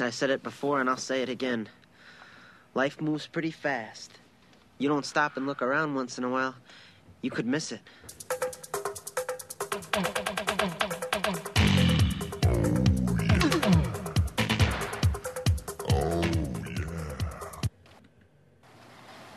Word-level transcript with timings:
I 0.00 0.10
said 0.10 0.30
it 0.30 0.42
before 0.42 0.80
and 0.80 0.90
I'll 0.90 0.96
say 0.96 1.22
it 1.22 1.28
again. 1.28 1.68
Life 2.74 3.00
moves 3.00 3.26
pretty 3.26 3.50
fast. 3.50 4.18
You 4.78 4.88
don't 4.88 5.06
stop 5.06 5.36
and 5.36 5.46
look 5.46 5.62
around 5.62 5.94
once 5.94 6.18
in 6.18 6.24
a 6.24 6.28
while, 6.28 6.54
you 7.22 7.30
could 7.30 7.46
miss 7.46 7.72
it. 7.72 7.80
Oh, 15.88 16.22
yeah. 16.68 17.16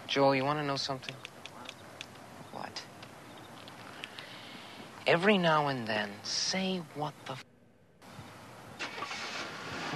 Joel, 0.07 0.35
you 0.35 0.43
want 0.43 0.59
to 0.59 0.65
know 0.65 0.75
something? 0.75 1.15
What? 2.51 2.83
Every 5.07 5.37
now 5.37 5.67
and 5.67 5.87
then, 5.87 6.09
say 6.23 6.81
what 6.95 7.13
the 7.25 7.31
f- 7.33 7.45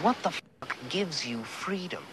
What 0.01 0.21
the 0.23 0.31
fuck 0.31 0.42
gives 0.89 1.25
you 1.25 1.43
freedom? 1.43 2.03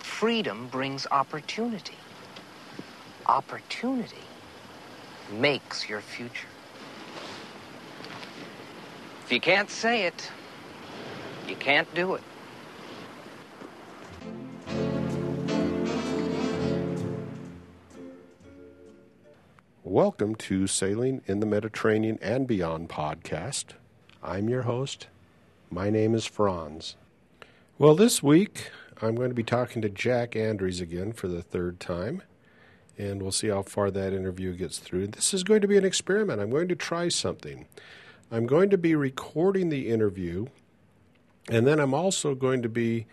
Freedom 0.00 0.68
brings 0.68 1.06
opportunity. 1.10 1.96
Opportunity 3.26 4.16
makes 5.32 5.88
your 5.88 6.00
future. 6.00 6.48
If 9.24 9.32
you 9.32 9.40
can't 9.40 9.70
say 9.70 10.04
it, 10.04 10.30
you 11.48 11.56
can't 11.56 11.92
do 11.94 12.14
it. 12.14 12.22
Welcome 19.84 20.36
to 20.36 20.66
Sailing 20.66 21.20
in 21.26 21.40
the 21.40 21.46
Mediterranean 21.46 22.18
and 22.22 22.46
Beyond 22.46 22.88
podcast. 22.88 23.74
I'm 24.22 24.48
your 24.48 24.62
host. 24.62 25.08
My 25.70 25.90
name 25.90 26.14
is 26.14 26.24
Franz. 26.24 26.96
Well, 27.82 27.96
this 27.96 28.22
week 28.22 28.70
I'm 29.00 29.16
going 29.16 29.30
to 29.30 29.34
be 29.34 29.42
talking 29.42 29.82
to 29.82 29.88
Jack 29.88 30.36
Andrews 30.36 30.80
again 30.80 31.12
for 31.12 31.26
the 31.26 31.42
third 31.42 31.80
time, 31.80 32.22
and 32.96 33.20
we'll 33.20 33.32
see 33.32 33.48
how 33.48 33.62
far 33.62 33.90
that 33.90 34.12
interview 34.12 34.54
gets 34.54 34.78
through. 34.78 35.08
This 35.08 35.34
is 35.34 35.42
going 35.42 35.62
to 35.62 35.66
be 35.66 35.76
an 35.76 35.84
experiment. 35.84 36.40
I'm 36.40 36.50
going 36.50 36.68
to 36.68 36.76
try 36.76 37.08
something. 37.08 37.66
I'm 38.30 38.46
going 38.46 38.70
to 38.70 38.78
be 38.78 38.94
recording 38.94 39.68
the 39.68 39.88
interview, 39.88 40.46
and 41.50 41.66
then 41.66 41.80
I'm 41.80 41.92
also 41.92 42.36
going 42.36 42.62
to 42.62 42.68
be 42.68 43.06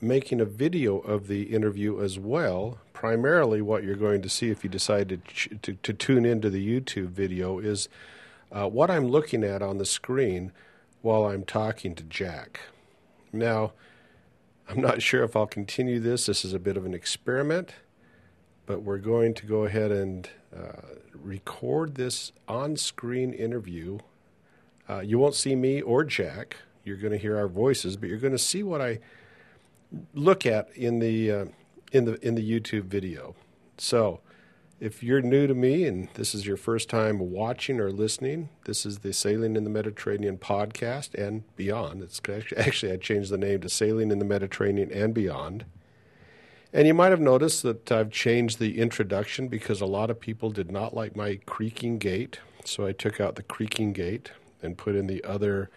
making 0.00 0.40
a 0.40 0.44
video 0.44 0.98
of 0.98 1.28
the 1.28 1.44
interview 1.54 2.02
as 2.02 2.18
well. 2.18 2.78
Primarily, 2.94 3.62
what 3.62 3.84
you're 3.84 3.94
going 3.94 4.22
to 4.22 4.28
see 4.28 4.50
if 4.50 4.64
you 4.64 4.70
decide 4.70 5.08
to, 5.10 5.18
to, 5.58 5.74
to 5.74 5.92
tune 5.92 6.26
into 6.26 6.50
the 6.50 6.80
YouTube 6.80 7.10
video 7.10 7.60
is 7.60 7.88
uh, 8.50 8.68
what 8.68 8.90
I'm 8.90 9.06
looking 9.06 9.44
at 9.44 9.62
on 9.62 9.78
the 9.78 9.86
screen 9.86 10.50
while 11.00 11.26
I'm 11.26 11.44
talking 11.44 11.94
to 11.94 12.02
Jack. 12.02 12.58
Now, 13.34 13.72
I'm 14.68 14.80
not 14.80 15.02
sure 15.02 15.24
if 15.24 15.36
I'll 15.36 15.46
continue 15.46 16.00
this. 16.00 16.26
This 16.26 16.44
is 16.44 16.54
a 16.54 16.58
bit 16.58 16.76
of 16.76 16.86
an 16.86 16.94
experiment, 16.94 17.72
but 18.66 18.82
we're 18.82 18.98
going 18.98 19.34
to 19.34 19.46
go 19.46 19.64
ahead 19.64 19.90
and 19.92 20.28
uh, 20.56 20.96
record 21.12 21.96
this 21.96 22.32
on 22.48 22.76
screen 22.76 23.32
interview. 23.32 23.98
Uh, 24.88 25.00
you 25.00 25.18
won't 25.18 25.34
see 25.34 25.54
me 25.54 25.82
or 25.82 26.04
Jack. 26.04 26.56
You're 26.84 26.96
going 26.96 27.12
to 27.12 27.18
hear 27.18 27.36
our 27.36 27.48
voices, 27.48 27.96
but 27.96 28.08
you're 28.08 28.18
going 28.18 28.32
to 28.32 28.38
see 28.38 28.62
what 28.62 28.80
I 28.80 29.00
look 30.14 30.46
at 30.46 30.68
in 30.76 30.98
the 30.98 31.30
uh, 31.30 31.44
in 31.92 32.04
the 32.04 32.26
in 32.26 32.34
the 32.34 32.60
YouTube 32.60 32.84
video. 32.84 33.34
So, 33.78 34.20
if 34.80 35.02
you're 35.02 35.22
new 35.22 35.46
to 35.46 35.54
me 35.54 35.84
and 35.84 36.08
this 36.14 36.34
is 36.34 36.46
your 36.46 36.56
first 36.56 36.88
time 36.88 37.30
watching 37.30 37.80
or 37.80 37.90
listening, 37.90 38.48
this 38.64 38.84
is 38.84 38.98
the 38.98 39.12
Sailing 39.12 39.56
in 39.56 39.64
the 39.64 39.70
Mediterranean 39.70 40.36
podcast 40.38 41.14
and 41.14 41.44
beyond. 41.56 42.02
It's 42.02 42.20
actually, 42.56 42.92
I 42.92 42.96
changed 42.96 43.30
the 43.30 43.38
name 43.38 43.60
to 43.60 43.68
Sailing 43.68 44.10
in 44.10 44.18
the 44.18 44.24
Mediterranean 44.24 44.90
and 44.92 45.14
Beyond. 45.14 45.64
And 46.72 46.86
you 46.88 46.94
might 46.94 47.10
have 47.10 47.20
noticed 47.20 47.62
that 47.62 47.92
I've 47.92 48.10
changed 48.10 48.58
the 48.58 48.80
introduction 48.80 49.48
because 49.48 49.80
a 49.80 49.86
lot 49.86 50.10
of 50.10 50.18
people 50.18 50.50
did 50.50 50.72
not 50.72 50.92
like 50.92 51.14
my 51.14 51.38
creaking 51.46 51.98
gate. 51.98 52.40
So 52.64 52.84
I 52.86 52.92
took 52.92 53.20
out 53.20 53.36
the 53.36 53.42
creaking 53.42 53.92
gate 53.92 54.32
and 54.60 54.76
put 54.76 54.96
in 54.96 55.06
the 55.06 55.22
other 55.24 55.70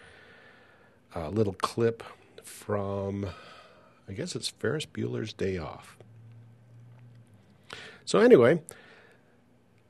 uh, 1.14 1.28
little 1.28 1.52
clip 1.54 2.02
from 2.42 3.28
I 4.08 4.12
guess 4.14 4.34
it's 4.34 4.48
Ferris 4.48 4.86
Bueller's 4.86 5.34
Day 5.34 5.58
Off. 5.58 5.96
So, 8.06 8.20
anyway, 8.20 8.62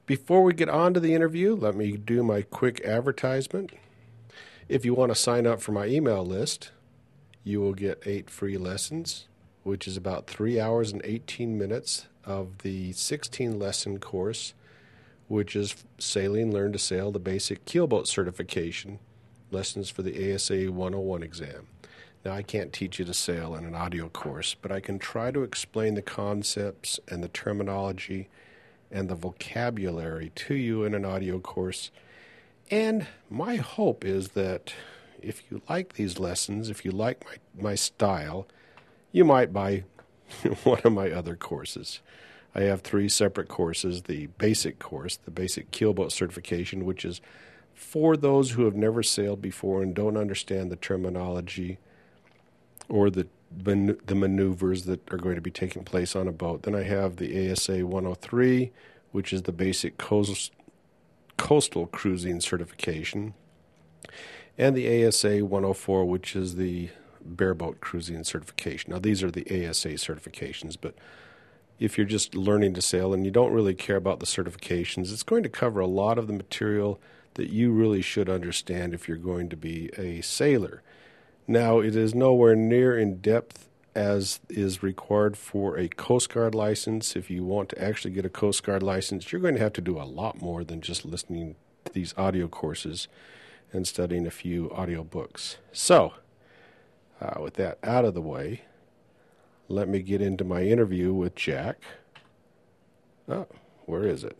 before 0.08 0.42
we 0.42 0.54
get 0.54 0.70
on 0.70 0.94
to 0.94 1.00
the 1.00 1.14
interview, 1.14 1.54
let 1.54 1.76
me 1.76 1.92
do 1.98 2.22
my 2.22 2.40
quick 2.40 2.80
advertisement. 2.82 3.72
If 4.66 4.86
you 4.86 4.94
want 4.94 5.12
to 5.12 5.14
sign 5.14 5.46
up 5.46 5.60
for 5.60 5.72
my 5.72 5.84
email 5.84 6.24
list, 6.24 6.70
you 7.44 7.60
will 7.60 7.74
get 7.74 8.02
eight 8.06 8.30
free 8.30 8.56
lessons, 8.56 9.28
which 9.64 9.86
is 9.86 9.98
about 9.98 10.26
three 10.26 10.58
hours 10.58 10.92
and 10.92 11.02
18 11.04 11.58
minutes 11.58 12.06
of 12.24 12.56
the 12.62 12.92
16 12.94 13.58
lesson 13.58 13.98
course, 13.98 14.54
which 15.28 15.54
is 15.54 15.84
Sailing 15.98 16.52
Learn 16.52 16.72
to 16.72 16.78
Sail 16.78 17.12
the 17.12 17.18
Basic 17.18 17.66
Keelboat 17.66 18.06
Certification, 18.06 19.00
lessons 19.50 19.90
for 19.90 20.00
the 20.00 20.34
ASA 20.34 20.72
101 20.72 21.22
exam. 21.22 21.66
Now, 22.24 22.32
I 22.32 22.40
can't 22.40 22.72
teach 22.72 22.98
you 22.98 23.04
to 23.04 23.12
sail 23.12 23.54
in 23.54 23.66
an 23.66 23.74
audio 23.74 24.08
course, 24.08 24.54
but 24.54 24.72
I 24.72 24.80
can 24.80 24.98
try 24.98 25.30
to 25.32 25.42
explain 25.42 25.94
the 25.94 26.02
concepts 26.02 26.98
and 27.08 27.22
the 27.22 27.28
terminology 27.28 28.30
and 28.90 29.08
the 29.08 29.14
vocabulary 29.14 30.32
to 30.34 30.54
you 30.54 30.84
in 30.84 30.94
an 30.94 31.04
audio 31.04 31.38
course. 31.38 31.90
And 32.70 33.06
my 33.30 33.56
hope 33.56 34.04
is 34.04 34.30
that 34.30 34.72
if 35.20 35.42
you 35.50 35.62
like 35.68 35.94
these 35.94 36.18
lessons, 36.18 36.70
if 36.70 36.84
you 36.84 36.90
like 36.90 37.24
my, 37.24 37.62
my 37.62 37.74
style, 37.74 38.46
you 39.12 39.24
might 39.24 39.52
buy 39.52 39.84
one 40.64 40.80
of 40.84 40.92
my 40.92 41.10
other 41.10 41.36
courses. 41.36 42.00
I 42.54 42.62
have 42.62 42.80
three 42.80 43.08
separate 43.08 43.48
courses 43.48 44.02
the 44.02 44.26
basic 44.38 44.78
course, 44.78 45.16
the 45.16 45.30
basic 45.30 45.70
keelboat 45.70 46.12
certification, 46.12 46.84
which 46.84 47.04
is 47.04 47.20
for 47.74 48.16
those 48.16 48.52
who 48.52 48.64
have 48.64 48.74
never 48.74 49.02
sailed 49.02 49.40
before 49.40 49.82
and 49.82 49.94
don't 49.94 50.16
understand 50.16 50.70
the 50.70 50.76
terminology 50.76 51.78
or 52.88 53.10
the 53.10 53.28
the 53.50 54.14
maneuvers 54.14 54.84
that 54.84 55.12
are 55.12 55.16
going 55.16 55.34
to 55.34 55.40
be 55.40 55.50
taking 55.50 55.84
place 55.84 56.14
on 56.14 56.28
a 56.28 56.32
boat. 56.32 56.62
Then 56.62 56.74
I 56.74 56.82
have 56.82 57.16
the 57.16 57.50
ASA 57.50 57.86
103, 57.86 58.70
which 59.12 59.32
is 59.32 59.42
the 59.42 59.52
basic 59.52 59.96
coast, 59.98 60.52
coastal 61.36 61.86
cruising 61.86 62.40
certification, 62.40 63.34
and 64.56 64.76
the 64.76 65.06
ASA 65.06 65.44
104, 65.44 66.04
which 66.04 66.36
is 66.36 66.56
the 66.56 66.90
bareboat 67.26 67.80
cruising 67.80 68.24
certification. 68.24 68.92
Now, 68.92 68.98
these 68.98 69.22
are 69.22 69.30
the 69.30 69.44
ASA 69.44 69.90
certifications, 69.90 70.76
but 70.80 70.94
if 71.78 71.96
you're 71.96 72.06
just 72.06 72.34
learning 72.34 72.74
to 72.74 72.82
sail 72.82 73.14
and 73.14 73.24
you 73.24 73.30
don't 73.30 73.52
really 73.52 73.74
care 73.74 73.96
about 73.96 74.20
the 74.20 74.26
certifications, 74.26 75.12
it's 75.12 75.22
going 75.22 75.42
to 75.44 75.48
cover 75.48 75.80
a 75.80 75.86
lot 75.86 76.18
of 76.18 76.26
the 76.26 76.32
material 76.32 77.00
that 77.34 77.50
you 77.50 77.70
really 77.70 78.02
should 78.02 78.28
understand 78.28 78.92
if 78.92 79.06
you're 79.06 79.16
going 79.16 79.48
to 79.48 79.56
be 79.56 79.90
a 79.96 80.20
sailor. 80.22 80.82
Now, 81.50 81.78
it 81.78 81.96
is 81.96 82.14
nowhere 82.14 82.54
near 82.54 82.98
in 82.98 83.22
depth 83.22 83.70
as 83.94 84.38
is 84.50 84.82
required 84.82 85.34
for 85.34 85.78
a 85.78 85.88
Coast 85.88 86.28
Guard 86.28 86.54
license. 86.54 87.16
If 87.16 87.30
you 87.30 87.42
want 87.42 87.70
to 87.70 87.82
actually 87.82 88.10
get 88.10 88.26
a 88.26 88.28
Coast 88.28 88.62
Guard 88.62 88.82
license, 88.82 89.32
you're 89.32 89.40
going 89.40 89.54
to 89.54 89.60
have 89.60 89.72
to 89.72 89.80
do 89.80 89.98
a 89.98 90.04
lot 90.04 90.42
more 90.42 90.62
than 90.62 90.82
just 90.82 91.06
listening 91.06 91.56
to 91.86 91.92
these 91.94 92.12
audio 92.18 92.48
courses 92.48 93.08
and 93.72 93.88
studying 93.88 94.26
a 94.26 94.30
few 94.30 94.70
audio 94.72 95.02
books. 95.02 95.56
So, 95.72 96.12
uh, 97.18 97.40
with 97.40 97.54
that 97.54 97.78
out 97.82 98.04
of 98.04 98.12
the 98.12 98.20
way, 98.20 98.60
let 99.68 99.88
me 99.88 100.02
get 100.02 100.20
into 100.20 100.44
my 100.44 100.64
interview 100.64 101.14
with 101.14 101.34
Jack. 101.34 101.78
Oh, 103.26 103.46
where 103.86 104.04
is 104.04 104.22
it? 104.22 104.38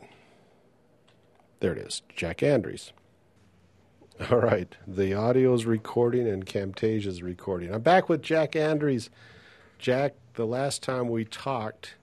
There 1.60 1.72
it 1.72 1.78
is, 1.78 2.02
Jack 2.14 2.42
Andrews. 2.42 2.92
All 4.32 4.38
right. 4.38 4.74
The 4.84 5.14
audio 5.14 5.54
is 5.54 5.64
recording 5.64 6.26
and 6.26 6.44
Camtasia 6.44 7.06
is 7.06 7.22
recording. 7.22 7.72
I'm 7.72 7.82
back 7.82 8.08
with 8.08 8.20
Jack 8.20 8.56
Andrews. 8.56 9.10
Jack, 9.78 10.14
the 10.34 10.44
last 10.44 10.82
time 10.82 11.08
we 11.08 11.24
talked, 11.24 11.94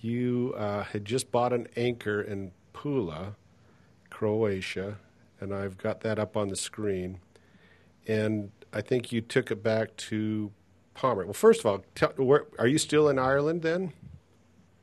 you 0.00 0.52
uh, 0.56 0.82
had 0.82 1.04
just 1.04 1.30
bought 1.30 1.52
an 1.52 1.68
anchor 1.76 2.20
in 2.20 2.50
Pula, 2.74 3.36
Croatia, 4.10 4.98
and 5.40 5.54
I've 5.54 5.78
got 5.78 6.00
that 6.00 6.18
up 6.18 6.36
on 6.36 6.48
the 6.48 6.56
screen. 6.56 7.20
And 8.08 8.50
I 8.72 8.80
think 8.80 9.12
you 9.12 9.20
took 9.20 9.52
it 9.52 9.62
back 9.62 9.96
to 9.98 10.50
Pomer. 10.96 11.24
Well, 11.24 11.32
first 11.32 11.60
of 11.60 11.66
all, 11.66 11.84
tell, 11.94 12.10
where, 12.16 12.46
are 12.58 12.66
you 12.66 12.78
still 12.78 13.08
in 13.08 13.20
Ireland 13.20 13.62
then? 13.62 13.92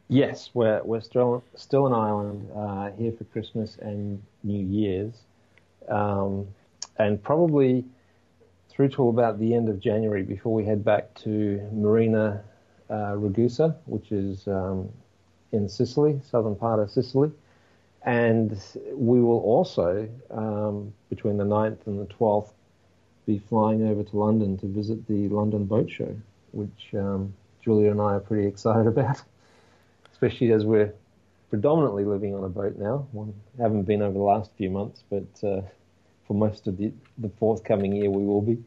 Yes, 0.07 0.51
we're 0.53 0.81
we're 0.83 1.01
still 1.01 1.43
still 1.55 1.87
in 1.87 1.93
Ireland 1.93 2.49
uh, 2.55 2.91
here 2.91 3.11
for 3.11 3.25
Christmas 3.25 3.77
and 3.81 4.23
New 4.43 4.65
Year's 4.65 5.26
um, 5.89 6.47
and 6.97 7.21
probably 7.21 7.85
through 8.69 8.89
till 8.89 9.09
about 9.09 9.39
the 9.39 9.53
end 9.53 9.69
of 9.69 9.79
January 9.79 10.23
before 10.23 10.53
we 10.53 10.63
head 10.63 10.83
back 10.83 11.13
to 11.15 11.59
Marina 11.73 12.43
uh, 12.89 13.15
Ragusa, 13.15 13.75
which 13.85 14.11
is 14.11 14.47
um, 14.47 14.89
in 15.51 15.67
Sicily, 15.67 16.21
southern 16.29 16.55
part 16.55 16.79
of 16.79 16.89
Sicily. 16.91 17.31
And 18.03 18.51
we 18.93 19.19
will 19.19 19.39
also, 19.39 20.07
um, 20.31 20.93
between 21.09 21.37
the 21.37 21.43
9th 21.43 21.87
and 21.87 21.99
the 21.99 22.13
12th, 22.13 22.51
be 23.25 23.39
flying 23.49 23.85
over 23.85 24.03
to 24.03 24.17
London 24.17 24.57
to 24.59 24.67
visit 24.67 25.05
the 25.07 25.27
London 25.27 25.65
Boat 25.65 25.89
Show, 25.89 26.15
which 26.51 26.93
um, 26.93 27.33
Julia 27.61 27.91
and 27.91 27.99
I 27.99 28.13
are 28.13 28.19
pretty 28.19 28.47
excited 28.47 28.87
about, 28.87 29.21
especially 30.13 30.51
as 30.53 30.63
we're 30.63 30.93
predominantly 31.49 32.05
living 32.05 32.33
on 32.35 32.43
a 32.43 32.49
boat 32.49 32.77
now. 32.77 33.07
We 33.11 33.33
haven't 33.59 33.83
been 33.83 34.01
over 34.01 34.13
the 34.13 34.19
last 34.19 34.51
few 34.57 34.69
months, 34.69 35.03
but 35.09 35.47
uh, 35.47 35.61
for 36.27 36.33
most 36.33 36.67
of 36.67 36.77
the, 36.77 36.91
the 37.17 37.29
forthcoming 37.39 37.95
year 37.95 38.09
we 38.09 38.23
will 38.23 38.41
be. 38.41 38.57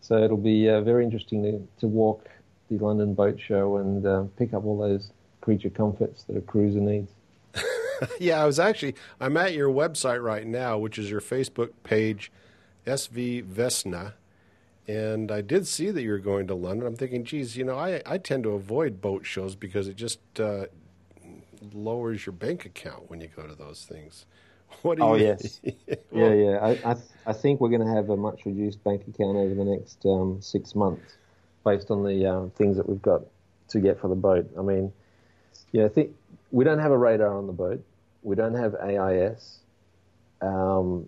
So 0.00 0.22
it'll 0.22 0.36
be 0.36 0.68
uh, 0.68 0.80
very 0.80 1.04
interesting 1.04 1.42
to, 1.42 1.68
to 1.80 1.86
walk 1.86 2.28
the 2.70 2.78
London 2.78 3.14
Boat 3.14 3.38
Show 3.38 3.76
and 3.76 4.06
uh, 4.06 4.24
pick 4.36 4.54
up 4.54 4.64
all 4.64 4.78
those 4.78 5.12
creature 5.40 5.70
comforts 5.70 6.24
that 6.24 6.36
a 6.36 6.40
cruiser 6.40 6.80
needs. 6.80 7.10
yeah, 8.18 8.42
I 8.42 8.46
was 8.46 8.58
actually 8.58 8.94
I'm 9.20 9.36
at 9.36 9.52
your 9.52 9.68
website 9.68 10.22
right 10.22 10.46
now, 10.46 10.78
which 10.78 10.98
is 10.98 11.10
your 11.10 11.20
Facebook 11.20 11.70
page, 11.82 12.32
SV 12.86 13.44
Vesna, 13.44 14.14
and 14.88 15.30
I 15.30 15.42
did 15.42 15.66
see 15.66 15.90
that 15.90 16.02
you're 16.02 16.18
going 16.18 16.46
to 16.46 16.54
London. 16.54 16.86
I'm 16.86 16.96
thinking, 16.96 17.24
geez, 17.24 17.56
you 17.56 17.64
know, 17.64 17.78
I 17.78 18.00
I 18.06 18.18
tend 18.18 18.44
to 18.44 18.50
avoid 18.50 19.00
boat 19.00 19.26
shows 19.26 19.54
because 19.54 19.88
it 19.88 19.96
just 19.96 20.20
uh, 20.38 20.66
lowers 21.72 22.24
your 22.24 22.32
bank 22.32 22.64
account 22.64 23.10
when 23.10 23.20
you 23.20 23.28
go 23.28 23.46
to 23.46 23.54
those 23.54 23.84
things. 23.84 24.24
What 24.82 24.98
do 24.98 25.04
oh 25.04 25.14
you? 25.14 25.24
yes, 25.24 25.60
yeah, 26.12 26.32
yeah. 26.32 26.56
I 26.56 26.92
I, 26.92 26.96
I 27.26 27.32
think 27.32 27.60
we're 27.60 27.68
going 27.68 27.86
to 27.86 27.94
have 27.94 28.10
a 28.10 28.16
much 28.16 28.46
reduced 28.46 28.82
bank 28.82 29.02
account 29.02 29.36
over 29.36 29.54
the 29.54 29.64
next 29.64 30.04
um, 30.06 30.40
six 30.40 30.74
months, 30.74 31.16
based 31.64 31.90
on 31.90 32.02
the 32.02 32.26
um, 32.26 32.50
things 32.50 32.76
that 32.76 32.88
we've 32.88 33.02
got 33.02 33.22
to 33.68 33.80
get 33.80 34.00
for 34.00 34.08
the 34.08 34.14
boat. 34.14 34.50
I 34.58 34.62
mean, 34.62 34.92
yeah, 35.72 35.84
I 35.84 35.88
think 35.88 36.14
we 36.50 36.64
don't 36.64 36.78
have 36.78 36.92
a 36.92 36.98
radar 36.98 37.36
on 37.36 37.46
the 37.46 37.52
boat. 37.52 37.84
We 38.22 38.36
don't 38.36 38.54
have 38.54 38.74
AIS. 38.74 39.58
Um, 40.40 41.06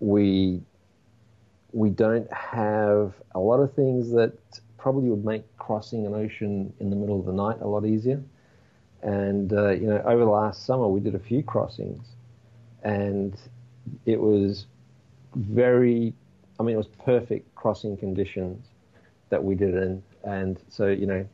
we 0.00 0.62
we 1.72 1.90
don't 1.90 2.30
have 2.32 3.14
a 3.34 3.38
lot 3.38 3.60
of 3.60 3.72
things 3.74 4.10
that 4.12 4.36
probably 4.76 5.08
would 5.08 5.24
make 5.24 5.44
crossing 5.58 6.06
an 6.06 6.14
ocean 6.14 6.72
in 6.80 6.90
the 6.90 6.96
middle 6.96 7.18
of 7.18 7.24
the 7.24 7.32
night 7.32 7.56
a 7.60 7.66
lot 7.66 7.86
easier. 7.86 8.22
And 9.02 9.52
uh, 9.52 9.70
you 9.70 9.86
know, 9.86 10.02
over 10.04 10.24
the 10.24 10.30
last 10.30 10.66
summer, 10.66 10.86
we 10.86 11.00
did 11.00 11.14
a 11.14 11.18
few 11.18 11.42
crossings, 11.42 12.04
and 12.82 13.34
it 14.06 14.20
was 14.20 14.66
very, 15.34 16.14
I 16.58 16.62
mean, 16.62 16.74
it 16.74 16.78
was 16.78 16.88
perfect 17.04 17.54
crossing 17.54 17.96
conditions 17.96 18.66
that 19.30 19.42
we 19.42 19.54
did 19.54 19.74
in. 19.74 20.02
And 20.24 20.58
so, 20.68 20.86
you 20.86 21.06
know, 21.06 21.26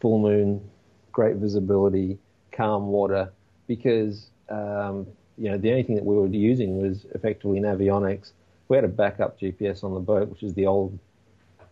full 0.00 0.18
moon, 0.18 0.68
great 1.12 1.36
visibility, 1.36 2.18
calm 2.52 2.88
water, 2.88 3.30
because, 3.66 4.30
um, 4.48 5.06
you 5.36 5.50
know, 5.50 5.58
the 5.58 5.70
only 5.70 5.82
thing 5.82 5.96
that 5.96 6.04
we 6.04 6.16
were 6.16 6.26
using 6.26 6.80
was 6.80 7.06
effectively 7.14 7.60
Navionics. 7.60 8.32
We 8.68 8.76
had 8.76 8.84
a 8.84 8.88
backup 8.88 9.38
GPS 9.38 9.84
on 9.84 9.94
the 9.94 10.00
boat, 10.00 10.28
which 10.28 10.42
is 10.42 10.54
the 10.54 10.66
old 10.66 10.98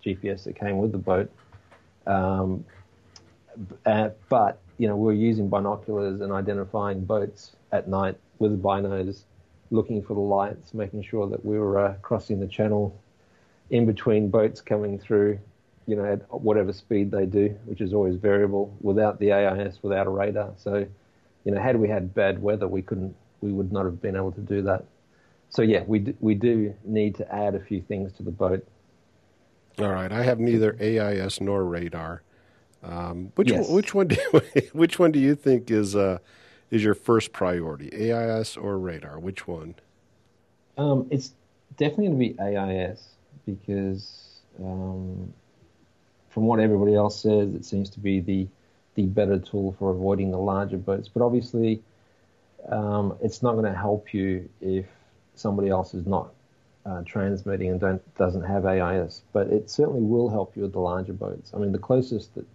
GPS 0.04 0.44
that 0.44 0.58
came 0.58 0.78
with 0.78 0.92
the 0.92 0.98
boat. 0.98 1.30
Um, 2.06 2.64
uh, 3.84 4.10
but, 4.28 4.60
you 4.78 4.88
know, 4.88 4.96
we 4.96 5.06
were 5.06 5.12
using 5.12 5.48
binoculars 5.48 6.20
and 6.20 6.32
identifying 6.32 7.04
boats 7.04 7.56
at 7.72 7.88
night 7.88 8.18
with 8.38 8.62
binos, 8.62 9.24
looking 9.70 10.02
for 10.02 10.14
the 10.14 10.20
lights, 10.20 10.74
making 10.74 11.02
sure 11.02 11.28
that 11.28 11.44
we 11.44 11.58
were 11.58 11.78
uh, 11.78 11.94
crossing 12.02 12.40
the 12.40 12.46
channel 12.46 12.98
in 13.70 13.86
between 13.86 14.28
boats 14.28 14.60
coming 14.60 14.98
through, 14.98 15.38
you 15.86 15.96
know, 15.96 16.04
at 16.04 16.20
whatever 16.30 16.72
speed 16.72 17.10
they 17.10 17.26
do, 17.26 17.48
which 17.64 17.80
is 17.80 17.92
always 17.92 18.16
variable, 18.16 18.76
without 18.80 19.18
the 19.18 19.32
AIS, 19.32 19.78
without 19.82 20.06
a 20.06 20.10
radar. 20.10 20.52
So, 20.56 20.86
you 21.44 21.52
know, 21.52 21.60
had 21.60 21.76
we 21.76 21.88
had 21.88 22.14
bad 22.14 22.40
weather, 22.40 22.68
we 22.68 22.82
couldn't, 22.82 23.16
we 23.40 23.52
would 23.52 23.72
not 23.72 23.84
have 23.84 24.00
been 24.00 24.16
able 24.16 24.32
to 24.32 24.40
do 24.40 24.62
that. 24.62 24.84
So 25.48 25.62
yeah, 25.62 25.84
we 25.86 26.00
do, 26.00 26.14
we 26.20 26.34
do 26.34 26.74
need 26.84 27.14
to 27.16 27.34
add 27.34 27.54
a 27.54 27.60
few 27.60 27.80
things 27.80 28.12
to 28.14 28.22
the 28.22 28.30
boat. 28.30 28.66
All 29.78 29.90
right, 29.90 30.10
I 30.10 30.22
have 30.22 30.40
neither 30.40 30.76
AIS 30.80 31.40
nor 31.40 31.64
radar. 31.64 32.22
Um, 32.88 33.32
which 33.34 33.50
Yes. 33.50 33.66
one, 33.66 33.74
which 33.76 33.94
one 33.94 34.06
do 34.08 34.16
which 34.72 34.98
one 34.98 35.12
do 35.12 35.18
you 35.18 35.34
think 35.34 35.70
is 35.70 35.96
uh, 35.96 36.18
is 36.70 36.84
your 36.84 36.94
first 36.94 37.32
priority, 37.32 38.12
AIS 38.12 38.56
or 38.56 38.78
radar? 38.78 39.18
Which 39.18 39.46
one? 39.48 39.74
Um, 40.78 41.06
it's 41.10 41.32
definitely 41.76 42.06
going 42.08 42.18
to 42.18 42.34
be 42.34 42.56
AIS 42.56 43.08
because, 43.44 44.40
um, 44.60 45.32
from 46.28 46.44
what 46.44 46.60
everybody 46.60 46.94
else 46.94 47.20
says, 47.20 47.54
it 47.54 47.64
seems 47.64 47.90
to 47.90 48.00
be 48.00 48.20
the 48.20 48.46
the 48.94 49.06
better 49.06 49.38
tool 49.38 49.74
for 49.78 49.90
avoiding 49.90 50.30
the 50.30 50.38
larger 50.38 50.78
boats. 50.78 51.08
But 51.08 51.22
obviously, 51.22 51.82
um, 52.68 53.16
it's 53.22 53.42
not 53.42 53.52
going 53.52 53.64
to 53.70 53.76
help 53.78 54.14
you 54.14 54.48
if 54.60 54.86
somebody 55.34 55.68
else 55.68 55.92
is 55.92 56.06
not 56.06 56.32
uh, 56.86 57.02
transmitting 57.04 57.70
and 57.70 57.80
don't 57.80 58.14
doesn't 58.16 58.44
have 58.44 58.64
AIS. 58.64 59.22
But 59.32 59.48
it 59.48 59.70
certainly 59.70 60.02
will 60.02 60.28
help 60.28 60.56
you 60.56 60.62
with 60.62 60.72
the 60.72 60.80
larger 60.80 61.12
boats. 61.12 61.50
I 61.54 61.58
mean, 61.58 61.72
the 61.72 61.78
closest 61.78 62.34
that 62.36 62.46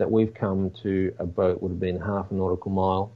that 0.00 0.10
we've 0.10 0.32
come 0.32 0.70
to 0.82 1.14
a 1.18 1.26
boat 1.26 1.60
would 1.60 1.68
have 1.68 1.78
been 1.78 2.00
half 2.00 2.30
a 2.30 2.34
nautical 2.34 2.70
mile 2.70 3.12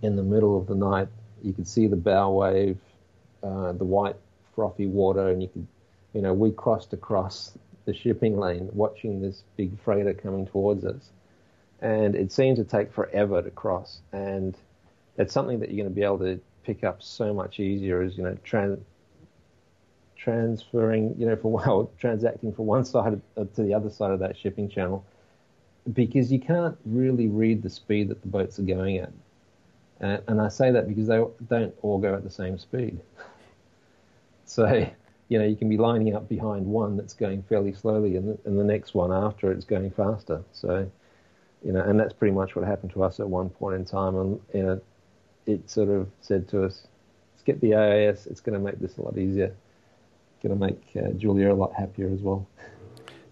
in 0.00 0.16
the 0.16 0.22
middle 0.22 0.58
of 0.58 0.66
the 0.66 0.74
night. 0.74 1.08
You 1.42 1.52
could 1.52 1.68
see 1.68 1.88
the 1.88 1.96
bow 1.96 2.30
wave, 2.30 2.78
uh, 3.42 3.72
the 3.72 3.84
white 3.84 4.16
frothy 4.54 4.86
water, 4.86 5.28
and 5.28 5.42
you 5.42 5.48
could, 5.48 5.66
you 6.14 6.22
know, 6.22 6.32
we 6.32 6.52
crossed 6.52 6.94
across 6.94 7.52
the 7.84 7.92
shipping 7.92 8.38
lane 8.38 8.70
watching 8.72 9.20
this 9.20 9.42
big 9.58 9.78
freighter 9.84 10.14
coming 10.14 10.46
towards 10.46 10.86
us. 10.86 11.10
And 11.82 12.14
it 12.14 12.32
seemed 12.32 12.56
to 12.56 12.64
take 12.64 12.94
forever 12.94 13.42
to 13.42 13.50
cross. 13.50 14.00
And 14.10 14.56
it's 15.18 15.34
something 15.34 15.60
that 15.60 15.68
you're 15.68 15.84
going 15.84 15.94
to 15.94 15.94
be 15.94 16.02
able 16.02 16.20
to 16.20 16.40
pick 16.64 16.82
up 16.82 17.02
so 17.02 17.34
much 17.34 17.60
easier 17.60 18.00
as, 18.00 18.16
you 18.16 18.24
know, 18.24 18.38
trans- 18.42 18.82
transferring, 20.16 21.16
you 21.18 21.26
know, 21.26 21.36
for 21.36 21.52
well, 21.66 21.90
transacting 21.98 22.54
from 22.54 22.64
one 22.64 22.86
side 22.86 23.20
to 23.36 23.62
the 23.62 23.74
other 23.74 23.90
side 23.90 24.12
of 24.12 24.20
that 24.20 24.38
shipping 24.38 24.70
channel 24.70 25.04
because 25.92 26.32
you 26.32 26.38
can't 26.38 26.76
really 26.84 27.28
read 27.28 27.62
the 27.62 27.70
speed 27.70 28.08
that 28.08 28.22
the 28.22 28.28
boats 28.28 28.58
are 28.58 28.62
going 28.62 28.98
at. 28.98 29.12
And 30.00 30.40
I 30.40 30.48
say 30.48 30.70
that 30.70 30.88
because 30.88 31.08
they 31.08 31.22
don't 31.48 31.74
all 31.82 31.98
go 31.98 32.14
at 32.14 32.24
the 32.24 32.30
same 32.30 32.58
speed. 32.58 33.00
So, 34.46 34.84
you 35.28 35.38
know, 35.38 35.44
you 35.44 35.54
can 35.54 35.68
be 35.68 35.76
lining 35.76 36.12
up 36.16 36.28
behind 36.28 36.66
one 36.66 36.96
that's 36.96 37.14
going 37.14 37.44
fairly 37.44 37.72
slowly 37.72 38.16
and 38.16 38.30
the, 38.30 38.38
and 38.44 38.58
the 38.58 38.64
next 38.64 38.94
one 38.94 39.12
after 39.12 39.52
it's 39.52 39.64
going 39.64 39.92
faster. 39.92 40.42
So, 40.50 40.90
you 41.64 41.70
know, 41.70 41.80
and 41.80 42.00
that's 42.00 42.12
pretty 42.12 42.34
much 42.34 42.56
what 42.56 42.64
happened 42.64 42.92
to 42.94 43.04
us 43.04 43.20
at 43.20 43.28
one 43.28 43.48
point 43.48 43.76
in 43.76 43.84
time. 43.84 44.16
And, 44.16 44.40
you 44.52 44.62
know, 44.64 44.80
it 45.46 45.70
sort 45.70 45.88
of 45.88 46.08
said 46.20 46.48
to 46.48 46.64
us, 46.64 46.88
let's 47.32 47.44
get 47.44 47.60
the 47.60 47.76
AIS. 47.76 48.26
It's 48.26 48.40
going 48.40 48.58
to 48.58 48.64
make 48.64 48.80
this 48.80 48.96
a 48.96 49.02
lot 49.02 49.16
easier. 49.16 49.54
Going 50.42 50.58
to 50.58 50.66
make 50.66 50.82
uh, 50.96 51.10
Julia 51.12 51.52
a 51.52 51.54
lot 51.54 51.72
happier 51.74 52.10
as 52.12 52.20
well. 52.20 52.48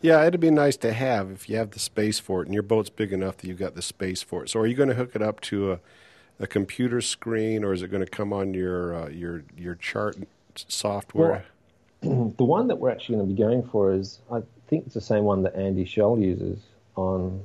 Yeah, 0.01 0.25
it'd 0.25 0.41
be 0.41 0.51
nice 0.51 0.77
to 0.79 0.93
have 0.93 1.31
if 1.31 1.49
you 1.49 1.57
have 1.57 1.73
the 1.73 1.79
space 1.79 2.19
for 2.19 2.43
it, 2.43 2.47
and 2.47 2.55
your 2.55 2.63
boat's 2.63 2.91
big 2.91 3.13
enough 3.13 3.39
that 3.39 3.49
you've 3.49 3.59
got 3.59 3.75
the 3.75 3.83
space 3.83 4.23
for 4.23 4.45
it. 4.45 4.51
So, 4.51 4.61
are 4.61 4.67
you 4.67 4.75
going 4.75 4.89
to 4.91 4.95
hook 4.95 5.11
it 5.15 5.23
up 5.23 5.41
to 5.43 5.73
a, 5.73 5.81
a 6.39 6.47
computer 6.47 7.01
screen, 7.01 7.65
or 7.65 7.73
is 7.73 7.83
it 7.83 7.89
going 7.89 8.05
to 8.05 8.11
come 8.11 8.33
on 8.33 8.55
your 8.55 8.95
uh, 8.95 9.09
your 9.09 9.45
your 9.57 9.75
chart 9.75 10.17
software? 10.55 11.47
the 12.01 12.45
one 12.45 12.69
that 12.69 12.77
we're 12.77 12.91
actually 12.91 13.17
going 13.17 13.29
to 13.29 13.35
be 13.35 13.43
going 13.43 13.63
for 13.65 13.93
is, 13.93 14.21
I 14.31 14.43
think 14.69 14.87
it's 14.87 14.95
the 14.95 15.01
same 15.01 15.25
one 15.25 15.43
that 15.43 15.57
Andy 15.57 15.85
Schell 15.85 16.19
uses 16.19 16.61
on 16.95 17.43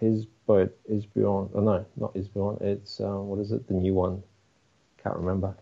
his 0.00 0.26
boat, 0.46 0.76
Isbjorn. 0.90 1.50
Oh, 1.54 1.60
no, 1.60 1.86
not 1.96 2.14
Isbjorn. 2.14 2.60
It's, 2.62 3.00
uh, 3.00 3.18
what 3.18 3.38
is 3.38 3.52
it? 3.52 3.68
The 3.68 3.74
new 3.74 3.94
one. 3.94 4.22
Can't 5.02 5.16
remember. 5.16 5.54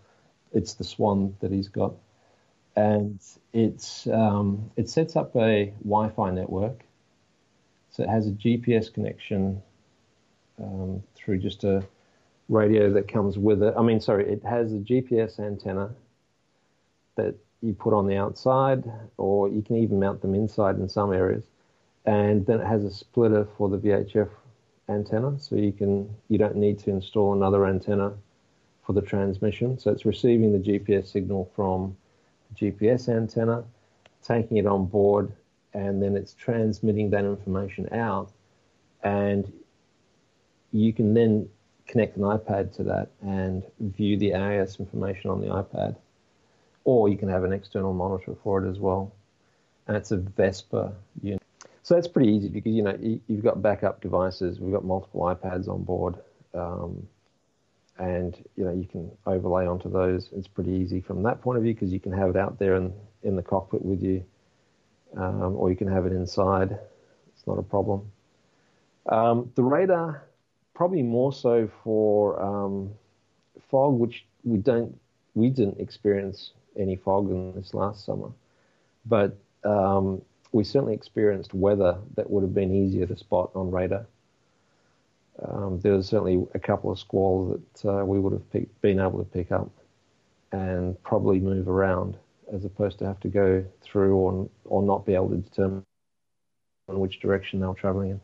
It's 0.52 0.74
the 0.74 0.84
Swan 0.84 1.36
that 1.40 1.52
he's 1.52 1.68
got. 1.68 1.94
And 2.78 3.18
it's, 3.52 4.06
um, 4.06 4.70
it 4.76 4.88
sets 4.88 5.16
up 5.16 5.34
a 5.34 5.72
Wi 5.82 6.10
Fi 6.10 6.30
network. 6.30 6.84
So 7.90 8.04
it 8.04 8.08
has 8.08 8.28
a 8.28 8.30
GPS 8.30 8.94
connection 8.94 9.60
um, 10.62 11.02
through 11.16 11.38
just 11.38 11.64
a 11.64 11.84
radio 12.48 12.92
that 12.92 13.08
comes 13.08 13.36
with 13.36 13.64
it. 13.64 13.74
I 13.76 13.82
mean, 13.82 14.00
sorry, 14.00 14.32
it 14.32 14.44
has 14.44 14.72
a 14.72 14.76
GPS 14.76 15.40
antenna 15.40 15.90
that 17.16 17.34
you 17.62 17.74
put 17.74 17.94
on 17.94 18.06
the 18.06 18.16
outside, 18.16 18.84
or 19.16 19.48
you 19.48 19.60
can 19.60 19.74
even 19.74 19.98
mount 19.98 20.22
them 20.22 20.36
inside 20.36 20.76
in 20.76 20.88
some 20.88 21.12
areas. 21.12 21.42
And 22.06 22.46
then 22.46 22.60
it 22.60 22.66
has 22.66 22.84
a 22.84 22.92
splitter 22.92 23.48
for 23.56 23.68
the 23.68 23.78
VHF 23.78 24.30
antenna, 24.88 25.36
so 25.40 25.56
you 25.56 25.72
can 25.72 26.08
you 26.28 26.38
don't 26.38 26.54
need 26.54 26.78
to 26.78 26.90
install 26.90 27.32
another 27.32 27.66
antenna 27.66 28.12
for 28.86 28.92
the 28.92 29.02
transmission. 29.02 29.80
So 29.80 29.90
it's 29.90 30.06
receiving 30.06 30.52
the 30.52 30.60
GPS 30.60 31.08
signal 31.08 31.50
from 31.56 31.96
GPS 32.54 33.08
antenna, 33.08 33.64
taking 34.22 34.56
it 34.56 34.66
on 34.66 34.86
board, 34.86 35.32
and 35.74 36.02
then 36.02 36.16
it's 36.16 36.34
transmitting 36.34 37.10
that 37.10 37.24
information 37.24 37.92
out. 37.92 38.32
And 39.02 39.52
you 40.72 40.92
can 40.92 41.14
then 41.14 41.48
connect 41.86 42.16
an 42.16 42.22
iPad 42.24 42.74
to 42.76 42.82
that 42.84 43.08
and 43.22 43.62
view 43.80 44.18
the 44.18 44.34
AIS 44.34 44.78
information 44.78 45.30
on 45.30 45.40
the 45.40 45.46
iPad 45.46 45.96
or 46.88 47.06
you 47.10 47.18
can 47.18 47.28
have 47.28 47.44
an 47.44 47.52
external 47.52 47.92
monitor 47.92 48.34
for 48.42 48.64
it 48.64 48.70
as 48.70 48.78
well. 48.78 49.12
And 49.86 49.94
it's 49.94 50.10
a 50.10 50.16
Vesper 50.16 50.90
unit. 51.22 51.42
So 51.82 51.94
that's 51.94 52.08
pretty 52.08 52.30
easy 52.32 52.48
because 52.48 52.72
you 52.72 52.82
know 52.82 52.96
you, 52.98 53.20
have 53.28 53.42
got 53.42 53.60
backup 53.60 54.00
devices. 54.00 54.58
We've 54.58 54.72
got 54.72 54.86
multiple 54.86 55.20
iPads 55.20 55.68
on 55.68 55.84
board, 55.84 56.14
um, 56.54 57.06
and 57.98 58.36
you 58.56 58.64
know 58.64 58.72
you 58.72 58.86
can 58.86 59.10
overlay 59.26 59.66
onto 59.66 59.90
those. 59.90 60.28
It's 60.32 60.48
pretty 60.48 60.72
easy 60.72 61.00
from 61.00 61.22
that 61.24 61.40
point 61.40 61.58
of 61.58 61.64
view 61.64 61.74
because 61.74 61.92
you 61.92 62.00
can 62.00 62.12
have 62.12 62.30
it 62.30 62.36
out 62.36 62.58
there 62.58 62.76
in 62.76 62.92
in 63.22 63.36
the 63.36 63.42
cockpit 63.42 63.84
with 63.84 64.02
you, 64.02 64.24
um, 65.16 65.56
or 65.56 65.70
you 65.70 65.76
can 65.76 65.88
have 65.88 66.06
it 66.06 66.12
inside. 66.12 66.78
It's 67.34 67.46
not 67.46 67.58
a 67.58 67.62
problem. 67.62 68.10
Um, 69.08 69.50
the 69.54 69.62
radar, 69.62 70.28
probably 70.74 71.02
more 71.02 71.32
so 71.32 71.68
for 71.82 72.40
um, 72.40 72.90
fog, 73.70 73.98
which 73.98 74.26
we 74.44 74.58
don't, 74.58 74.98
we 75.34 75.48
didn't 75.48 75.80
experience 75.80 76.52
any 76.78 76.96
fog 76.96 77.30
in 77.30 77.54
this 77.54 77.74
last 77.74 78.04
summer, 78.04 78.28
but 79.06 79.36
um, 79.64 80.22
we 80.52 80.62
certainly 80.62 80.94
experienced 80.94 81.54
weather 81.54 81.98
that 82.16 82.30
would 82.30 82.42
have 82.42 82.54
been 82.54 82.74
easier 82.74 83.06
to 83.06 83.16
spot 83.16 83.50
on 83.54 83.70
radar. 83.70 84.06
Um, 85.46 85.80
there 85.80 85.92
was 85.92 86.08
certainly 86.08 86.46
a 86.54 86.58
couple 86.58 86.90
of 86.90 86.98
squalls 86.98 87.60
that 87.82 87.88
uh, 87.88 88.04
we 88.04 88.18
would 88.18 88.32
have 88.32 88.80
been 88.80 88.98
able 88.98 89.18
to 89.18 89.24
pick 89.24 89.52
up 89.52 89.70
and 90.52 91.00
probably 91.02 91.38
move 91.38 91.68
around 91.68 92.16
as 92.52 92.64
opposed 92.64 92.98
to 92.98 93.06
have 93.06 93.20
to 93.20 93.28
go 93.28 93.64
through 93.80 94.16
or, 94.16 94.48
or 94.64 94.82
not 94.82 95.04
be 95.04 95.14
able 95.14 95.28
to 95.28 95.36
determine 95.36 95.84
which 96.88 97.20
direction 97.20 97.60
they 97.60 97.66
were 97.66 97.74
traveling 97.74 98.10
in. 98.10 98.20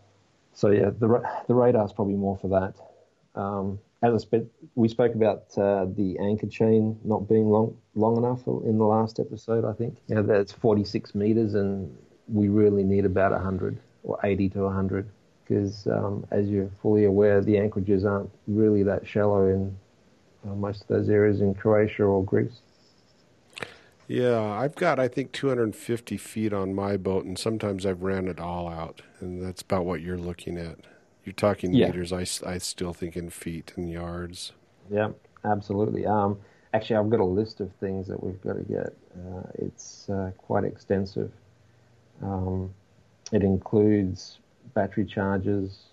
So 0.54 0.70
yeah, 0.70 0.90
the 0.98 1.22
the 1.48 1.54
radar 1.54 1.84
is 1.84 1.92
probably 1.92 2.14
more 2.14 2.38
for 2.38 2.48
that. 2.48 3.40
Um, 3.40 3.80
as 4.02 4.14
I 4.14 4.18
spe- 4.18 4.50
we 4.74 4.88
spoke 4.88 5.14
about 5.14 5.46
uh, 5.58 5.86
the 5.96 6.16
anchor 6.20 6.46
chain 6.46 6.98
not 7.04 7.28
being 7.28 7.50
long 7.50 7.76
long 7.94 8.16
enough 8.16 8.46
in 8.46 8.78
the 8.78 8.84
last 8.84 9.18
episode. 9.18 9.64
I 9.64 9.72
think 9.72 9.98
know 10.08 10.22
that's 10.22 10.52
46 10.52 11.14
meters, 11.14 11.54
and 11.54 11.96
we 12.28 12.48
really 12.48 12.84
need 12.84 13.04
about 13.04 13.32
100 13.32 13.78
or 14.04 14.18
80 14.22 14.48
to 14.50 14.62
100 14.62 15.10
because, 15.46 15.86
um, 15.86 16.26
as 16.30 16.48
you're 16.48 16.70
fully 16.80 17.04
aware, 17.04 17.40
the 17.40 17.58
anchorages 17.58 18.04
aren't 18.04 18.30
really 18.46 18.82
that 18.82 19.06
shallow 19.06 19.48
in 19.48 19.76
uh, 20.46 20.54
most 20.54 20.82
of 20.82 20.88
those 20.88 21.08
areas 21.08 21.40
in 21.40 21.54
Croatia 21.54 22.04
or 22.04 22.24
Greece. 22.24 22.60
Yeah, 24.06 24.42
I've 24.42 24.74
got 24.74 24.98
I 24.98 25.08
think 25.08 25.32
250 25.32 26.16
feet 26.16 26.52
on 26.52 26.74
my 26.74 26.96
boat, 26.96 27.24
and 27.24 27.38
sometimes 27.38 27.86
I've 27.86 28.02
ran 28.02 28.28
it 28.28 28.38
all 28.38 28.68
out, 28.68 29.02
and 29.20 29.42
that's 29.42 29.62
about 29.62 29.86
what 29.86 30.02
you're 30.02 30.18
looking 30.18 30.58
at. 30.58 30.78
You're 31.24 31.32
talking 31.32 31.72
yeah. 31.72 31.86
meters. 31.86 32.12
I, 32.12 32.26
I 32.46 32.58
still 32.58 32.92
think 32.92 33.16
in 33.16 33.30
feet 33.30 33.72
and 33.76 33.90
yards. 33.90 34.52
Yeah, 34.90 35.10
absolutely. 35.44 36.04
Um, 36.04 36.38
actually, 36.74 36.96
I've 36.96 37.08
got 37.08 37.20
a 37.20 37.24
list 37.24 37.60
of 37.60 37.72
things 37.80 38.06
that 38.08 38.22
we've 38.22 38.40
got 38.42 38.54
to 38.54 38.62
get. 38.62 38.94
Uh, 39.16 39.42
it's 39.54 40.10
uh, 40.10 40.32
quite 40.36 40.64
extensive. 40.64 41.32
Um, 42.22 42.74
it 43.32 43.42
includes 43.42 44.38
battery 44.72 45.04
chargers, 45.04 45.86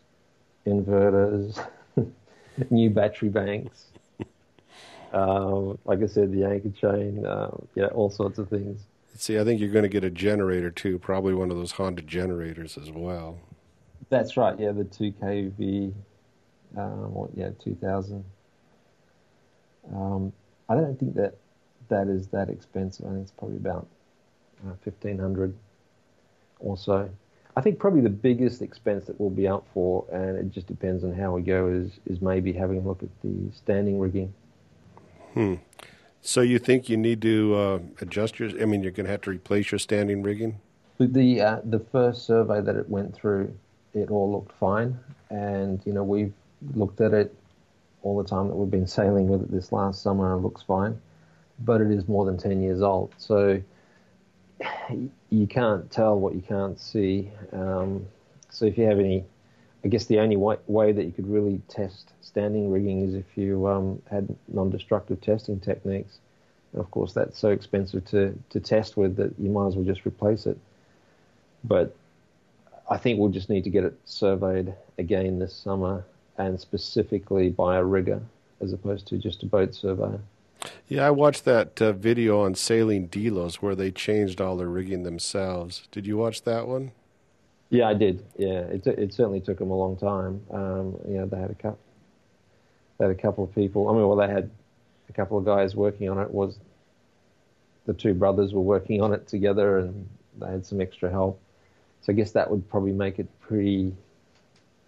inverters, 0.65 1.63
new 2.69 2.89
battery 2.89 3.29
banks. 3.29 3.85
Um, 5.13 5.77
like 5.83 6.01
I 6.01 6.05
said, 6.05 6.31
the 6.31 6.45
anchor 6.45 6.69
chain, 6.69 7.25
uh, 7.25 7.51
yeah, 7.75 7.87
all 7.87 8.09
sorts 8.09 8.39
of 8.39 8.47
things. 8.47 8.79
See, 9.13 9.37
I 9.37 9.43
think 9.43 9.59
you're 9.59 9.69
going 9.69 9.83
to 9.83 9.89
get 9.89 10.05
a 10.05 10.09
generator 10.09 10.71
too, 10.71 10.97
probably 10.99 11.33
one 11.33 11.51
of 11.51 11.57
those 11.57 11.73
Honda 11.73 12.01
generators 12.01 12.77
as 12.77 12.89
well. 12.91 13.37
That's 14.09 14.37
right. 14.37 14.57
Yeah, 14.57 14.71
the 14.71 14.85
two 14.85 15.11
kV, 15.11 15.93
um, 16.77 17.11
or, 17.13 17.29
yeah, 17.35 17.49
two 17.61 17.75
thousand. 17.75 18.23
Um, 19.93 20.31
I 20.69 20.75
don't 20.75 20.97
think 20.97 21.15
that 21.15 21.35
that 21.89 22.07
is 22.07 22.27
that 22.29 22.49
expensive. 22.49 23.05
I 23.05 23.09
think 23.09 23.23
it's 23.23 23.31
probably 23.31 23.57
about 23.57 23.87
uh, 24.65 24.73
fifteen 24.81 25.19
hundred 25.19 25.53
or 26.59 26.77
so. 26.77 27.09
I 27.55 27.61
think 27.61 27.79
probably 27.79 28.01
the 28.01 28.09
biggest 28.09 28.61
expense 28.61 29.05
that 29.05 29.19
we'll 29.19 29.29
be 29.29 29.47
out 29.47 29.65
for, 29.73 30.05
and 30.11 30.37
it 30.37 30.51
just 30.51 30.67
depends 30.67 31.03
on 31.03 31.13
how 31.13 31.33
we 31.33 31.41
go, 31.41 31.67
is 31.67 31.91
is 32.05 32.21
maybe 32.21 32.53
having 32.53 32.77
a 32.77 32.81
look 32.81 33.03
at 33.03 33.09
the 33.23 33.51
standing 33.53 33.99
rigging. 33.99 34.33
Hmm. 35.33 35.55
So 36.21 36.41
you 36.41 36.59
think 36.59 36.87
you 36.87 36.97
need 36.97 37.21
to 37.23 37.55
uh, 37.55 37.79
adjust 37.99 38.39
your? 38.39 38.49
I 38.61 38.65
mean, 38.65 38.83
you're 38.83 38.91
going 38.91 39.05
to 39.05 39.11
have 39.11 39.21
to 39.21 39.31
replace 39.31 39.71
your 39.71 39.79
standing 39.79 40.21
rigging. 40.23 40.59
The 40.99 41.41
uh, 41.41 41.61
the 41.63 41.79
first 41.79 42.25
survey 42.25 42.61
that 42.61 42.75
it 42.75 42.89
went 42.89 43.15
through, 43.15 43.53
it 43.93 44.11
all 44.11 44.31
looked 44.31 44.57
fine, 44.57 44.97
and 45.29 45.81
you 45.85 45.93
know 45.93 46.03
we've 46.03 46.33
looked 46.73 47.01
at 47.01 47.13
it 47.13 47.35
all 48.03 48.21
the 48.21 48.27
time 48.27 48.47
that 48.47 48.55
we've 48.55 48.71
been 48.71 48.87
sailing 48.99 49.27
with 49.27 49.41
it 49.41 49.51
this 49.51 49.71
last 49.71 50.01
summer, 50.01 50.31
and 50.31 50.39
it 50.39 50.43
looks 50.43 50.61
fine, 50.61 51.01
but 51.59 51.81
it 51.81 51.91
is 51.91 52.07
more 52.07 52.23
than 52.23 52.37
ten 52.37 52.61
years 52.61 52.81
old, 52.81 53.13
so 53.17 53.61
you 55.29 55.47
can't 55.47 55.89
tell 55.91 56.19
what 56.19 56.35
you 56.35 56.41
can't 56.41 56.79
see. 56.79 57.31
Um, 57.51 58.05
so 58.49 58.65
if 58.65 58.77
you 58.77 58.85
have 58.85 58.99
any, 58.99 59.23
I 59.83 59.87
guess 59.87 60.05
the 60.05 60.19
only 60.19 60.37
way, 60.37 60.57
way, 60.67 60.91
that 60.91 61.03
you 61.03 61.11
could 61.11 61.27
really 61.27 61.61
test 61.67 62.11
standing 62.21 62.71
rigging 62.71 63.07
is 63.07 63.15
if 63.15 63.25
you 63.35 63.67
um, 63.67 64.01
had 64.09 64.35
non-destructive 64.47 65.21
testing 65.21 65.59
techniques. 65.59 66.19
And 66.73 66.81
of 66.81 66.91
course, 66.91 67.13
that's 67.13 67.37
so 67.37 67.49
expensive 67.49 68.05
to, 68.05 68.37
to 68.49 68.59
test 68.59 68.97
with 68.97 69.15
that 69.17 69.33
you 69.39 69.49
might 69.49 69.67
as 69.67 69.75
well 69.75 69.85
just 69.85 70.05
replace 70.05 70.45
it. 70.45 70.57
But 71.63 71.95
I 72.89 72.97
think 72.97 73.19
we'll 73.19 73.29
just 73.29 73.49
need 73.49 73.63
to 73.63 73.69
get 73.69 73.83
it 73.83 73.97
surveyed 74.05 74.73
again 74.97 75.39
this 75.39 75.55
summer 75.55 76.03
and 76.37 76.59
specifically 76.59 77.49
by 77.49 77.77
a 77.77 77.83
rigger 77.83 78.21
as 78.61 78.73
opposed 78.73 79.07
to 79.07 79.17
just 79.17 79.43
a 79.43 79.45
boat 79.45 79.73
surveyor. 79.73 80.19
Yeah, 80.87 81.07
I 81.07 81.11
watched 81.11 81.45
that 81.45 81.81
uh, 81.81 81.91
video 81.93 82.41
on 82.41 82.55
Sailing 82.55 83.07
Delos 83.07 83.61
where 83.61 83.75
they 83.75 83.91
changed 83.91 84.39
all 84.41 84.57
their 84.57 84.67
rigging 84.67 85.03
themselves. 85.03 85.87
Did 85.91 86.05
you 86.05 86.17
watch 86.17 86.43
that 86.43 86.67
one? 86.67 86.91
Yeah, 87.69 87.87
I 87.87 87.93
did. 87.93 88.25
Yeah, 88.37 88.59
it 88.61 88.85
it 88.85 89.13
certainly 89.13 89.39
took 89.39 89.59
them 89.59 89.71
a 89.71 89.77
long 89.77 89.95
time. 89.95 90.41
Um, 90.51 90.97
you 91.07 91.17
know, 91.17 91.25
they 91.25 91.39
had 91.39 91.51
a 91.51 91.55
couple, 91.55 91.79
they 92.97 93.05
had 93.05 93.11
a 93.11 93.21
couple 93.21 93.43
of 93.45 93.55
people. 93.55 93.89
I 93.89 93.93
mean, 93.93 94.07
well, 94.07 94.17
they 94.17 94.27
had 94.27 94.49
a 95.09 95.13
couple 95.13 95.37
of 95.37 95.45
guys 95.45 95.75
working 95.75 96.09
on 96.09 96.19
it. 96.19 96.31
Was 96.31 96.59
the 97.85 97.93
two 97.93 98.13
brothers 98.13 98.53
were 98.53 98.61
working 98.61 99.01
on 99.01 99.13
it 99.13 99.27
together, 99.27 99.79
and 99.79 100.07
they 100.39 100.47
had 100.47 100.65
some 100.65 100.81
extra 100.81 101.09
help. 101.09 101.39
So 102.01 102.11
I 102.11 102.15
guess 102.15 102.31
that 102.31 102.51
would 102.51 102.69
probably 102.69 102.91
make 102.91 103.19
it 103.19 103.27
pretty, 103.39 103.95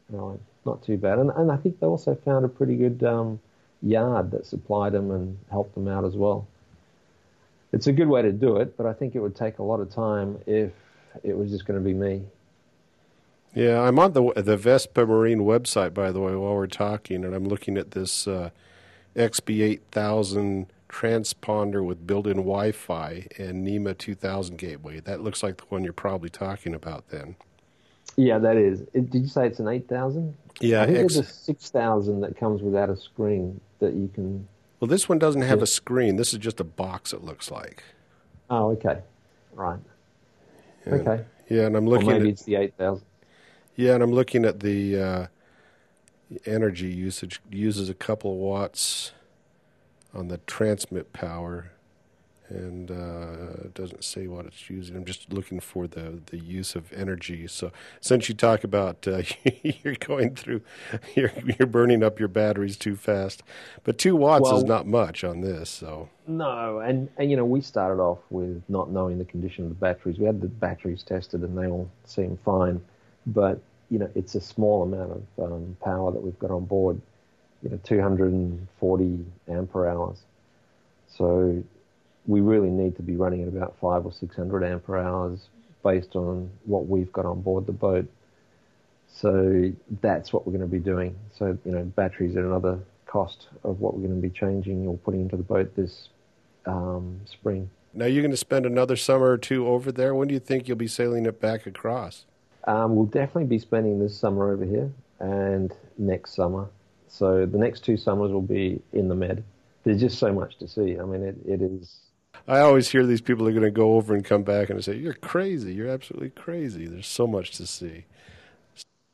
you 0.10 0.18
know, 0.18 0.40
not 0.66 0.84
too 0.84 0.98
bad. 0.98 1.20
And 1.20 1.32
and 1.32 1.52
I 1.52 1.58
think 1.58 1.80
they 1.80 1.88
also 1.88 2.16
found 2.16 2.46
a 2.46 2.50
pretty 2.50 2.76
good. 2.76 3.04
Um, 3.04 3.40
yard 3.84 4.32
that 4.32 4.46
supplied 4.46 4.94
them 4.94 5.12
and 5.12 5.38
helped 5.52 5.76
them 5.76 5.88
out 5.88 6.06
as 6.06 6.16
well. 6.16 6.48
It's 7.72 7.88
a 7.88 7.92
good 7.92 8.08
way 8.08 8.22
to 8.22 8.32
do 8.32 8.58
it, 8.58 8.78
but 8.78 8.86
I 8.86 8.94
think 8.94 9.16
it 9.16 9.20
would 9.20 9.36
take 9.36 9.60
a 9.60 9.64
lot 9.64 9.80
of 9.80 9.90
time 9.90 10.40
if 10.46 10.72
it 11.24 11.38
was 11.38 11.52
just 11.52 11.66
going 11.66 11.80
to 11.80 11.84
be 11.84 11.94
me. 11.94 12.24
Yeah, 13.56 13.82
I'm 13.82 14.00
on 14.00 14.14
the 14.14 14.34
the 14.36 14.58
Vesper 14.58 15.06
Marine 15.06 15.42
website, 15.42 15.94
by 15.94 16.12
the 16.12 16.20
way, 16.20 16.36
while 16.36 16.56
we're 16.56 16.66
talking, 16.66 17.24
and 17.24 17.36
I'm 17.36 17.46
looking 17.46 17.78
at 17.78 17.92
this 17.92 18.28
uh, 18.28 18.50
XB8000 19.16 20.68
transponder 20.90 21.84
with 21.84 22.06
built-in 22.06 22.38
Wi-Fi 22.38 23.28
and 23.38 23.68
NMEA 23.68 23.98
2000 23.98 24.58
gateway. 24.58 25.00
That 25.00 25.22
looks 25.22 25.42
like 25.44 25.58
the 25.58 25.66
one 25.70 25.84
you're 25.84 25.94
probably 25.94 26.30
talking 26.30 26.74
about 26.74 27.10
then. 27.10 27.36
Yeah, 28.16 28.38
that 28.40 28.58
is. 28.58 28.82
It, 28.94 29.10
did 29.10 29.24
you 29.24 29.28
say 29.28 29.48
it's 29.48 29.60
an 29.60 29.68
8000? 29.68 30.36
Yeah, 30.64 30.84
I 30.84 30.86
think 30.86 31.00
X- 31.00 31.16
there's 31.16 31.28
a 31.28 31.34
6000 31.34 32.22
that 32.22 32.38
comes 32.38 32.62
without 32.62 32.90
a 32.90 32.96
screen 32.96 33.60
that 33.80 33.94
you 33.94 34.10
can. 34.14 34.48
Well, 34.80 34.88
this 34.88 35.10
one 35.10 35.20
doesn't 35.20 35.42
have 35.42 35.62
a 35.62 35.68
screen. 35.68 36.16
This 36.16 36.34
is 36.34 36.40
just 36.40 36.60
a 36.60 36.64
box. 36.64 37.14
It 37.14 37.24
looks 37.24 37.52
like. 37.52 37.84
Oh, 38.50 38.72
okay, 38.72 39.00
right. 39.54 39.80
okay. 40.88 41.26
Yeah, 41.50 41.64
and 41.64 41.76
I'm 41.76 41.86
looking. 41.86 42.10
Or 42.10 42.14
maybe 42.14 42.30
at, 42.30 42.34
it's 42.34 42.44
the 42.44 42.56
8000. 42.56 43.06
Yeah, 43.76 43.96
and 43.96 44.04
I'm 44.04 44.12
looking 44.14 44.46
at 44.46 44.62
the 44.62 45.00
uh, 45.00 45.28
energy 46.46 46.88
usage. 46.88 47.42
Uses 47.52 47.90
a 47.90 47.94
couple 47.94 48.32
of 48.32 48.38
watts 48.38 49.12
on 50.14 50.30
the 50.30 50.38
transmit 50.40 51.12
power 51.12 51.73
and 52.50 52.92
uh, 52.92 53.66
it 53.66 53.74
doesn't 53.74 54.04
say 54.04 54.28
what 54.28 54.46
it's 54.46 54.70
using. 54.70 54.96
I'm 54.96 55.06
just 55.06 55.32
looking 55.32 55.60
for 55.60 55.88
the, 55.88 56.22
the 56.28 56.38
use 56.38 56.76
of 56.76 56.92
energy. 56.94 57.48
So 57.48 57.72
since 58.02 58.28
you 58.28 58.36
talk 58.36 58.64
about 58.64 59.08
uh, 59.08 59.24
you're 59.64 59.96
going 59.96 60.36
through, 60.36 60.62
you're 61.16 61.32
you're 61.58 61.68
burning 61.68 62.04
up 62.04 62.20
your 62.20 62.28
batteries 62.28 62.78
too 62.78 62.96
fast, 62.96 63.44
but 63.84 63.98
two 63.98 64.16
watts 64.16 64.44
well, 64.44 64.58
is 64.58 64.64
not 64.64 64.86
much 64.88 65.24
on 65.24 65.42
this. 65.42 65.70
So 65.70 66.10
no, 66.28 66.80
and 66.80 67.10
and 67.18 67.32
you 67.32 67.38
know 67.38 67.46
we 67.46 67.62
started 67.62 68.02
off 68.02 68.20
with 68.30 68.62
not 68.68 68.92
knowing 68.92 69.18
the 69.18 69.26
condition 69.26 69.64
of 69.66 69.70
the 69.70 69.76
batteries. 69.76 70.18
We 70.18 70.26
had 70.26 70.42
the 70.42 70.48
batteries 70.48 71.04
tested 71.04 71.42
and 71.42 71.58
they 71.58 71.68
all 71.68 71.90
seemed 72.06 72.40
fine, 72.44 72.82
but 73.28 73.60
you 73.90 74.00
know 74.00 74.10
it's 74.16 74.36
a 74.36 74.42
small 74.42 74.84
amount 74.84 75.24
of 75.38 75.52
um, 75.52 75.78
power 75.84 76.12
that 76.12 76.22
we've 76.22 76.40
got 76.40 76.52
on 76.52 76.66
board. 76.66 77.02
You 77.62 77.70
know, 77.70 77.80
240 77.84 79.26
ampere 79.48 79.88
hours. 79.88 80.18
So 81.08 81.64
we 82.26 82.42
really 82.42 82.70
need 82.70 82.96
to 82.96 83.02
be 83.02 83.16
running 83.16 83.42
at 83.42 83.48
about 83.48 83.76
five 83.80 84.06
or 84.06 84.12
six 84.12 84.36
hundred 84.36 84.64
ampere 84.64 84.98
hours 84.98 85.48
based 85.84 86.16
on 86.16 86.50
what 86.66 86.88
we've 86.88 87.12
got 87.12 87.26
on 87.26 87.42
board 87.42 87.66
the 87.66 87.74
boat. 87.74 88.10
So 89.08 89.72
that's 90.02 90.34
what 90.34 90.48
we're 90.48 90.54
going 90.54 90.70
to 90.70 90.72
be 90.72 90.80
doing. 90.80 91.16
So 91.38 91.58
you 91.66 91.72
know, 91.72 91.84
batteries 91.84 92.36
are 92.36 92.46
another 92.46 92.80
cost 93.06 93.48
of 93.64 93.80
what 93.80 93.94
we're 93.94 94.08
going 94.08 94.22
to 94.22 94.28
be 94.28 94.34
changing 94.34 94.88
or 94.88 94.98
putting 94.98 95.22
into 95.22 95.38
the 95.38 95.44
boat 95.44 95.76
this 95.76 96.10
um, 96.66 97.20
spring. 97.26 97.70
Now 97.94 98.06
you're 98.06 98.24
going 98.24 98.32
to 98.32 98.38
spend 98.38 98.66
another 98.66 98.96
summer 98.96 99.32
or 99.32 99.38
two 99.38 99.68
over 99.68 99.92
there. 99.92 100.16
When 100.16 100.28
do 100.28 100.34
you 100.34 100.40
think 100.40 100.68
you'll 100.68 100.78
be 100.78 100.88
sailing 100.88 101.26
it 101.26 101.40
back 101.40 101.68
across? 101.68 102.26
Um, 102.66 102.96
we'll 102.96 103.06
definitely 103.06 103.46
be 103.46 103.60
spending 103.60 104.00
this 104.00 104.18
summer 104.18 104.52
over 104.52 104.66
here 104.66 104.92
and 105.20 105.72
next 105.98 106.34
summer. 106.34 106.70
So 107.08 107.46
the 107.46 107.58
next 107.58 107.82
two 107.82 107.98
summers 107.98 108.32
will 108.32 108.42
be 108.42 108.82
in 108.94 109.10
the 109.10 109.16
Med. 109.16 109.44
There's 109.84 110.00
just 110.00 110.18
so 110.18 110.34
much 110.34 110.58
to 110.58 110.68
see. 110.68 110.98
I 110.98 111.04
mean, 111.04 111.22
it, 111.22 111.36
it 111.46 111.62
is 111.62 111.98
I 112.48 112.60
always 112.60 112.90
hear 112.90 113.06
these 113.06 113.22
people 113.22 113.48
are 113.48 113.52
going 113.52 113.64
to 113.64 113.72
go 113.72 113.96
over 113.96 114.14
and 114.14 114.24
come 114.24 114.44
back 114.44 114.70
and 114.70 114.84
say, 114.84 114.96
"You're 114.96 115.14
crazy. 115.14 115.74
You're 115.74 115.90
absolutely 115.90 116.32
crazy." 116.32 116.86
There's 116.88 117.08
so 117.08 117.26
much 117.28 117.52
to 117.52 117.66
see. 117.66 118.06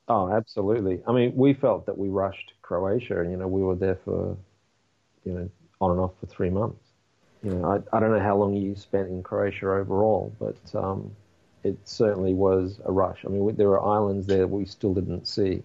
Oh, 0.08 0.32
absolutely. 0.32 1.02
I 1.08 1.12
mean, 1.12 1.36
we 1.36 1.54
felt 1.54 1.86
that 1.86 1.98
we 1.98 2.10
rushed 2.10 2.54
Croatia, 2.64 3.22
and 3.22 3.32
you 3.32 3.38
know, 3.38 3.48
we 3.48 3.62
were 3.62 3.76
there 3.76 4.00
for, 4.04 4.36
you 5.24 5.34
know, 5.34 5.50
on 5.80 5.92
and 5.92 6.00
off 6.00 6.14
for 6.20 6.26
three 6.26 6.50
months. 6.50 6.84
You 7.44 7.52
know, 7.52 7.84
I, 7.92 7.98
I 7.98 8.00
don't 8.00 8.12
know 8.12 8.20
how 8.20 8.36
long 8.36 8.56
you 8.56 8.76
spent 8.76 9.10
in 9.10 9.22
Croatia 9.22 9.72
overall, 9.72 10.34
but 10.40 10.58
um, 10.76 11.16
it 11.64 11.78
certainly 11.88 12.34
was 12.34 12.82
a 12.86 12.92
rush. 12.92 13.20
I 13.26 13.30
mean, 13.30 13.56
there 13.56 13.70
are 13.70 13.86
islands 13.86 14.26
there 14.26 14.48
we 14.48 14.66
still 14.66 14.94
didn't 14.94 15.28
see, 15.28 15.62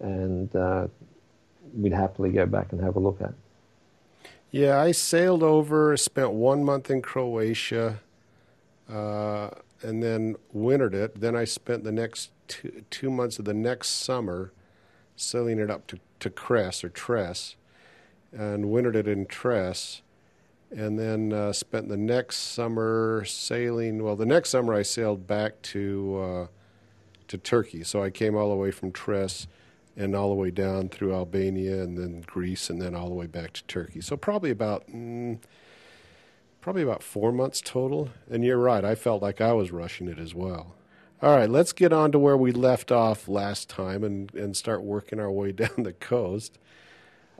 and 0.00 0.54
uh, 0.54 0.88
we'd 1.74 1.92
happily 1.92 2.30
go 2.30 2.44
back 2.46 2.72
and 2.72 2.80
have 2.82 2.96
a 2.96 3.00
look 3.00 3.20
at. 3.22 3.32
Yeah, 4.52 4.80
I 4.80 4.92
sailed 4.92 5.42
over, 5.42 5.96
spent 5.96 6.32
one 6.32 6.64
month 6.64 6.90
in 6.90 7.02
Croatia, 7.02 8.00
uh, 8.88 9.50
and 9.82 10.02
then 10.02 10.36
wintered 10.52 10.94
it. 10.94 11.20
Then 11.20 11.36
I 11.36 11.44
spent 11.44 11.84
the 11.84 11.92
next 11.92 12.30
two, 12.48 12.84
two 12.90 13.10
months 13.10 13.38
of 13.38 13.46
the 13.46 13.54
next 13.54 13.88
summer 13.88 14.52
sailing 15.16 15.58
it 15.60 15.70
up 15.70 15.86
to, 15.88 15.98
to 16.20 16.30
Cres 16.30 16.84
or 16.84 16.90
Tress 16.90 17.56
and 18.32 18.70
wintered 18.70 18.96
it 18.96 19.08
in 19.08 19.26
Tress. 19.26 20.02
and 20.74 20.98
then 20.98 21.32
uh, 21.32 21.52
spent 21.52 21.88
the 21.88 21.96
next 21.96 22.36
summer 22.38 23.24
sailing. 23.26 24.02
Well, 24.02 24.16
the 24.16 24.26
next 24.26 24.50
summer 24.50 24.74
I 24.74 24.82
sailed 24.82 25.26
back 25.26 25.60
to 25.62 26.18
uh, 26.22 26.46
to 27.28 27.38
Turkey, 27.38 27.84
so 27.84 28.02
I 28.02 28.10
came 28.10 28.36
all 28.36 28.50
the 28.50 28.56
way 28.56 28.70
from 28.70 28.92
Tres 28.92 29.46
and 29.96 30.14
all 30.14 30.28
the 30.28 30.34
way 30.34 30.50
down 30.50 30.88
through 30.88 31.14
Albania 31.14 31.82
and 31.82 31.98
then 31.98 32.22
Greece 32.26 32.70
and 32.70 32.80
then 32.80 32.94
all 32.94 33.08
the 33.08 33.14
way 33.14 33.26
back 33.26 33.52
to 33.54 33.64
Turkey. 33.64 34.00
So 34.00 34.16
probably 34.16 34.50
about 34.50 34.86
mm, 34.88 35.38
probably 36.60 36.82
about 36.82 37.02
four 37.02 37.32
months 37.32 37.60
total. 37.60 38.10
And 38.30 38.44
you're 38.44 38.58
right, 38.58 38.84
I 38.84 38.94
felt 38.94 39.22
like 39.22 39.40
I 39.40 39.52
was 39.52 39.70
rushing 39.70 40.08
it 40.08 40.18
as 40.18 40.34
well. 40.34 40.74
All 41.20 41.36
right, 41.36 41.48
let's 41.48 41.72
get 41.72 41.92
on 41.92 42.10
to 42.12 42.18
where 42.18 42.36
we 42.36 42.50
left 42.50 42.90
off 42.90 43.28
last 43.28 43.68
time 43.68 44.02
and, 44.02 44.34
and 44.34 44.56
start 44.56 44.82
working 44.82 45.20
our 45.20 45.30
way 45.30 45.52
down 45.52 45.82
the 45.82 45.92
coast. 45.92 46.58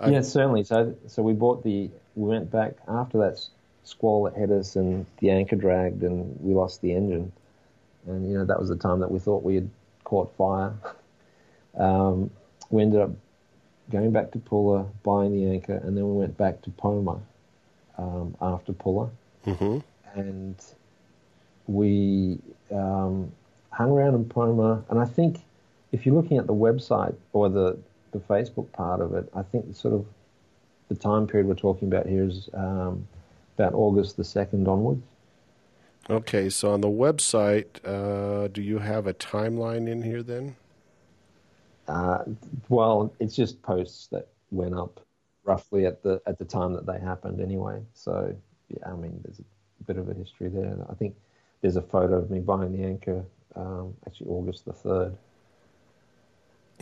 Yes, 0.07 0.33
certainly. 0.33 0.65
So, 0.65 0.97
so 1.07 1.23
we 1.23 1.33
bought 1.33 1.63
the 1.63 1.89
we 2.17 2.29
went 2.29 2.51
back 2.51 2.75
after 2.89 3.19
that 3.19 3.41
squall 3.85 4.25
that 4.25 4.35
hit 4.35 4.51
us 4.51 4.77
and 4.77 5.07
the 5.19 5.31
anchor 5.31 5.57
dragged 5.57 6.03
and 6.03 6.39
we 6.41 6.55
lost 6.55 6.81
the 6.83 6.93
engine. 6.93 7.33
And, 8.07 8.31
you 8.31 8.37
know, 8.37 8.45
that 8.45 8.59
was 8.59 8.69
the 8.69 8.77
time 8.77 9.01
that 9.01 9.11
we 9.11 9.19
thought 9.19 9.43
we 9.43 9.55
had 9.55 9.71
caught 10.05 10.35
fire. 10.37 10.75
Um, 11.75 12.31
we 12.73 12.83
ended 12.83 13.01
up 13.01 13.11
going 13.91 14.11
back 14.11 14.33
to 14.33 14.39
Pula, 14.39 14.89
buying 15.05 15.33
the 15.33 15.53
anchor, 15.53 15.77
and 15.77 15.97
then 15.97 16.09
we 16.09 16.19
went 16.21 16.37
back 16.37 16.63
to 16.63 16.71
Pomer 16.71 17.21
um, 17.99 18.35
after 18.41 18.73
Pula. 18.73 19.11
Mm-hmm. 19.47 19.79
And 20.19 20.57
we 21.67 22.39
um, 22.73 23.31
hung 23.71 23.91
around 23.91 24.15
in 24.15 24.25
Pomer. 24.25 24.83
And 24.89 24.99
I 24.99 25.05
think 25.05 25.43
if 25.93 26.07
you're 26.07 26.15
looking 26.15 26.39
at 26.39 26.47
the 26.47 26.55
website 26.55 27.15
or 27.35 27.51
the, 27.51 27.79
the 28.13 28.19
Facebook 28.19 28.73
part 28.73 29.01
of 29.01 29.15
it, 29.15 29.31
I 29.37 29.43
think 29.43 29.77
sort 29.77 29.95
of 29.95 30.07
the 30.89 30.95
time 30.95 31.27
period 31.27 31.47
we're 31.47 31.55
talking 31.55 31.89
about 31.89 32.07
here 32.07 32.25
is 32.25 32.49
um, 32.55 33.07
about 33.59 33.75
August 33.75 34.17
the 34.17 34.23
2nd 34.23 34.67
onwards. 34.67 35.03
Okay, 36.11 36.49
so 36.49 36.73
on 36.73 36.81
the 36.81 36.89
website, 36.89 37.67
uh, 37.85 38.49
do 38.49 38.61
you 38.63 38.79
have 38.79 39.07
a 39.07 39.15
timeline 39.15 39.89
in 39.89 40.03
here 40.03 40.23
then? 40.23 40.57
Uh, 41.93 42.25
well, 42.71 43.13
it's 43.21 43.37
just 43.37 43.61
posts 43.61 44.07
that 44.07 44.29
went 44.51 44.75
up 44.75 45.01
roughly 45.45 45.85
at 45.85 46.03
the 46.03 46.23
at 46.27 46.39
the 46.39 46.45
time 46.45 46.73
that 46.73 46.87
they 46.87 46.99
happened 46.99 47.39
anyway. 47.39 47.83
So 47.93 48.35
yeah, 48.71 48.91
I 48.91 48.97
mean, 48.97 49.21
there's 49.23 49.41
a 49.41 49.85
bit 49.85 49.99
of 49.99 50.09
a 50.09 50.15
history 50.15 50.49
there. 50.49 50.75
I 50.89 50.95
think 50.95 51.15
there's 51.61 51.77
a 51.77 51.83
photo 51.83 52.15
of 52.15 52.31
me 52.31 52.41
buying 52.41 52.73
the 52.73 52.83
anchor, 52.83 53.23
um, 53.57 53.95
actually 54.07 54.29
August 54.31 54.65
the 54.65 54.73
third. 54.73 55.19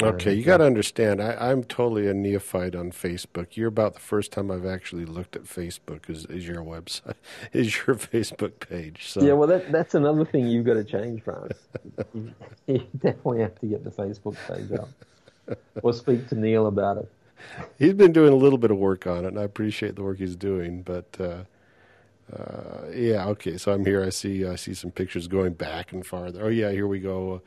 Okay, 0.03 0.35
you 0.35 0.43
got 0.43 0.59
to 0.59 0.65
understand. 0.65 1.23
I, 1.23 1.51
am 1.51 1.65
totally 1.65 2.09
a 2.09 2.15
neophyte 2.15 2.75
on 2.75 2.91
Facebook. 2.91 3.57
You're 3.57 3.69
about 3.69 3.95
the 3.95 4.01
first 4.01 4.33
time 4.33 4.51
I've 4.51 4.67
actually 4.67 5.05
looked 5.05 5.37
at 5.37 5.45
Facebook. 5.45 6.09
Is, 6.09 6.25
is 6.27 6.47
your 6.47 6.63
website? 6.63 7.15
Is 7.53 7.77
your 7.77 7.97
Facebook 7.97 8.61
page? 8.61 9.09
So. 9.09 9.23
Yeah, 9.23 9.33
well, 9.33 9.49
that, 9.49 9.71
that's 9.71 9.95
another 9.95 10.25
thing 10.25 10.47
you've 10.47 10.67
got 10.67 10.75
to 10.75 10.85
change, 10.85 11.23
Franz. 11.23 11.53
you, 12.15 12.33
you 12.67 12.79
definitely 12.99 13.41
have 13.41 13.59
to 13.61 13.67
get 13.67 13.85
the 13.85 13.91
Facebook 13.91 14.37
page 14.49 14.79
up, 14.79 14.89
or 15.83 15.93
speak 15.93 16.29
to 16.29 16.35
Neil 16.35 16.67
about 16.67 16.99
it. 16.99 17.11
He's 17.79 17.95
been 17.95 18.13
doing 18.13 18.33
a 18.33 18.37
little 18.37 18.59
bit 18.59 18.71
of 18.71 18.79
work 18.79 19.07
on 19.07 19.25
it, 19.25 19.29
and 19.29 19.39
I 19.39 19.43
appreciate 19.43 19.97
the 19.97 20.03
work 20.03 20.19
he's 20.19 20.37
doing. 20.37 20.83
But 20.83 21.17
uh, 21.19 21.45
uh, 22.35 22.91
yeah, 22.95 23.27
okay. 23.29 23.57
So 23.57 23.73
I'm 23.73 23.85
here. 23.85 24.05
I 24.05 24.11
see. 24.11 24.47
I 24.47 24.57
see 24.57 24.75
some 24.75 24.91
pictures 24.91 25.27
going 25.27 25.55
back 25.55 25.93
and 25.93 26.07
farther. 26.07 26.45
Oh 26.45 26.49
yeah, 26.49 26.71
here 26.71 26.87
we 26.87 27.01
go 27.01 27.41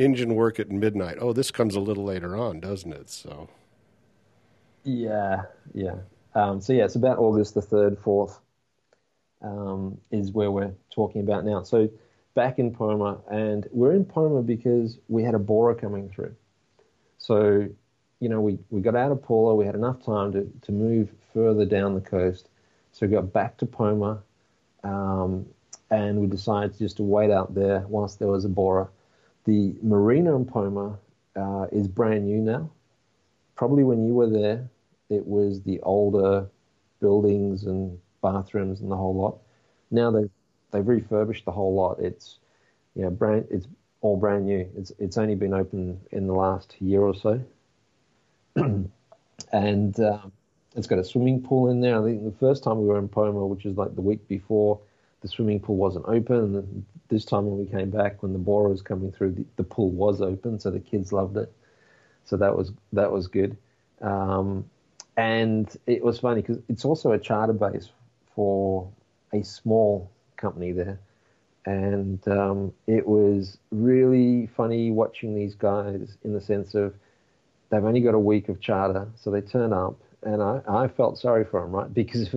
engine 0.00 0.34
work 0.34 0.58
at 0.58 0.70
midnight. 0.70 1.18
Oh, 1.20 1.32
this 1.32 1.50
comes 1.50 1.76
a 1.76 1.80
little 1.80 2.04
later 2.04 2.34
on, 2.34 2.58
doesn't 2.60 2.92
it? 2.92 3.10
So. 3.10 3.48
Yeah, 4.82 5.42
yeah. 5.74 5.96
Um, 6.34 6.60
so 6.60 6.72
yeah, 6.72 6.84
it's 6.84 6.94
about 6.94 7.18
August 7.18 7.54
the 7.54 7.62
third, 7.62 7.98
fourth, 7.98 8.40
um, 9.42 9.98
is 10.10 10.32
where 10.32 10.50
we're 10.50 10.72
talking 10.94 11.20
about 11.20 11.44
now. 11.44 11.62
So 11.62 11.90
back 12.34 12.58
in 12.58 12.72
Pomer, 12.72 13.20
and 13.30 13.66
we're 13.72 13.92
in 13.92 14.04
Pomer 14.04 14.44
because 14.44 14.98
we 15.08 15.22
had 15.22 15.34
a 15.34 15.38
bora 15.38 15.74
coming 15.74 16.08
through. 16.08 16.34
So, 17.18 17.68
you 18.20 18.28
know, 18.28 18.40
we, 18.40 18.58
we 18.70 18.80
got 18.80 18.96
out 18.96 19.12
of 19.12 19.18
Pula, 19.18 19.56
we 19.56 19.66
had 19.66 19.74
enough 19.74 20.02
time 20.04 20.32
to, 20.32 20.50
to 20.62 20.72
move 20.72 21.10
further 21.34 21.66
down 21.66 21.94
the 21.94 22.00
coast. 22.00 22.48
So 22.92 23.06
we 23.06 23.12
got 23.12 23.32
back 23.32 23.58
to 23.58 23.66
Pomer, 23.66 24.20
um, 24.82 25.46
and 25.90 26.20
we 26.20 26.26
decided 26.26 26.78
just 26.78 26.96
to 26.96 27.02
wait 27.02 27.30
out 27.30 27.54
there 27.54 27.84
whilst 27.88 28.18
there 28.18 28.28
was 28.28 28.44
a 28.44 28.48
bora 28.48 28.88
the 29.44 29.74
marina 29.82 30.36
in 30.36 30.44
Pomer 30.44 30.98
uh, 31.36 31.66
is 31.72 31.88
brand 31.88 32.26
new 32.26 32.40
now. 32.40 32.70
Probably 33.56 33.84
when 33.84 34.06
you 34.06 34.14
were 34.14 34.28
there, 34.28 34.68
it 35.08 35.26
was 35.26 35.62
the 35.62 35.80
older 35.80 36.46
buildings 37.00 37.64
and 37.64 37.98
bathrooms 38.22 38.80
and 38.80 38.90
the 38.90 38.96
whole 38.96 39.14
lot. 39.14 39.38
Now 39.90 40.10
they've 40.10 40.30
they've 40.70 40.86
refurbished 40.86 41.44
the 41.44 41.52
whole 41.52 41.74
lot. 41.74 41.98
It's 42.00 42.38
you 42.94 43.02
know 43.02 43.10
brand 43.10 43.46
it's 43.50 43.66
all 44.00 44.16
brand 44.16 44.46
new. 44.46 44.68
It's 44.76 44.92
it's 44.98 45.18
only 45.18 45.34
been 45.34 45.54
open 45.54 46.00
in 46.12 46.26
the 46.26 46.34
last 46.34 46.76
year 46.80 47.00
or 47.00 47.14
so, 47.14 47.42
and 49.52 50.00
um, 50.00 50.32
it's 50.76 50.86
got 50.86 50.98
a 50.98 51.04
swimming 51.04 51.42
pool 51.42 51.70
in 51.70 51.80
there. 51.80 52.00
I 52.00 52.04
think 52.04 52.24
the 52.24 52.38
first 52.38 52.62
time 52.62 52.80
we 52.80 52.86
were 52.86 52.98
in 52.98 53.08
Pomer, 53.08 53.48
which 53.48 53.66
is 53.66 53.76
like 53.76 53.94
the 53.94 54.00
week 54.00 54.26
before, 54.28 54.80
the 55.20 55.28
swimming 55.28 55.60
pool 55.60 55.76
wasn't 55.76 56.06
open. 56.06 56.56
And 56.56 56.84
this 57.08 57.24
time 57.24 57.46
when 57.46 57.58
we 57.58 57.66
came 57.66 57.90
back, 57.90 58.22
when 58.22 58.32
the 58.32 58.38
bora 58.38 58.70
was 58.70 58.82
coming 58.82 59.12
through, 59.12 59.32
the, 59.32 59.44
the 59.56 59.64
pool 59.64 59.90
was 59.90 60.20
open, 60.20 60.58
so 60.58 60.70
the 60.70 60.80
kids 60.80 61.12
loved 61.12 61.36
it. 61.36 61.52
So 62.24 62.36
that 62.36 62.56
was 62.56 62.72
that 62.92 63.10
was 63.10 63.26
good. 63.26 63.56
Um, 64.00 64.64
and 65.16 65.74
it 65.86 66.02
was 66.02 66.18
funny 66.20 66.40
because 66.40 66.58
it's 66.68 66.84
also 66.84 67.12
a 67.12 67.18
charter 67.18 67.52
base 67.52 67.90
for 68.34 68.90
a 69.32 69.42
small 69.42 70.10
company 70.36 70.72
there. 70.72 70.98
And 71.66 72.26
um, 72.26 72.72
it 72.86 73.06
was 73.06 73.58
really 73.70 74.46
funny 74.56 74.90
watching 74.90 75.34
these 75.34 75.54
guys 75.54 76.16
in 76.24 76.32
the 76.32 76.40
sense 76.40 76.74
of 76.74 76.94
they've 77.68 77.84
only 77.84 78.00
got 78.00 78.14
a 78.14 78.18
week 78.18 78.48
of 78.48 78.60
charter, 78.60 79.08
so 79.16 79.30
they 79.30 79.42
turn 79.42 79.72
up, 79.72 80.00
and 80.22 80.42
I, 80.42 80.62
I 80.66 80.88
felt 80.88 81.18
sorry 81.18 81.44
for 81.44 81.60
them, 81.60 81.72
right? 81.72 81.92
Because 81.94 82.30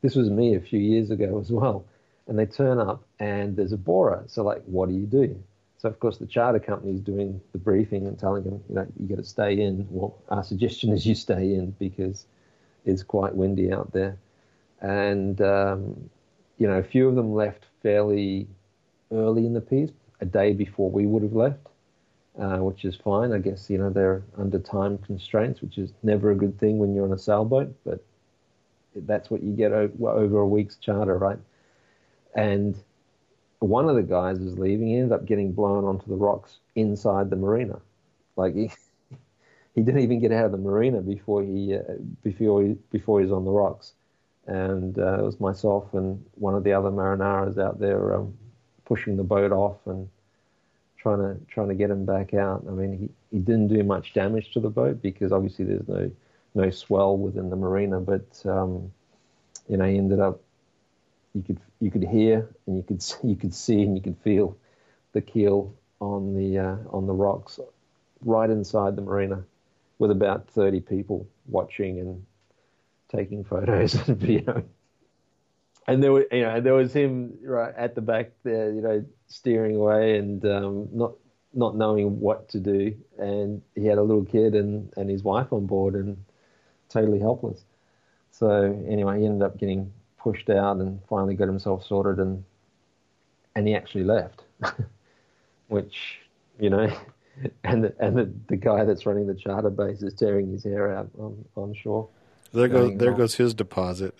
this 0.00 0.14
was 0.14 0.30
me 0.30 0.54
a 0.54 0.60
few 0.60 0.78
years 0.78 1.10
ago 1.10 1.38
as 1.38 1.50
well 1.50 1.84
and 2.30 2.38
they 2.38 2.46
turn 2.46 2.78
up 2.78 3.02
and 3.18 3.56
there's 3.56 3.72
a 3.72 3.76
bora. 3.76 4.22
So 4.28 4.44
like, 4.44 4.62
what 4.64 4.88
do 4.88 4.94
you 4.94 5.04
do? 5.04 5.42
So 5.78 5.88
of 5.88 5.98
course 5.98 6.16
the 6.18 6.26
charter 6.26 6.60
company 6.60 6.92
is 6.92 7.00
doing 7.00 7.40
the 7.52 7.58
briefing 7.58 8.06
and 8.06 8.16
telling 8.18 8.44
them, 8.44 8.62
you 8.68 8.76
know, 8.76 8.86
you 8.98 9.08
got 9.08 9.16
to 9.16 9.24
stay 9.24 9.60
in. 9.60 9.86
Well, 9.90 10.16
our 10.28 10.44
suggestion 10.44 10.92
is 10.92 11.04
you 11.04 11.16
stay 11.16 11.54
in 11.54 11.72
because 11.80 12.26
it's 12.84 13.02
quite 13.02 13.34
windy 13.34 13.72
out 13.72 13.92
there, 13.92 14.16
and 14.80 15.40
um, 15.42 16.08
you 16.56 16.68
know, 16.68 16.78
a 16.78 16.82
few 16.82 17.08
of 17.08 17.16
them 17.16 17.34
left 17.34 17.66
fairly 17.82 18.46
early 19.10 19.44
in 19.44 19.52
the 19.52 19.60
piece, 19.60 19.90
a 20.20 20.24
day 20.24 20.52
before 20.52 20.90
we 20.90 21.06
would 21.06 21.22
have 21.22 21.34
left. 21.34 21.66
Uh, 22.38 22.58
which 22.58 22.84
is 22.84 22.94
fine. 22.94 23.32
I 23.32 23.38
guess 23.38 23.68
you 23.68 23.76
know 23.76 23.90
they're 23.90 24.22
under 24.38 24.60
time 24.60 24.98
constraints, 24.98 25.60
which 25.60 25.76
is 25.78 25.92
never 26.02 26.30
a 26.30 26.34
good 26.34 26.58
thing 26.60 26.78
when 26.78 26.94
you're 26.94 27.04
on 27.04 27.12
a 27.12 27.18
sailboat. 27.18 27.74
But 27.84 28.02
that's 28.94 29.30
what 29.30 29.42
you 29.42 29.52
get 29.52 29.72
over 29.72 30.38
a 30.38 30.46
week's 30.46 30.76
charter, 30.76 31.18
right? 31.18 31.38
And 32.34 32.76
one 33.60 33.88
of 33.88 33.96
the 33.96 34.02
guys 34.02 34.38
was 34.38 34.58
leaving. 34.58 34.88
He 34.88 34.96
ended 34.96 35.12
up 35.12 35.26
getting 35.26 35.52
blown 35.52 35.84
onto 35.84 36.06
the 36.06 36.16
rocks 36.16 36.58
inside 36.74 37.30
the 37.30 37.36
marina. 37.36 37.80
Like 38.36 38.54
he, 38.54 38.70
he 39.74 39.82
didn't 39.82 40.00
even 40.00 40.20
get 40.20 40.32
out 40.32 40.46
of 40.46 40.52
the 40.52 40.58
marina 40.58 41.00
before 41.00 41.42
he 41.42 41.76
uh, 41.76 41.82
before 42.22 42.62
he, 42.62 42.76
before 42.90 43.20
he 43.20 43.26
was 43.26 43.32
on 43.32 43.44
the 43.44 43.50
rocks. 43.50 43.92
And 44.46 44.98
uh, 44.98 45.18
it 45.18 45.22
was 45.22 45.38
myself 45.38 45.92
and 45.94 46.24
one 46.34 46.54
of 46.54 46.64
the 46.64 46.72
other 46.72 46.90
marinaras 46.90 47.58
out 47.58 47.78
there 47.78 48.14
um, 48.14 48.36
pushing 48.84 49.16
the 49.16 49.22
boat 49.22 49.52
off 49.52 49.76
and 49.86 50.08
trying 50.96 51.18
to 51.18 51.38
trying 51.46 51.68
to 51.68 51.74
get 51.74 51.90
him 51.90 52.04
back 52.04 52.34
out. 52.34 52.64
I 52.66 52.72
mean, 52.72 52.98
he, 52.98 53.36
he 53.36 53.42
didn't 53.42 53.68
do 53.68 53.82
much 53.84 54.14
damage 54.14 54.52
to 54.52 54.60
the 54.60 54.70
boat 54.70 55.02
because 55.02 55.32
obviously 55.32 55.66
there's 55.66 55.86
no 55.86 56.10
no 56.54 56.70
swell 56.70 57.16
within 57.16 57.50
the 57.50 57.56
marina, 57.56 58.00
but 58.00 58.42
um, 58.46 58.90
you 59.68 59.76
know 59.76 59.84
he 59.84 59.98
ended 59.98 60.18
up 60.18 60.40
you 61.34 61.42
could 61.42 61.60
you 61.80 61.90
could 61.90 62.04
hear 62.04 62.48
and 62.66 62.76
you 62.76 62.82
could 62.82 63.04
you 63.22 63.36
could 63.36 63.54
see 63.54 63.82
and 63.82 63.96
you 63.96 64.02
could 64.02 64.18
feel 64.18 64.56
the 65.12 65.20
keel 65.20 65.74
on 66.00 66.34
the 66.34 66.58
uh, 66.58 66.76
on 66.90 67.06
the 67.06 67.12
rocks 67.12 67.58
right 68.22 68.50
inside 68.50 68.96
the 68.96 69.02
marina 69.02 69.44
with 70.00 70.10
about 70.10 70.48
30 70.48 70.80
people 70.80 71.28
watching 71.46 72.00
and 72.00 72.24
taking 73.10 73.44
photos 73.44 73.94
and 74.08 74.16
video. 74.16 74.64
And 75.86 76.02
there, 76.02 76.12
were, 76.12 76.26
you 76.30 76.42
know, 76.42 76.60
there 76.60 76.74
was 76.74 76.92
him 76.92 77.38
right 77.42 77.74
at 77.76 77.94
the 77.94 78.00
back 78.00 78.30
there, 78.42 78.72
you 78.72 78.80
know, 78.80 79.04
steering 79.28 79.76
away 79.76 80.18
and 80.18 80.44
um, 80.44 80.88
not 80.92 81.12
not 81.52 81.76
knowing 81.76 82.20
what 82.20 82.48
to 82.50 82.60
do. 82.60 82.94
And 83.18 83.60
he 83.74 83.84
had 83.86 83.98
a 83.98 84.02
little 84.02 84.24
kid 84.24 84.54
and, 84.54 84.92
and 84.96 85.10
his 85.10 85.24
wife 85.24 85.52
on 85.52 85.66
board 85.66 85.94
and 85.94 86.16
totally 86.88 87.18
helpless. 87.18 87.60
So 88.30 88.84
anyway, 88.88 89.18
he 89.18 89.26
ended 89.26 89.42
up 89.42 89.58
getting 89.58 89.92
pushed 90.22 90.50
out 90.50 90.76
and 90.76 91.00
finally 91.08 91.34
got 91.34 91.46
himself 91.46 91.84
sorted 91.86 92.18
and 92.18 92.44
and 93.54 93.66
he 93.66 93.74
actually 93.74 94.04
left, 94.04 94.42
which 95.68 96.20
you 96.58 96.70
know 96.70 96.90
and 97.64 97.84
the, 97.84 97.94
and 97.98 98.16
the, 98.16 98.30
the 98.48 98.56
guy 98.56 98.84
that's 98.84 99.06
running 99.06 99.26
the 99.26 99.34
charter 99.34 99.70
base 99.70 100.02
is 100.02 100.14
tearing 100.14 100.50
his 100.52 100.64
hair 100.64 100.94
out 100.94 101.08
on, 101.18 101.44
on 101.56 101.74
shore. 101.74 102.08
There 102.52 102.68
goes 102.68 102.96
there 102.98 103.12
goes 103.12 103.34
his 103.36 103.54
deposit. 103.54 104.14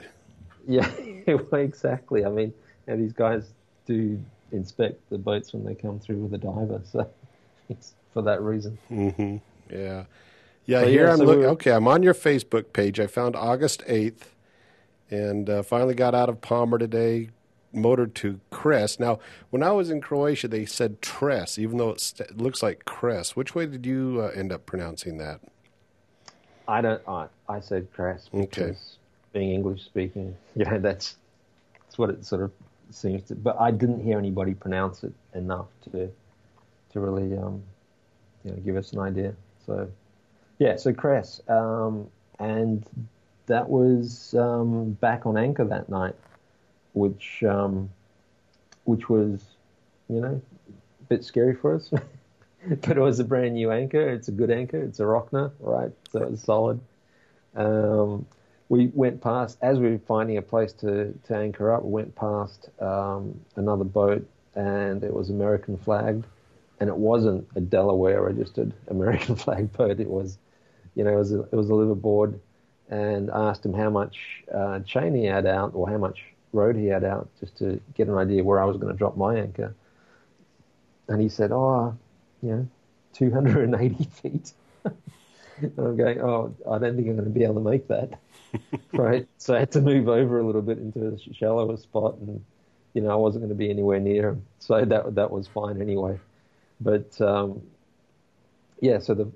Yeah, 0.66 0.88
exactly. 1.52 2.24
I 2.24 2.28
mean, 2.28 2.52
and 2.86 3.02
these 3.02 3.12
guys 3.12 3.50
do 3.86 4.20
inspect 4.52 5.00
the 5.10 5.18
boats 5.18 5.52
when 5.52 5.64
they 5.64 5.74
come 5.74 5.98
through 5.98 6.18
with 6.18 6.34
a 6.34 6.38
diver, 6.38 6.80
so 6.84 7.10
it's 7.68 7.94
for 8.12 8.22
that 8.22 8.40
reason. 8.40 8.78
Mm-hmm. 8.90 9.36
Yeah, 9.74 10.04
yeah. 10.66 10.84
here 10.84 11.06
yeah, 11.06 11.12
I'm 11.12 11.18
so 11.18 11.24
looking. 11.24 11.44
Okay, 11.46 11.72
I'm 11.72 11.88
on 11.88 12.04
your 12.04 12.14
Facebook 12.14 12.72
page. 12.72 13.00
I 13.00 13.08
found 13.08 13.34
August 13.34 13.82
eighth, 13.86 14.32
and 15.10 15.50
uh, 15.50 15.62
finally 15.62 15.94
got 15.94 16.14
out 16.14 16.28
of 16.28 16.40
Pomer 16.40 16.78
today 16.78 17.30
motored 17.72 18.14
to 18.16 18.40
Cres. 18.50 18.98
Now, 18.98 19.18
when 19.50 19.62
I 19.62 19.72
was 19.72 19.90
in 19.90 20.00
Croatia, 20.00 20.48
they 20.48 20.64
said 20.64 21.00
Tres, 21.02 21.58
even 21.58 21.78
though 21.78 21.90
it 21.90 22.36
looks 22.36 22.62
like 22.62 22.84
Cres. 22.84 23.36
Which 23.36 23.54
way 23.54 23.66
did 23.66 23.86
you 23.86 24.20
uh, 24.22 24.28
end 24.28 24.52
up 24.52 24.66
pronouncing 24.66 25.18
that? 25.18 25.40
I 26.66 26.80
don't. 26.80 27.02
I, 27.08 27.26
I 27.48 27.60
said 27.60 27.92
Cres 27.92 28.28
because 28.32 28.58
okay. 28.60 28.78
being 29.32 29.50
English 29.50 29.84
speaking, 29.84 30.36
you 30.56 30.64
know, 30.64 30.78
that's 30.78 31.16
that's 31.74 31.98
what 31.98 32.10
it 32.10 32.24
sort 32.24 32.42
of 32.42 32.52
seems 32.90 33.24
to. 33.24 33.34
But 33.34 33.60
I 33.60 33.70
didn't 33.70 34.02
hear 34.02 34.18
anybody 34.18 34.54
pronounce 34.54 35.02
it 35.04 35.12
enough 35.34 35.66
to 35.90 36.10
to 36.92 37.00
really, 37.00 37.36
um, 37.36 37.62
you 38.44 38.52
know, 38.52 38.56
give 38.58 38.76
us 38.76 38.92
an 38.92 39.00
idea. 39.00 39.34
So, 39.66 39.90
yeah, 40.58 40.76
so 40.76 40.92
Cres, 40.92 41.40
um, 41.48 42.08
and 42.38 42.84
that 43.50 43.68
was 43.68 44.34
um, 44.34 44.92
back 44.92 45.26
on 45.26 45.36
anchor 45.36 45.64
that 45.64 45.88
night 45.88 46.16
which 46.92 47.42
um, 47.44 47.90
which 48.84 49.08
was, 49.08 49.42
you 50.08 50.20
know, 50.20 50.40
a 50.68 51.04
bit 51.04 51.24
scary 51.24 51.54
for 51.54 51.74
us. 51.74 51.90
but 52.68 52.96
it 52.96 53.00
was 53.00 53.20
a 53.20 53.24
brand 53.24 53.54
new 53.54 53.70
anchor. 53.70 54.08
It's 54.08 54.28
a 54.28 54.32
good 54.32 54.50
anchor. 54.50 54.82
It's 54.82 55.00
a 55.00 55.04
Rocna, 55.04 55.52
right? 55.60 55.92
So 56.10 56.22
it's 56.24 56.42
solid. 56.42 56.80
Um, 57.54 58.26
we 58.68 58.86
went 58.94 59.20
past 59.20 59.58
as 59.62 59.78
we 59.78 59.90
were 59.90 59.98
finding 59.98 60.36
a 60.36 60.42
place 60.42 60.72
to, 60.74 61.12
to 61.24 61.36
anchor 61.36 61.72
up. 61.72 61.82
We 61.82 61.90
went 61.90 62.14
past 62.14 62.68
um, 62.80 63.40
another 63.56 63.84
boat, 63.84 64.28
and 64.54 65.02
it 65.02 65.12
was 65.12 65.30
American 65.30 65.76
flagged, 65.76 66.24
and 66.78 66.88
it 66.88 66.96
wasn't 66.96 67.48
a 67.56 67.60
Delaware 67.60 68.22
registered 68.22 68.72
American 68.88 69.34
flag 69.44 69.72
boat. 69.72 69.98
It 70.00 70.08
was, 70.08 70.38
you 70.94 71.04
know, 71.04 71.10
it 71.10 71.18
was 71.18 71.32
a, 71.32 71.40
it 71.40 71.52
was 71.52 71.68
a 71.68 71.72
liveaboard, 71.72 72.38
and 72.90 73.30
asked 73.30 73.64
him 73.64 73.72
how 73.72 73.88
much 73.88 74.18
uh, 74.52 74.80
chain 74.80 75.14
he 75.14 75.24
had 75.24 75.46
out, 75.46 75.72
or 75.74 75.88
how 75.88 75.96
much 75.96 76.22
road 76.52 76.76
he 76.76 76.86
had 76.86 77.04
out 77.04 77.28
just 77.38 77.56
to 77.58 77.80
get 77.94 78.08
an 78.08 78.18
idea 78.18 78.42
where 78.42 78.60
I 78.60 78.64
was 78.64 78.76
going 78.76 78.92
to 78.92 78.98
drop 78.98 79.16
my 79.16 79.36
anchor. 79.36 79.74
And 81.08 81.20
he 81.20 81.28
said, 81.28 81.52
"Oh, 81.52 81.96
you 82.42 82.48
know, 82.50 82.68
280 83.14 84.04
feet." 84.22 84.52
and 84.84 85.72
I'm 85.78 85.96
going, 85.96 86.20
"Oh, 86.20 86.54
I 86.68 86.78
don't 86.78 86.96
think 86.96 87.08
I'm 87.08 87.14
going 87.14 87.24
to 87.24 87.30
be 87.30 87.44
able 87.44 87.54
to 87.54 87.60
make 87.60 87.88
that." 87.88 88.18
right. 88.92 89.26
So 89.38 89.54
I 89.54 89.60
had 89.60 89.72
to 89.72 89.80
move 89.80 90.08
over 90.08 90.40
a 90.40 90.44
little 90.44 90.62
bit 90.62 90.78
into 90.78 91.14
a 91.14 91.34
shallower 91.34 91.76
spot, 91.76 92.16
and 92.18 92.44
you 92.94 93.02
know, 93.02 93.10
I 93.10 93.14
wasn't 93.14 93.42
going 93.42 93.50
to 93.50 93.54
be 93.54 93.70
anywhere 93.70 94.00
near 94.00 94.30
him. 94.30 94.46
So 94.58 94.84
that 94.84 95.14
that 95.14 95.30
was 95.30 95.46
fine 95.46 95.80
anyway. 95.80 96.18
But 96.80 97.20
um, 97.20 97.62
yeah, 98.80 98.98
so 98.98 99.14
the 99.14 99.30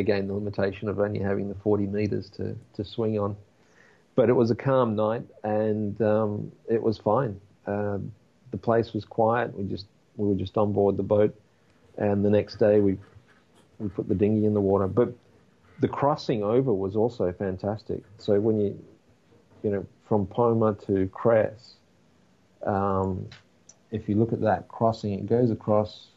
again 0.00 0.26
the 0.26 0.34
limitation 0.34 0.88
of 0.88 0.98
only 0.98 1.20
having 1.20 1.48
the 1.48 1.54
40 1.54 1.86
meters 1.86 2.28
to 2.30 2.56
to 2.74 2.84
swing 2.84 3.18
on 3.18 3.36
but 4.20 4.28
it 4.28 4.34
was 4.34 4.50
a 4.50 4.54
calm 4.54 4.94
night 4.96 5.24
and 5.44 6.00
um, 6.02 6.52
it 6.68 6.82
was 6.82 6.98
fine. 6.98 7.40
Uh, 7.66 7.98
the 8.50 8.58
place 8.58 8.92
was 8.92 9.04
quiet. 9.04 9.56
We 9.56 9.64
just 9.64 9.86
we 10.16 10.28
were 10.28 10.34
just 10.34 10.58
on 10.58 10.72
board 10.72 10.96
the 10.96 11.02
boat, 11.02 11.34
and 11.96 12.24
the 12.24 12.30
next 12.30 12.56
day 12.56 12.80
we 12.80 12.98
we 13.78 13.88
put 13.88 14.08
the 14.08 14.14
dinghy 14.14 14.44
in 14.44 14.54
the 14.54 14.60
water. 14.60 14.88
But 14.88 15.14
the 15.78 15.88
crossing 15.88 16.42
over 16.42 16.72
was 16.72 16.96
also 16.96 17.32
fantastic. 17.32 18.02
So 18.18 18.40
when 18.40 18.60
you 18.60 18.84
you 19.62 19.70
know 19.70 19.86
from 20.08 20.26
Pomer 20.26 20.74
to 20.86 21.08
Cres, 21.08 21.76
um, 22.66 23.28
if 23.90 24.08
you 24.08 24.16
look 24.16 24.32
at 24.32 24.40
that 24.40 24.68
crossing, 24.68 25.14
it 25.14 25.26
goes 25.26 25.50
across. 25.50 26.08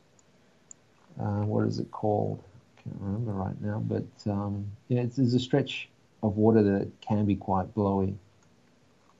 Uh, 1.20 1.46
what 1.46 1.68
is 1.68 1.80
it 1.80 1.92
called? 1.92 2.44
I 2.86 2.90
can't 2.90 3.02
remember 3.02 3.32
right 3.32 3.60
now, 3.62 3.82
but 3.86 4.32
um, 4.32 4.66
yeah, 4.88 5.02
it's, 5.02 5.16
there's 5.16 5.34
a 5.34 5.40
stretch 5.40 5.90
of 6.22 6.38
water 6.38 6.64
that 6.64 6.92
can 7.02 7.26
be 7.26 7.36
quite 7.36 7.74
blowy, 7.74 8.16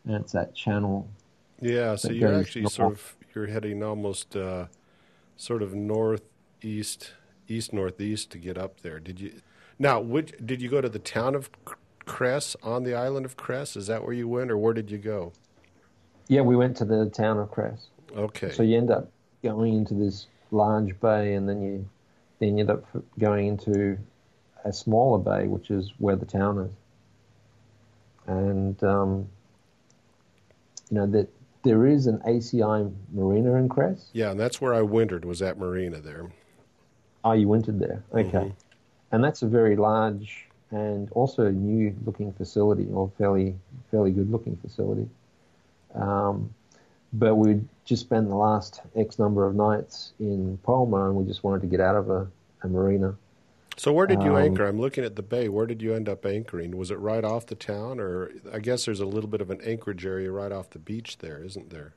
and 0.06 0.16
it's 0.16 0.32
that 0.34 0.54
channel. 0.54 1.08
Yeah, 1.62 1.96
so 1.96 2.12
you're 2.12 2.34
actually 2.40 2.64
north. 2.64 2.74
sort 2.74 2.94
of 2.94 3.16
you're 3.34 3.48
heading 3.48 3.84
almost 3.84 4.36
uh, 4.36 4.66
sort 5.38 5.62
of 5.62 5.74
northeast, 5.74 7.14
east 7.48 7.74
northeast 7.74 8.32
to 8.32 8.38
get 8.38 8.58
up 8.58 8.82
there. 8.82 9.00
Did 9.00 9.20
you? 9.20 9.42
Now, 9.80 10.00
which, 10.00 10.34
did 10.44 10.62
you 10.62 10.70
go 10.70 10.82
to 10.82 10.90
the 10.90 11.00
town 11.00 11.36
of 11.36 11.50
Cres 12.06 12.56
on 12.64 12.84
the 12.84 12.94
island 12.94 13.26
of 13.26 13.38
Cres? 13.38 13.76
Is 13.76 13.88
that 13.88 14.04
where 14.04 14.14
you 14.14 14.28
went, 14.28 14.52
or 14.52 14.58
where 14.58 14.74
did 14.74 14.92
you 14.92 14.98
go? 14.98 15.34
Yeah, 16.28 16.42
we 16.42 16.56
went 16.56 16.78
to 16.78 16.86
the 16.86 17.10
town 17.10 17.38
of 17.40 17.52
Cres. 17.52 17.88
Okay. 18.16 18.52
So 18.52 18.64
you 18.64 18.78
end 18.78 18.92
up 18.92 19.10
going 19.44 19.74
into 19.74 19.94
this 19.94 20.28
large 20.52 21.00
bay, 21.00 21.34
and 21.34 21.48
then 21.50 21.62
you 21.62 21.90
then 22.44 22.58
you 22.58 22.62
end 22.62 22.70
up 22.70 22.86
going 23.20 23.48
into 23.48 23.98
a 24.66 24.72
smaller 24.72 25.20
bay, 25.20 25.48
which 25.48 25.72
is 25.72 25.92
where 25.98 26.16
the 26.16 26.26
town 26.26 26.60
is 26.60 26.72
and 28.28 28.82
um, 28.84 29.28
you 30.90 30.98
know 30.98 31.08
that 31.08 31.28
there 31.64 31.86
is 31.86 32.08
an 32.08 32.20
ACI 32.20 32.94
marina 33.14 33.56
in 33.56 33.70
Cres. 33.70 34.10
Yeah, 34.14 34.32
and 34.32 34.40
that's 34.40 34.60
where 34.60 34.74
I 34.74 34.82
wintered. 34.82 35.26
Was 35.26 35.40
that 35.40 35.58
marina 35.58 36.00
there? 36.00 36.30
Oh, 37.24 37.32
you 37.32 37.48
wintered 37.48 37.80
there. 37.80 38.04
Okay, 38.14 38.30
mm-hmm. 38.30 38.50
and 39.12 39.24
that's 39.24 39.42
a 39.42 39.48
very 39.48 39.76
large 39.76 40.48
and 40.72 41.12
also 41.12 41.50
new 41.52 41.96
looking 42.06 42.34
facility, 42.34 42.88
or 42.92 43.12
fairly 43.18 43.56
fairly 43.92 44.12
good 44.12 44.32
looking 44.32 44.58
facility. 44.58 45.10
Um, 45.94 46.54
but 47.14 47.36
we'd 47.36 47.68
just 47.86 48.02
spent 48.02 48.28
the 48.28 48.36
last 48.36 48.82
X 48.96 49.20
number 49.20 49.46
of 49.46 49.56
nights 49.56 50.14
in 50.20 50.58
Pomer, 50.66 51.08
and 51.08 51.16
we 51.16 51.26
just 51.26 51.44
wanted 51.44 51.62
to 51.62 51.68
get 51.68 51.80
out 51.80 51.96
of 51.96 52.10
a, 52.10 52.28
a 52.64 52.68
marina. 52.68 53.16
So 53.78 53.92
where 53.92 54.06
did 54.06 54.22
you 54.22 54.36
um, 54.36 54.44
anchor? 54.44 54.66
I'm 54.66 54.80
looking 54.80 55.04
at 55.04 55.16
the 55.16 55.24
bay. 55.24 55.50
Where 55.50 55.66
did 55.66 55.82
you 55.82 55.94
end 55.94 56.08
up 56.08 56.26
anchoring? 56.26 56.78
Was 56.78 56.92
it 56.92 57.00
right 57.00 57.24
off 57.24 57.46
the 57.48 57.56
town, 57.56 58.00
or 58.00 58.32
I 58.52 58.60
guess 58.60 58.86
there's 58.86 59.00
a 59.00 59.06
little 59.06 59.30
bit 59.30 59.42
of 59.42 59.50
an 59.50 59.62
anchorage 59.62 60.06
area 60.06 60.32
right 60.32 60.52
off 60.52 60.70
the 60.70 60.80
beach 60.80 61.20
there, 61.20 61.44
isn't 61.44 61.70
there? 61.70 61.94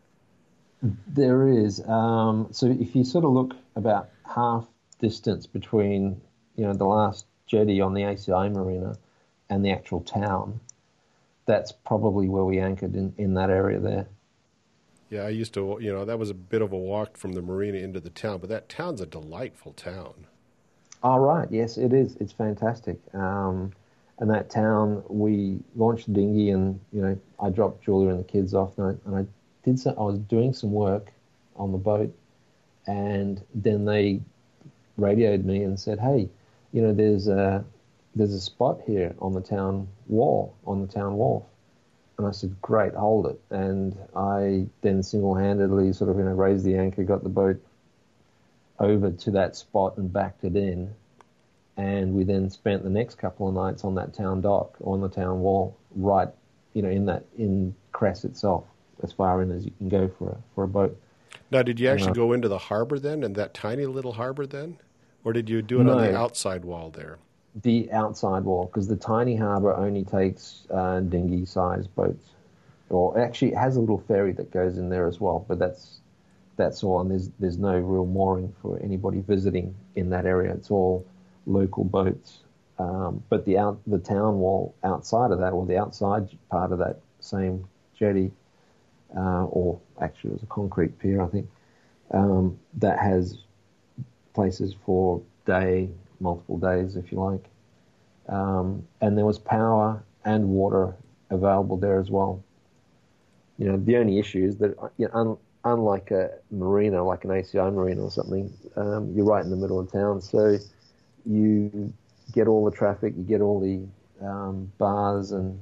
There 1.07 1.48
is. 1.48 1.87
Um, 1.87 2.48
so 2.50 2.66
if 2.66 2.94
you 2.94 3.05
sort 3.05 3.24
of 3.24 3.33
look 3.33 3.55
about 3.74 4.11
half 4.24 4.66
distance 4.98 5.46
between, 5.46 6.20
you 6.57 6.64
know, 6.64 6.72
the 6.72 6.85
last 6.85 7.26
jetty 7.46 7.81
on 7.81 7.94
the 7.94 8.02
ACI 8.02 8.52
marina 8.52 8.96
and 9.48 9.64
the 9.64 9.70
actual 9.70 10.00
town, 10.00 10.61
that's 11.46 11.72
probably 11.72 12.29
where 12.29 12.44
we 12.44 12.59
anchored 12.59 12.94
in, 12.94 13.14
in 13.18 13.35
that 13.35 13.50
area 13.50 13.79
there. 13.79 14.07
Yeah, 15.09 15.23
I 15.23 15.29
used 15.29 15.55
to, 15.55 15.79
you 15.81 15.92
know, 15.92 16.05
that 16.05 16.19
was 16.19 16.31
a 16.31 16.35
bit 16.35 16.62
of 16.62 16.73
a 16.73 16.77
walk 16.77 17.16
from 17.16 17.33
the 17.33 17.42
marina 17.42 17.79
into 17.79 18.01
the 18.01 18.11
town, 18.11 18.38
but 18.38 18.49
that 18.49 18.69
town's 18.69 19.01
a 19.01 19.07
delightful 19.07 19.73
town. 19.73 20.27
Oh, 21.03 21.19
right. 21.19 21.47
Yes, 21.51 21.77
it 21.77 21.92
is. 21.92 22.16
It's 22.16 22.33
fantastic. 22.33 22.99
Um, 23.14 23.73
and 24.19 24.31
that 24.31 24.51
town, 24.51 25.05
we 25.09 25.61
launched 25.77 26.07
the 26.07 26.12
dinghy, 26.12 26.51
and 26.51 26.81
you 26.92 27.03
know, 27.03 27.19
I 27.38 27.51
dropped 27.51 27.85
Julia 27.85 28.11
and 28.11 28.21
the 28.21 28.25
kids 28.25 28.55
off, 28.55 28.79
and 28.79 28.87
I, 28.87 29.09
and 29.09 29.16
I 29.16 29.27
did. 29.64 29.79
Some, 29.79 29.95
I 29.99 30.03
was 30.03 30.19
doing 30.19 30.55
some 30.55 30.73
work 30.73 31.12
on 31.55 31.71
the 31.71 31.79
boat, 31.79 32.12
and 32.87 33.42
then 33.55 33.85
they 33.85 34.21
radioed 34.97 35.45
me 35.45 35.62
and 35.62 35.79
said, 35.79 36.01
"Hey, 36.01 36.31
you 36.73 36.81
know, 36.81 36.95
there's 36.95 37.29
a 37.29 37.62
there's 38.14 38.33
a 38.33 38.40
spot 38.40 38.81
here 38.87 39.14
on 39.21 39.35
the 39.35 39.42
town 39.42 39.87
wall, 40.09 40.55
on 40.66 40.81
the 40.81 40.88
town 40.88 41.16
wharf." 41.16 41.45
And 42.18 42.26
I 42.26 42.31
said, 42.31 42.55
"Great, 42.62 42.94
hold 42.94 43.26
it." 43.26 43.40
And 43.50 43.96
I 44.14 44.66
then 44.81 45.02
single-handedly 45.02 45.92
sort 45.92 46.11
of 46.11 46.16
you 46.16 46.24
know 46.24 46.33
raised 46.33 46.64
the 46.64 46.76
anchor, 46.76 47.05
got 47.05 47.22
the 47.22 47.29
boat 47.29 47.61
over 48.79 49.11
to 49.11 49.31
that 49.33 49.57
spot 49.57 49.96
and 49.96 50.12
backed 50.12 50.44
it 50.44 50.57
in. 50.57 50.94
And 51.79 52.14
we 52.14 52.24
then 52.24 52.48
spent 52.48 52.83
the 52.85 52.90
next 52.90 53.16
couple 53.16 53.48
of 53.48 53.55
nights 53.55 53.85
on 53.85 53.94
that 53.96 54.14
town 54.14 54.40
dock, 54.40 54.76
on 54.83 55.02
the 55.02 55.11
town 55.11 55.40
wall, 55.40 55.76
right, 55.94 56.29
you 56.72 56.81
know, 56.81 56.88
in 56.88 57.05
that 57.07 57.24
in 57.37 57.74
Cres 57.92 58.24
itself. 58.24 58.64
as 59.02 59.12
far 59.12 59.42
in 59.42 59.50
as 59.50 59.64
you 59.66 59.70
can 59.76 59.90
go 59.90 60.09
for 60.09 60.31
a 60.31 60.37
for 60.55 60.64
a 60.64 60.68
boat. 60.68 60.96
Now, 61.50 61.62
did 61.62 61.79
you 61.79 61.87
actually 61.88 62.12
Uh, 62.12 62.14
go 62.14 62.33
into 62.33 62.48
the 62.48 62.57
harbor 62.59 62.98
then, 62.98 63.22
in 63.22 63.35
that 63.35 63.52
tiny 63.52 63.85
little 63.85 64.12
harbor 64.14 64.46
then, 64.46 64.79
or 65.22 65.35
did 65.35 65.50
you 65.50 65.61
do 65.61 65.83
it 65.83 65.88
on 65.88 65.98
the 65.98 66.16
outside 66.16 66.64
wall 66.64 66.88
there? 66.90 67.18
The 67.62 67.90
outside 67.90 68.45
wall, 68.45 68.66
because 68.66 68.87
the 68.87 68.97
tiny 68.97 69.35
harbour 69.35 69.75
only 69.75 70.05
takes 70.05 70.66
uh, 70.71 71.01
dinghy-sized 71.01 71.95
boats, 71.95 72.27
or 72.90 73.19
actually 73.19 73.53
it 73.53 73.57
has 73.57 73.77
a 73.77 73.81
little 73.81 73.99
ferry 73.99 74.33
that 74.33 74.51
goes 74.51 74.77
in 74.77 74.90
there 74.90 75.07
as 75.07 75.21
well. 75.21 75.45
But 75.49 75.59
that's 75.59 76.01
that's 76.57 76.85
all, 76.85 77.01
and 77.01 77.11
there's 77.11 77.31
there's 77.38 77.59
no 77.59 77.75
real 77.79 78.05
mooring 78.05 78.55
for 78.61 78.79
anybody 78.83 79.21
visiting 79.21 79.75
in 79.95 80.11
that 80.11 80.27
area. 80.27 80.53
It's 80.53 80.71
all 80.71 81.07
local 81.47 81.85
boats. 81.85 82.40
Um, 82.79 83.23
but 83.31 83.47
the 83.47 83.57
out 83.57 83.81
the 83.87 83.99
town 83.99 84.38
wall 84.38 84.75
outside 84.85 85.31
of 85.31 85.38
that, 85.38 85.53
or 85.55 85.64
the 85.64 85.79
outside 85.79 86.29
part 86.51 86.73
of 86.73 86.79
that 86.79 87.01
same 87.21 87.66
jetty, 87.99 88.33
uh, 89.16 89.45
or 89.47 89.81
actually 90.01 90.31
it 90.31 90.35
was 90.35 90.42
a 90.42 90.47
concrete 90.47 90.99
pier, 90.99 91.23
I 91.23 91.29
think, 91.29 91.49
um, 92.11 92.59
that 92.75 92.99
has 92.99 93.38
places 94.35 94.75
for 94.85 95.23
day, 95.47 95.88
multiple 96.20 96.59
days, 96.59 96.96
if 96.96 97.12
you 97.12 97.18
like. 97.18 97.44
Um, 98.29 98.87
and 99.00 99.16
there 99.16 99.24
was 99.24 99.38
power 99.38 100.02
and 100.24 100.48
water 100.48 100.94
available 101.31 101.76
there 101.76 101.98
as 101.98 102.11
well. 102.11 102.42
You 103.59 103.68
know, 103.68 103.76
the 103.79 103.96
only 103.96 104.18
issue 104.18 104.44
is 104.44 104.59
that, 104.59 104.76
you 104.98 105.07
know, 105.07 105.14
un, 105.14 105.37
unlike 105.64 106.11
a 106.11 106.31
marina, 106.50 107.02
like 107.02 107.24
an 107.24 107.31
ACI 107.31 107.72
marina 107.72 108.02
or 108.02 108.11
something, 108.11 108.52
um, 108.76 109.12
you're 109.14 109.24
right 109.24 109.44
in 109.44 109.50
the 109.50 109.57
middle 109.57 109.79
of 109.79 109.90
town. 109.90 110.20
So 110.20 110.59
you 111.24 111.92
get 112.33 112.48
all 112.48 112.64
the 112.64 112.76
traffic, 112.76 113.14
you 113.16 113.24
get 113.24 113.40
all 113.40 113.61
the 113.61 113.87
um, 114.26 114.70
bars 114.79 115.33
and 115.33 115.59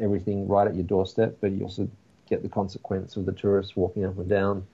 everything 0.00 0.46
right 0.48 0.66
at 0.66 0.74
your 0.74 0.84
doorstep, 0.84 1.38
but 1.40 1.52
you 1.52 1.62
also 1.62 1.88
get 2.28 2.42
the 2.42 2.48
consequence 2.48 3.16
of 3.16 3.26
the 3.26 3.32
tourists 3.32 3.76
walking 3.76 4.04
up 4.04 4.16
and 4.18 4.28
down 4.28 4.66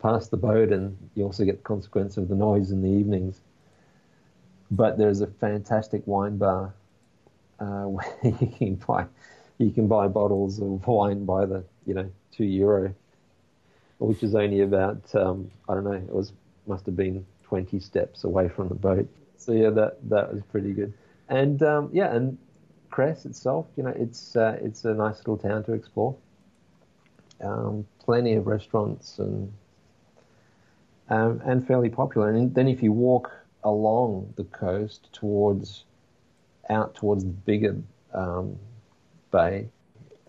past 0.00 0.30
the 0.30 0.36
boat, 0.36 0.70
and 0.72 0.96
you 1.14 1.24
also 1.24 1.44
get 1.44 1.56
the 1.56 1.62
consequence 1.62 2.16
of 2.16 2.28
the 2.28 2.34
noise 2.34 2.70
in 2.70 2.82
the 2.82 2.88
evenings. 2.88 3.40
But 4.70 4.98
there's 4.98 5.20
a 5.20 5.26
fantastic 5.26 6.02
wine 6.06 6.38
bar 6.38 6.72
uh, 7.60 7.64
where 7.88 8.06
you 8.22 8.52
can 8.58 8.74
buy 8.76 9.06
you 9.58 9.70
can 9.70 9.88
buy 9.88 10.06
bottles 10.08 10.60
of 10.60 10.86
wine 10.86 11.24
by 11.24 11.46
the 11.46 11.64
you 11.86 11.94
know 11.94 12.10
two 12.32 12.44
euro, 12.44 12.94
which 13.98 14.22
is 14.22 14.34
only 14.34 14.60
about 14.60 15.14
um, 15.14 15.50
I 15.68 15.74
don't 15.74 15.84
know 15.84 15.92
it 15.92 16.14
was 16.14 16.32
must 16.66 16.86
have 16.86 16.96
been 16.96 17.24
twenty 17.42 17.80
steps 17.80 18.24
away 18.24 18.48
from 18.48 18.68
the 18.68 18.74
boat. 18.74 19.08
So 19.36 19.52
yeah, 19.52 19.70
that 19.70 20.08
that 20.08 20.32
was 20.32 20.42
pretty 20.50 20.72
good. 20.72 20.92
And 21.28 21.62
um, 21.62 21.90
yeah, 21.92 22.14
and 22.14 22.38
Cres 22.90 23.26
itself, 23.26 23.66
you 23.76 23.82
know, 23.82 23.94
it's 23.96 24.36
uh, 24.36 24.58
it's 24.62 24.84
a 24.84 24.94
nice 24.94 25.18
little 25.18 25.36
town 25.36 25.64
to 25.64 25.72
explore. 25.72 26.16
Um, 27.40 27.86
plenty 28.00 28.34
of 28.34 28.46
restaurants 28.46 29.18
and 29.18 29.52
um, 31.08 31.40
and 31.44 31.66
fairly 31.66 31.88
popular. 31.90 32.30
And 32.30 32.54
then 32.54 32.68
if 32.68 32.82
you 32.82 32.92
walk 32.92 33.30
along 33.64 34.32
the 34.36 34.44
coast 34.44 35.08
towards 35.12 35.84
out 36.70 36.94
towards 36.94 37.24
the 37.24 37.30
bigger 37.30 37.76
um, 38.12 38.56
bay, 39.30 39.68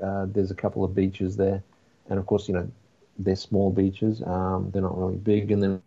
uh, 0.01 0.25
there's 0.29 0.51
a 0.51 0.55
couple 0.55 0.83
of 0.83 0.95
beaches 0.95 1.35
there, 1.35 1.61
and 2.09 2.17
of 2.17 2.25
course, 2.25 2.47
you 2.47 2.53
know, 2.53 2.69
they're 3.19 3.35
small 3.35 3.69
beaches. 3.69 4.23
Um, 4.25 4.71
they're 4.71 4.81
not 4.81 4.97
really 4.97 5.17
big. 5.17 5.51
And 5.51 5.61
then 5.61 5.81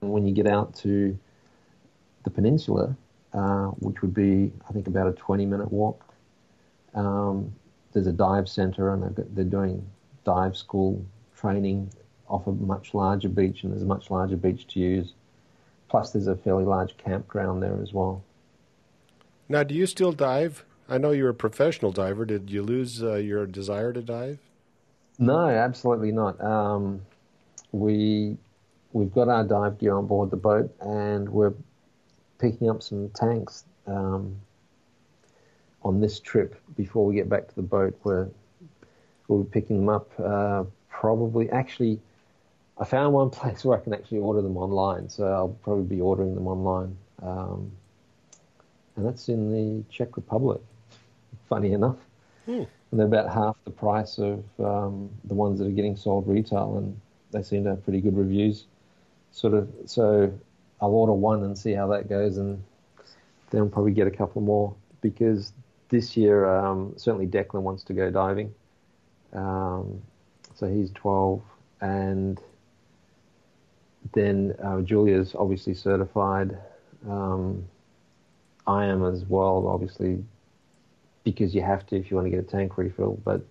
when 0.00 0.26
you 0.26 0.34
get 0.34 0.46
out 0.46 0.74
to 0.76 1.18
the 2.24 2.30
peninsula, 2.30 2.94
uh, 3.32 3.66
which 3.78 4.02
would 4.02 4.14
be, 4.14 4.52
I 4.68 4.72
think, 4.72 4.86
about 4.86 5.08
a 5.08 5.12
20-minute 5.12 5.72
walk, 5.72 6.04
um, 6.94 7.52
there's 7.92 8.06
a 8.06 8.12
dive 8.12 8.48
center, 8.48 8.92
and 8.92 9.16
got, 9.16 9.34
they're 9.34 9.44
doing 9.44 9.84
dive 10.24 10.56
school 10.56 11.04
training 11.34 11.90
off 12.28 12.46
a 12.46 12.52
much 12.52 12.92
larger 12.94 13.28
beach, 13.28 13.62
and 13.62 13.72
there's 13.72 13.82
a 13.82 13.86
much 13.86 14.10
larger 14.10 14.36
beach 14.36 14.66
to 14.68 14.80
use. 14.80 15.14
Plus, 15.88 16.10
there's 16.10 16.26
a 16.26 16.36
fairly 16.36 16.64
large 16.64 16.96
campground 16.96 17.62
there 17.62 17.80
as 17.80 17.92
well. 17.92 18.22
Now, 19.48 19.62
do 19.62 19.74
you 19.74 19.86
still 19.86 20.12
dive? 20.12 20.64
I 20.88 20.98
know 20.98 21.10
you're 21.10 21.30
a 21.30 21.34
professional 21.34 21.92
diver. 21.92 22.24
Did 22.24 22.50
you 22.50 22.62
lose 22.62 23.02
uh, 23.02 23.14
your 23.14 23.46
desire 23.46 23.92
to 23.92 24.02
dive? 24.02 24.38
No, 25.18 25.48
absolutely 25.48 26.12
not. 26.12 26.40
Um, 26.42 27.02
we 27.72 28.36
we've 28.92 29.12
got 29.12 29.28
our 29.28 29.44
dive 29.44 29.78
gear 29.78 29.96
on 29.96 30.06
board 30.06 30.30
the 30.30 30.36
boat, 30.36 30.74
and 30.80 31.28
we're 31.28 31.54
picking 32.38 32.68
up 32.68 32.82
some 32.82 33.08
tanks 33.10 33.64
um, 33.86 34.36
on 35.82 36.00
this 36.00 36.20
trip 36.20 36.60
before 36.76 37.06
we 37.06 37.14
get 37.14 37.28
back 37.28 37.48
to 37.48 37.54
the 37.54 37.62
boat. 37.62 37.98
We're 38.04 38.28
we'll 39.28 39.42
be 39.44 39.50
picking 39.50 39.78
them 39.78 39.88
up 39.88 40.10
uh, 40.20 40.64
probably. 40.90 41.50
Actually, 41.50 42.00
I 42.78 42.84
found 42.84 43.12
one 43.12 43.30
place 43.40 43.64
where 43.64 43.78
I 43.78 43.80
can 43.80 43.94
actually 43.94 44.18
order 44.18 44.42
them 44.42 44.56
online, 44.56 45.08
so 45.08 45.26
I'll 45.26 45.56
probably 45.62 45.84
be 45.84 46.00
ordering 46.00 46.34
them 46.34 46.46
online, 46.46 46.96
um, 47.22 47.70
and 48.96 49.06
that's 49.06 49.28
in 49.28 49.52
the 49.52 49.84
Czech 49.90 50.16
Republic. 50.16 50.60
Funny 51.48 51.72
enough 51.72 51.96
and 52.90 53.00
they're 53.00 53.06
about 53.06 53.32
half 53.32 53.56
the 53.64 53.70
price 53.70 54.18
of 54.18 54.44
um, 54.60 55.10
the 55.24 55.34
ones 55.34 55.58
that 55.58 55.66
are 55.66 55.72
getting 55.72 55.96
sold 55.96 56.26
retail, 56.28 56.78
and 56.78 56.98
they 57.32 57.42
seem 57.42 57.64
to 57.64 57.70
have 57.70 57.84
pretty 57.84 58.00
good 58.00 58.16
reviews. 58.16 58.66
Sort 59.32 59.54
of, 59.54 59.68
so 59.86 60.32
I'll 60.80 60.90
order 60.90 61.12
one 61.12 61.42
and 61.42 61.58
see 61.58 61.72
how 61.72 61.88
that 61.88 62.08
goes, 62.08 62.36
and 62.36 62.62
then 63.50 63.62
I'll 63.62 63.68
probably 63.68 63.92
get 63.92 64.06
a 64.06 64.10
couple 64.10 64.40
more 64.40 64.74
because 65.00 65.52
this 65.88 66.16
year 66.16 66.48
um, 66.48 66.94
certainly 66.96 67.26
Declan 67.26 67.62
wants 67.62 67.82
to 67.84 67.92
go 67.92 68.10
diving. 68.10 68.54
Um, 69.32 70.00
so 70.54 70.66
he's 70.66 70.90
12, 70.92 71.42
and 71.80 72.40
then 74.12 74.54
uh, 74.62 74.80
Julia's 74.82 75.34
obviously 75.34 75.74
certified. 75.74 76.58
Um, 77.08 77.64
I 78.66 78.86
am 78.86 79.04
as 79.04 79.24
well, 79.24 79.66
obviously 79.68 80.24
because 81.24 81.54
you 81.54 81.60
have 81.62 81.84
to 81.88 81.96
if 81.96 82.10
you 82.10 82.16
want 82.16 82.26
to 82.26 82.30
get 82.30 82.38
a 82.40 82.42
tank 82.42 82.78
refill. 82.78 83.20
But 83.24 83.42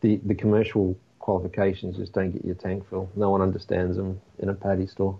the 0.00 0.20
the 0.24 0.34
commercial 0.34 0.96
qualifications 1.18 1.96
just 1.96 2.12
don't 2.12 2.32
get 2.32 2.44
your 2.44 2.54
tank 2.54 2.88
fill. 2.90 3.08
No 3.16 3.30
one 3.30 3.40
understands 3.40 3.96
them 3.96 4.20
in 4.38 4.48
a 4.48 4.54
PADI 4.54 4.86
store. 4.86 5.18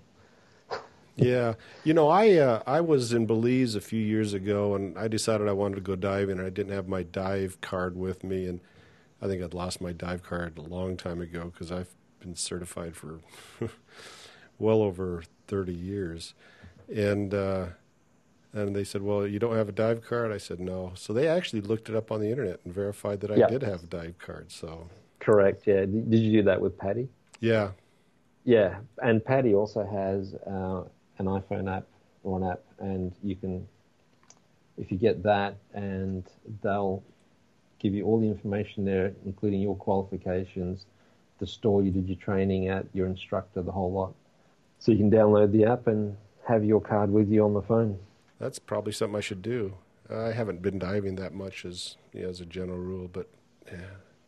Yeah, 1.16 1.54
you 1.84 1.94
know, 1.94 2.08
I 2.08 2.32
uh, 2.38 2.62
I 2.66 2.80
was 2.80 3.12
in 3.12 3.24
Belize 3.26 3.76
a 3.76 3.80
few 3.80 4.00
years 4.00 4.34
ago, 4.34 4.74
and 4.74 4.98
I 4.98 5.06
decided 5.06 5.46
I 5.46 5.52
wanted 5.52 5.76
to 5.76 5.80
go 5.80 5.94
diving, 5.94 6.38
and 6.38 6.46
I 6.46 6.50
didn't 6.50 6.72
have 6.72 6.88
my 6.88 7.04
dive 7.04 7.60
card 7.60 7.96
with 7.96 8.24
me, 8.24 8.48
and 8.48 8.60
I 9.22 9.28
think 9.28 9.40
I'd 9.40 9.54
lost 9.54 9.80
my 9.80 9.92
dive 9.92 10.24
card 10.24 10.58
a 10.58 10.62
long 10.62 10.96
time 10.96 11.20
ago 11.20 11.44
because 11.52 11.70
I've 11.70 11.94
been 12.18 12.34
certified 12.34 12.96
for 12.96 13.20
well 14.58 14.82
over 14.82 15.22
thirty 15.46 15.72
years, 15.74 16.34
and 16.94 17.32
uh, 17.34 17.66
and 18.52 18.74
they 18.74 18.84
said, 18.84 19.02
"Well, 19.02 19.26
you 19.26 19.38
don't 19.38 19.56
have 19.56 19.68
a 19.68 19.72
dive 19.72 20.02
card." 20.02 20.32
I 20.32 20.38
said, 20.38 20.60
"No." 20.60 20.92
So 20.94 21.12
they 21.12 21.28
actually 21.28 21.62
looked 21.62 21.88
it 21.88 21.94
up 21.96 22.10
on 22.12 22.20
the 22.20 22.30
internet 22.30 22.60
and 22.64 22.72
verified 22.74 23.20
that 23.20 23.30
I 23.30 23.36
Yeah. 23.36 23.48
did 23.48 23.62
have 23.62 23.82
a 23.84 23.86
dive 23.86 24.18
card. 24.18 24.50
So 24.50 24.88
Correct. 25.20 25.66
Yeah. 25.66 25.86
Did 25.86 26.14
you 26.18 26.32
do 26.32 26.42
that 26.42 26.60
with 26.60 26.76
PADI? 26.76 27.08
yeah, 27.40 27.70
Yeah. 28.44 28.80
And 29.02 29.24
PADI 29.24 29.54
also 29.54 29.82
has 29.84 30.34
uh, 30.46 30.84
an 31.18 31.26
iPhone 31.26 31.74
app 31.74 31.86
or 32.24 32.36
an 32.38 32.44
app, 32.44 32.60
and 32.78 33.10
you 33.22 33.34
can, 33.34 33.66
if 34.76 34.92
you 34.92 34.98
get 34.98 35.22
that, 35.22 35.56
and 35.72 36.24
they'll 36.62 37.02
give 37.78 37.94
you 37.94 38.04
all 38.04 38.20
the 38.20 38.26
information 38.26 38.84
there, 38.84 39.12
including 39.24 39.60
your 39.62 39.76
qualifications, 39.76 40.84
the 41.38 41.46
store 41.46 41.82
you 41.82 41.90
did 41.90 42.06
your 42.08 42.16
training 42.18 42.68
at, 42.68 42.84
your 42.92 43.06
instructor, 43.06 43.62
the 43.62 43.72
whole 43.72 43.92
lot. 43.92 44.14
So 44.84 44.92
you 44.92 44.98
can 44.98 45.10
download 45.10 45.50
the 45.50 45.64
app 45.64 45.86
and 45.86 46.14
have 46.46 46.62
your 46.62 46.78
card 46.78 47.10
with 47.10 47.30
you 47.30 47.42
on 47.42 47.54
the 47.54 47.62
phone. 47.62 47.98
that's 48.38 48.58
probably 48.58 48.92
something 48.92 49.16
I 49.16 49.22
should 49.22 49.40
do. 49.40 49.78
I 50.10 50.32
haven't 50.32 50.60
been 50.60 50.78
diving 50.78 51.14
that 51.14 51.32
much 51.32 51.64
as 51.64 51.96
you 52.12 52.24
know, 52.24 52.28
as 52.28 52.42
a 52.42 52.44
general 52.44 52.76
rule, 52.76 53.08
but 53.10 53.30
yeah. 53.66 53.78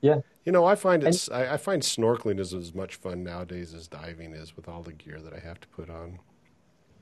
Yeah. 0.00 0.20
You 0.46 0.52
know, 0.52 0.64
I 0.64 0.74
find 0.74 1.04
it's 1.04 1.30
I, 1.30 1.52
I 1.52 1.56
find 1.58 1.82
snorkeling 1.82 2.40
is 2.40 2.54
as 2.54 2.74
much 2.74 2.94
fun 2.94 3.22
nowadays 3.22 3.74
as 3.74 3.86
diving 3.86 4.32
is 4.32 4.56
with 4.56 4.66
all 4.66 4.82
the 4.82 4.94
gear 4.94 5.20
that 5.20 5.34
I 5.34 5.40
have 5.40 5.60
to 5.60 5.68
put 5.68 5.90
on. 5.90 6.20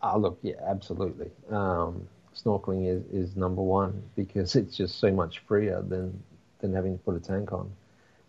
Oh, 0.02 0.18
look, 0.18 0.40
yeah, 0.42 0.54
absolutely. 0.66 1.30
Um, 1.48 2.08
snorkeling 2.34 2.88
is, 2.88 3.04
is 3.12 3.36
number 3.36 3.62
one 3.62 4.02
because 4.16 4.56
it's 4.60 4.76
just 4.76 4.98
so 4.98 5.12
much 5.12 5.44
freer 5.46 5.80
than 5.80 6.20
than 6.58 6.72
having 6.74 6.98
to 6.98 7.04
put 7.04 7.14
a 7.14 7.20
tank 7.20 7.52
on. 7.52 7.70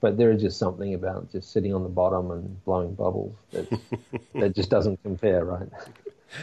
But 0.05 0.17
there 0.17 0.31
is 0.31 0.39
just 0.39 0.59
something 0.59 0.93
about 0.93 1.31
just 1.31 1.51
sitting 1.51 1.73
on 1.73 1.81
the 1.81 1.89
bottom 1.89 2.29
and 2.29 2.63
blowing 2.63 2.93
bubbles 2.93 3.33
that 3.53 3.67
that 4.39 4.55
just 4.55 4.69
doesn't 4.69 5.01
compare, 5.01 5.43
right? 5.45 5.67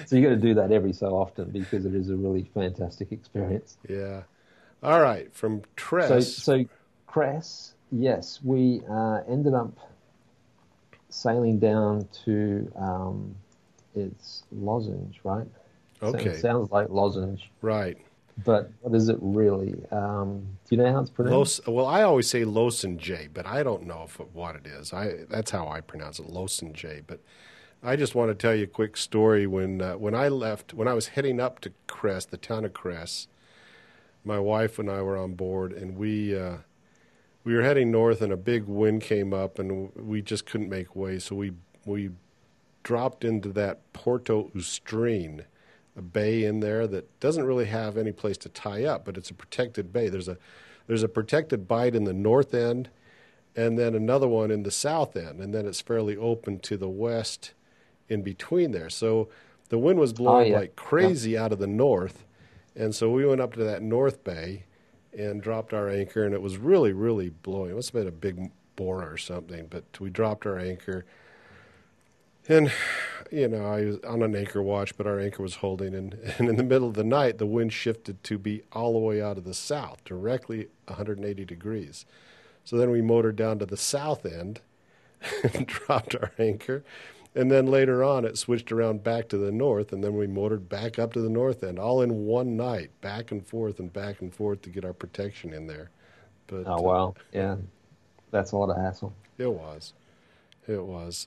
So 0.07 0.17
you 0.17 0.23
got 0.25 0.31
to 0.31 0.37
do 0.49 0.53
that 0.55 0.73
every 0.73 0.93
so 0.93 1.15
often 1.15 1.51
because 1.51 1.87
it 1.87 1.95
is 1.95 2.11
a 2.11 2.17
really 2.17 2.51
fantastic 2.55 3.13
experience. 3.13 3.77
Yeah. 3.89 4.23
All 4.83 5.01
right, 5.01 5.33
from 5.33 5.61
So, 5.61 5.67
Tress. 5.77 6.35
so 6.35 6.65
Cres, 7.07 7.75
yes, 7.93 8.41
we 8.43 8.83
uh, 8.91 9.21
ended 9.29 9.55
up 9.55 9.71
sailing 11.09 11.61
down 11.61 12.09
to 12.25 12.69
um, 12.75 13.37
it's 13.95 14.43
Lozenge, 14.51 15.21
right? 15.23 15.47
So 16.01 16.09
Okay. 16.09 16.31
It 16.31 16.41
sounds 16.41 16.73
like 16.73 16.89
lozenge. 16.91 17.49
right. 17.61 17.97
But 18.45 18.71
what 18.81 18.95
is 18.95 19.09
it 19.09 19.19
really? 19.21 19.75
Um, 19.91 20.47
do 20.69 20.75
you 20.75 20.83
know 20.83 20.91
how 20.93 21.01
it's 21.01 21.11
pronounced? 21.11 21.67
Los, 21.67 21.75
well, 21.75 21.87
I 21.87 22.03
always 22.03 22.29
say 22.29 22.45
J, 22.99 23.29
but 23.33 23.47
I 23.47 23.63
don't 23.63 23.87
know 23.87 24.05
if, 24.05 24.19
what 24.33 24.57
it 24.57 24.67
is. 24.67 24.93
I 24.93 25.25
that's 25.29 25.51
how 25.51 25.69
I 25.69 25.81
pronounce 25.81 26.19
it, 26.19 26.29
J. 26.73 27.03
But 27.07 27.21
I 27.83 27.97
just 27.97 28.15
want 28.15 28.31
to 28.31 28.35
tell 28.35 28.55
you 28.55 28.65
a 28.65 28.69
quick 28.69 28.97
story. 28.97 29.47
When 29.47 29.83
uh, 29.83 29.97
when 29.99 30.15
I 30.15 30.29
left, 30.29 30.73
when 30.73 30.89
I 30.89 30.95
was 30.95 31.09
heading 31.09 31.41
up 31.41 31.61
to 31.61 31.73
Cres, 31.87 32.27
the 32.27 32.39
town 32.39 32.65
of 32.65 32.73
Cres, 32.73 33.29
my 34.25 34.39
wife 34.39 34.79
and 34.79 34.91
I 34.91 35.03
were 35.03 35.17
on 35.17 35.35
board, 35.35 35.73
and 35.73 35.97
we 35.97 36.39
uh, 36.39 36.59
we 37.45 37.55
were 37.55 37.63
heading 37.63 37.91
north, 37.91 38.23
and 38.23 38.33
a 38.33 38.37
big 38.37 38.65
wind 38.65 39.03
came 39.03 39.35
up, 39.35 39.59
and 39.59 39.95
we 39.95 40.23
just 40.23 40.47
couldn't 40.47 40.69
make 40.69 40.97
way. 40.97 41.19
So 41.19 41.37
we 41.37 41.53
we 41.85 42.11
dropped 42.83 43.25
into 43.25 43.51
that 43.51 43.93
Porto 43.93 44.51
Ustrine, 44.55 45.45
a 45.97 46.03
bay 46.03 46.45
in 46.45 46.61
there 46.61 46.87
that 46.87 47.21
doesn't 47.21 47.45
really 47.45 47.67
have 47.67 47.97
any 47.97 48.13
place 48.13 48.39
to 48.39 48.49
tie 48.49 48.85
up, 48.85 49.05
but 49.05 49.17
it's 49.17 49.31
a 49.31 49.35
protected 49.35 49.93
bay. 49.93 50.09
There's 50.09 50.29
a 50.29 50.39
there's 50.87 51.03
a 51.03 51.09
protected 51.09 51.69
bight 51.69 51.95
in 51.95 52.05
the 52.05 52.13
north 52.13 52.55
end, 52.55 52.91
and 53.55 53.79
then 53.79 53.95
another 53.95 54.27
one 54.27 54.51
in 54.51 54.63
the 54.63 54.71
south 54.71 55.17
end, 55.17 55.41
and 55.41 55.55
then 55.55 55.67
it's 55.67 55.81
fairly 55.81 56.17
open 56.17 56.59
to 56.61 56.77
the 56.77 56.89
west 56.89 57.53
in 58.09 58.23
between 58.23 58.73
there. 58.73 58.91
So 58.91 59.29
the 59.69 59.79
wind 59.79 59.99
was 59.99 60.13
oh, 60.13 60.17
blowing 60.17 60.47
oh, 60.47 60.51
yeah. 60.51 60.59
like 60.61 60.77
crazy 60.77 61.33
yeah. 61.33 61.45
out 61.45 61.53
of 61.53 61.59
the 61.59 61.67
north, 61.67 62.25
and 62.75 62.95
so 62.95 63.11
we 63.11 63.27
went 63.27 63.41
up 63.41 63.53
to 63.55 63.65
that 63.65 63.83
north 63.83 64.25
bay 64.25 64.65
and 65.17 65.43
dropped 65.43 65.75
our 65.75 65.89
anchor, 65.91 66.25
and 66.25 66.35
it 66.35 66.43
was 66.43 66.57
really 66.57 66.93
really 66.93 67.31
blowing. 67.31 67.71
It 67.71 67.77
must 67.77 67.93
have 67.93 68.01
been 68.01 68.09
a 68.09 68.13
big 68.13 68.51
bora 68.77 69.13
or 69.13 69.19
something, 69.19 69.67
but 69.69 69.85
we 70.01 70.09
dropped 70.09 70.47
our 70.47 70.59
anchor 70.59 71.05
and, 72.49 72.73
you 73.31 73.49
know, 73.49 73.65
I 73.65 73.85
was 73.85 73.99
on 74.07 74.23
an 74.23 74.35
anchor 74.35 74.63
watch, 74.63 74.97
but 74.97 75.07
our 75.07 75.21
anchor 75.21 75.43
was 75.43 75.57
holding. 75.57 75.95
And, 75.95 76.15
and 76.39 76.49
in 76.49 76.57
the 76.57 76.63
middle 76.63 76.89
of 76.89 76.95
the 76.95 77.05
night, 77.05 77.39
the 77.39 77.47
wind 77.47 77.73
shifted 77.73 78.23
to 78.25 78.39
be 78.39 78.63
all 78.73 78.93
the 78.93 78.99
way 78.99 79.23
out 79.23 79.39
of 79.39 79.45
the 79.45 79.55
south, 79.55 80.05
directly 80.05 80.69
180 80.87 81.45
degrees. 81.45 82.05
So 82.65 82.77
then 82.77 82.91
we 82.91 83.03
motored 83.03 83.37
down 83.37 83.59
to 83.59 83.67
the 83.67 83.77
south 83.77 84.25
end 84.25 84.61
and 85.55 85.67
dropped 85.67 86.15
our 86.15 86.33
anchor. 86.39 86.85
And 87.35 87.51
then 87.51 87.67
later 87.67 88.05
on, 88.05 88.27
it 88.27 88.37
switched 88.37 88.71
around 88.71 89.03
back 89.03 89.29
to 89.31 89.39
the 89.39 89.51
north, 89.51 89.93
and 89.93 90.05
then 90.05 90.15
we 90.17 90.27
motored 90.27 90.69
back 90.69 90.99
up 90.99 91.15
to 91.15 91.21
the 91.21 91.31
north 91.31 91.65
end, 91.65 91.79
all 91.79 92.03
in 92.03 92.27
one 92.27 92.59
night, 92.59 92.91
back 93.01 93.31
and 93.31 93.47
forth 93.47 93.79
and 93.81 93.91
back 93.91 94.21
and 94.21 94.35
forth 94.35 94.61
to 94.63 94.71
get 94.71 94.85
our 94.85 94.93
protection 94.93 95.55
in 95.55 95.67
there. 95.67 95.89
But, 96.47 96.65
oh, 96.67 96.83
wow. 96.83 97.15
Uh, 97.17 97.21
yeah. 97.33 97.57
That's 98.31 98.53
a 98.53 98.57
lot 98.57 98.69
of 98.69 98.77
hassle. 98.77 99.15
It 99.39 99.51
was. 99.51 99.95
It 100.69 100.85
was. 100.85 101.27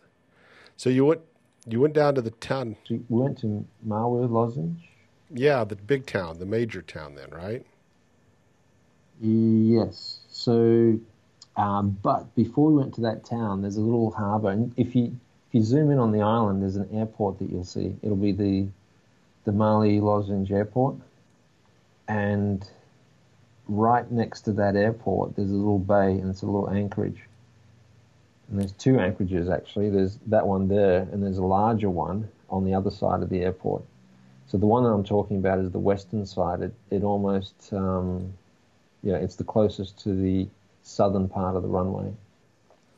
So 0.78 0.90
you 0.90 1.06
went 1.06 1.22
you 1.68 1.80
went 1.80 1.94
down 1.94 2.16
to 2.16 2.22
the 2.22 2.32
town. 2.32 2.76
So 2.88 2.96
we 3.10 3.22
went 3.22 3.40
to 3.40 3.66
Mali 3.84 4.28
Lošinj. 4.28 4.76
Yeah, 5.32 5.64
the 5.64 5.76
big 5.76 6.06
town, 6.06 6.38
the 6.38 6.46
major 6.46 6.82
town, 6.82 7.16
then, 7.16 7.30
right? 7.32 7.66
Yes. 9.20 10.20
So, 10.30 11.00
um, 11.58 11.98
but 12.04 12.34
before 12.36 12.72
we 12.72 12.78
went 12.78 12.94
to 12.96 13.02
that 13.02 13.26
town, 13.26 13.62
there's 13.62 13.78
a 13.78 13.82
little 13.82 14.12
harbour, 14.12 14.52
and 14.52 14.74
if 14.78 14.96
you 14.96 15.18
if 15.48 15.56
you 15.56 15.64
zoom 15.64 15.90
in 15.90 15.98
on 15.98 16.12
the 16.12 16.22
island, 16.22 16.62
there's 16.62 16.76
an 16.76 16.90
airport 16.94 17.40
that 17.40 17.50
you'll 17.50 17.64
see. 17.64 17.96
It'll 18.04 18.18
be 18.18 18.34
the 18.34 18.68
the 19.46 19.52
Mali 19.52 20.00
Lošinj 20.00 20.52
Airport, 20.52 20.96
and 22.08 22.68
right 23.68 24.10
next 24.12 24.42
to 24.42 24.52
that 24.54 24.76
airport, 24.76 25.36
there's 25.36 25.52
a 25.52 25.56
little 25.56 25.80
bay, 25.80 26.12
and 26.12 26.30
it's 26.30 26.42
a 26.42 26.46
little 26.46 26.70
anchorage. 26.70 27.22
And 28.50 28.60
there's 28.60 28.74
two 28.74 29.00
anchorages 29.00 29.50
actually. 29.50 29.90
There's 29.90 30.20
that 30.28 30.46
one 30.46 30.68
there, 30.68 31.08
and 31.12 31.24
there's 31.24 31.38
a 31.38 31.44
larger 31.44 31.90
one 31.90 32.30
on 32.50 32.64
the 32.64 32.74
other 32.74 32.92
side 32.92 33.24
of 33.24 33.30
the 33.30 33.42
airport. 33.42 33.84
So 34.48 34.58
the 34.58 34.68
one 34.68 34.84
that 34.84 34.90
I'm 34.90 35.04
talking 35.04 35.38
about 35.38 35.60
is 35.60 35.72
the 35.72 35.80
western 35.80 36.26
side. 36.26 36.62
It, 36.62 36.74
it 36.92 37.04
almost, 37.04 37.74
um, 37.74 38.34
yeah, 39.02 39.16
it's 39.16 39.36
the 39.36 39.44
closest 39.44 40.00
to 40.04 40.14
the 40.14 40.48
southern 40.84 41.28
part 41.28 41.56
of 41.56 41.64
the 41.64 41.68
runway. 41.68 42.14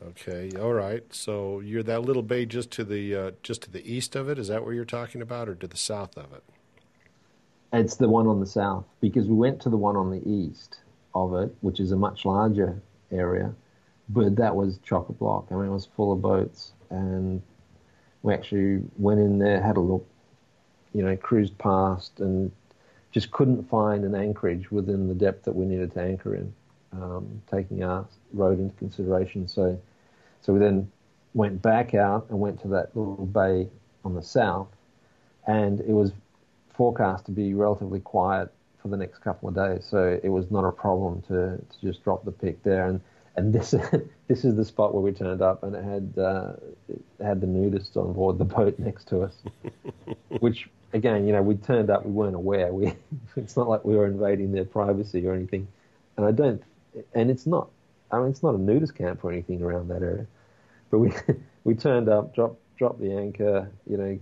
Okay, 0.08 0.52
all 0.60 0.74
right. 0.74 1.02
So 1.12 1.60
you're 1.60 1.82
that 1.84 2.02
little 2.02 2.22
bay 2.22 2.46
just 2.46 2.70
to 2.72 2.84
the 2.84 3.16
uh, 3.16 3.30
just 3.42 3.62
to 3.62 3.70
the 3.70 3.84
east 3.90 4.14
of 4.14 4.28
it. 4.28 4.38
Is 4.38 4.48
that 4.48 4.64
where 4.64 4.74
you're 4.74 4.84
talking 4.84 5.22
about, 5.22 5.48
or 5.48 5.54
to 5.56 5.66
the 5.66 5.76
south 5.76 6.16
of 6.16 6.32
it? 6.32 6.44
It's 7.72 7.96
the 7.96 8.08
one 8.08 8.26
on 8.26 8.38
the 8.40 8.46
south 8.46 8.84
because 9.00 9.26
we 9.26 9.34
went 9.34 9.60
to 9.62 9.70
the 9.70 9.76
one 9.76 9.96
on 9.96 10.10
the 10.10 10.26
east 10.28 10.78
of 11.14 11.34
it, 11.34 11.54
which 11.62 11.80
is 11.80 11.90
a 11.90 11.96
much 11.96 12.24
larger 12.24 12.80
area 13.10 13.54
but 14.08 14.36
that 14.36 14.54
was 14.54 14.78
chock 14.78 15.08
a 15.08 15.12
block. 15.12 15.48
I 15.50 15.54
mean, 15.54 15.66
it 15.66 15.70
was 15.70 15.86
full 15.86 16.12
of 16.12 16.22
boats, 16.22 16.72
and 16.90 17.42
we 18.22 18.32
actually 18.34 18.82
went 18.96 19.20
in 19.20 19.38
there, 19.38 19.62
had 19.62 19.76
a 19.76 19.80
look, 19.80 20.06
you 20.94 21.02
know, 21.02 21.16
cruised 21.16 21.56
past, 21.58 22.20
and 22.20 22.50
just 23.10 23.30
couldn't 23.30 23.68
find 23.68 24.04
an 24.04 24.14
anchorage 24.14 24.70
within 24.70 25.08
the 25.08 25.14
depth 25.14 25.44
that 25.44 25.54
we 25.54 25.64
needed 25.64 25.92
to 25.94 26.00
anchor 26.00 26.34
in, 26.34 26.52
um, 26.92 27.42
taking 27.50 27.82
our 27.82 28.06
rode 28.32 28.58
into 28.58 28.74
consideration. 28.76 29.48
So, 29.48 29.80
so 30.40 30.52
we 30.52 30.58
then 30.58 30.90
went 31.34 31.60
back 31.62 31.94
out 31.94 32.26
and 32.30 32.38
went 32.38 32.60
to 32.62 32.68
that 32.68 32.96
little 32.96 33.26
bay 33.26 33.68
on 34.04 34.14
the 34.14 34.22
south, 34.22 34.68
and 35.46 35.80
it 35.80 35.92
was 35.92 36.12
forecast 36.74 37.26
to 37.26 37.32
be 37.32 37.54
relatively 37.54 38.00
quiet 38.00 38.52
for 38.80 38.88
the 38.88 38.96
next 38.96 39.18
couple 39.18 39.48
of 39.48 39.54
days. 39.54 39.86
So 39.88 40.18
it 40.22 40.28
was 40.28 40.50
not 40.50 40.64
a 40.64 40.72
problem 40.72 41.22
to, 41.22 41.58
to 41.58 41.80
just 41.80 42.04
drop 42.04 42.24
the 42.24 42.32
pick 42.32 42.62
there. 42.62 42.86
And 42.86 43.00
and 43.38 43.52
this 43.52 43.70
this 44.28 44.44
is 44.44 44.56
the 44.56 44.64
spot 44.64 44.92
where 44.92 45.02
we 45.02 45.12
turned 45.12 45.40
up, 45.40 45.62
and 45.62 45.74
it 45.74 45.84
had 45.84 46.22
uh, 46.22 46.52
it 46.88 47.02
had 47.24 47.40
the 47.40 47.46
nudists 47.46 47.96
on 47.96 48.12
board 48.12 48.38
the 48.38 48.44
boat 48.44 48.78
next 48.78 49.08
to 49.08 49.22
us. 49.22 49.34
Which 50.40 50.68
again, 50.92 51.26
you 51.26 51.32
know, 51.32 51.42
we 51.42 51.54
turned 51.54 51.88
up, 51.88 52.04
we 52.04 52.12
weren't 52.12 52.34
aware. 52.34 52.72
We 52.72 52.92
it's 53.36 53.56
not 53.56 53.68
like 53.68 53.84
we 53.84 53.96
were 53.96 54.06
invading 54.06 54.52
their 54.52 54.64
privacy 54.64 55.26
or 55.26 55.34
anything, 55.34 55.68
and 56.16 56.26
I 56.26 56.32
don't, 56.32 56.62
and 57.14 57.30
it's 57.30 57.46
not. 57.46 57.70
I 58.10 58.18
mean, 58.18 58.30
it's 58.30 58.42
not 58.42 58.54
a 58.54 58.58
nudist 58.58 58.94
camp 58.94 59.22
or 59.24 59.30
anything 59.30 59.62
around 59.62 59.88
that 59.88 60.02
area. 60.02 60.26
But 60.90 60.98
we 60.98 61.12
we 61.64 61.74
turned 61.74 62.08
up, 62.08 62.34
dropped 62.34 62.60
dropped 62.76 63.00
the 63.00 63.12
anchor, 63.12 63.70
you 63.88 63.96
know, 63.96 64.18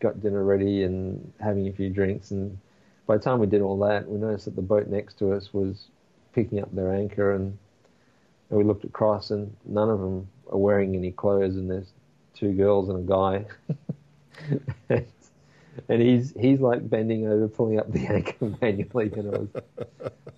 got 0.00 0.20
dinner 0.20 0.44
ready 0.44 0.82
and 0.84 1.32
having 1.40 1.68
a 1.68 1.72
few 1.72 1.88
drinks, 1.88 2.32
and 2.32 2.58
by 3.06 3.16
the 3.16 3.22
time 3.22 3.38
we 3.38 3.46
did 3.46 3.62
all 3.62 3.78
that, 3.78 4.06
we 4.06 4.18
noticed 4.18 4.44
that 4.44 4.56
the 4.56 4.62
boat 4.62 4.88
next 4.88 5.18
to 5.20 5.32
us 5.32 5.54
was 5.54 5.86
picking 6.34 6.60
up 6.60 6.74
their 6.74 6.92
anchor 6.92 7.32
and 7.32 7.56
and 8.50 8.58
we 8.58 8.64
looked 8.64 8.84
across, 8.84 9.30
and 9.30 9.54
none 9.64 9.90
of 9.90 10.00
them 10.00 10.28
are 10.50 10.58
wearing 10.58 10.94
any 10.94 11.10
clothes, 11.10 11.56
and 11.56 11.70
there's 11.70 11.92
two 12.34 12.52
girls 12.52 12.88
and 12.88 12.98
a 12.98 13.02
guy. 13.02 13.44
and, 15.88 16.02
he's 16.02 16.32
he's 16.38 16.60
like 16.60 16.88
bending 16.88 17.26
over, 17.26 17.48
pulling 17.48 17.78
up 17.78 17.92
the 17.92 18.06
anchor 18.08 18.56
manually, 18.60 19.12
and 19.12 19.34
I 19.34 19.38
was 19.38 19.48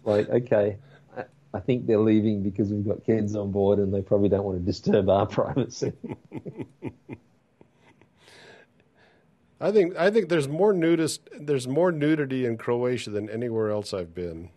like, 0.04 0.28
okay, 0.28 0.76
I, 1.16 1.24
I 1.54 1.60
think 1.60 1.86
they're 1.86 1.98
leaving 1.98 2.42
because 2.42 2.70
we've 2.70 2.86
got 2.86 3.04
kids 3.04 3.36
on 3.36 3.52
board, 3.52 3.78
and 3.78 3.92
they 3.92 4.02
probably 4.02 4.28
don't 4.28 4.44
want 4.44 4.58
to 4.58 4.64
disturb 4.64 5.08
our 5.08 5.26
privacy. 5.26 5.92
I 9.60 9.70
think 9.70 9.94
I 9.96 10.10
think 10.10 10.30
there's 10.30 10.48
more 10.48 10.72
nudist 10.72 11.28
there's 11.38 11.68
more 11.68 11.92
nudity 11.92 12.46
in 12.46 12.56
Croatia 12.56 13.10
than 13.10 13.28
anywhere 13.28 13.70
else 13.70 13.92
I've 13.92 14.14
been. 14.14 14.48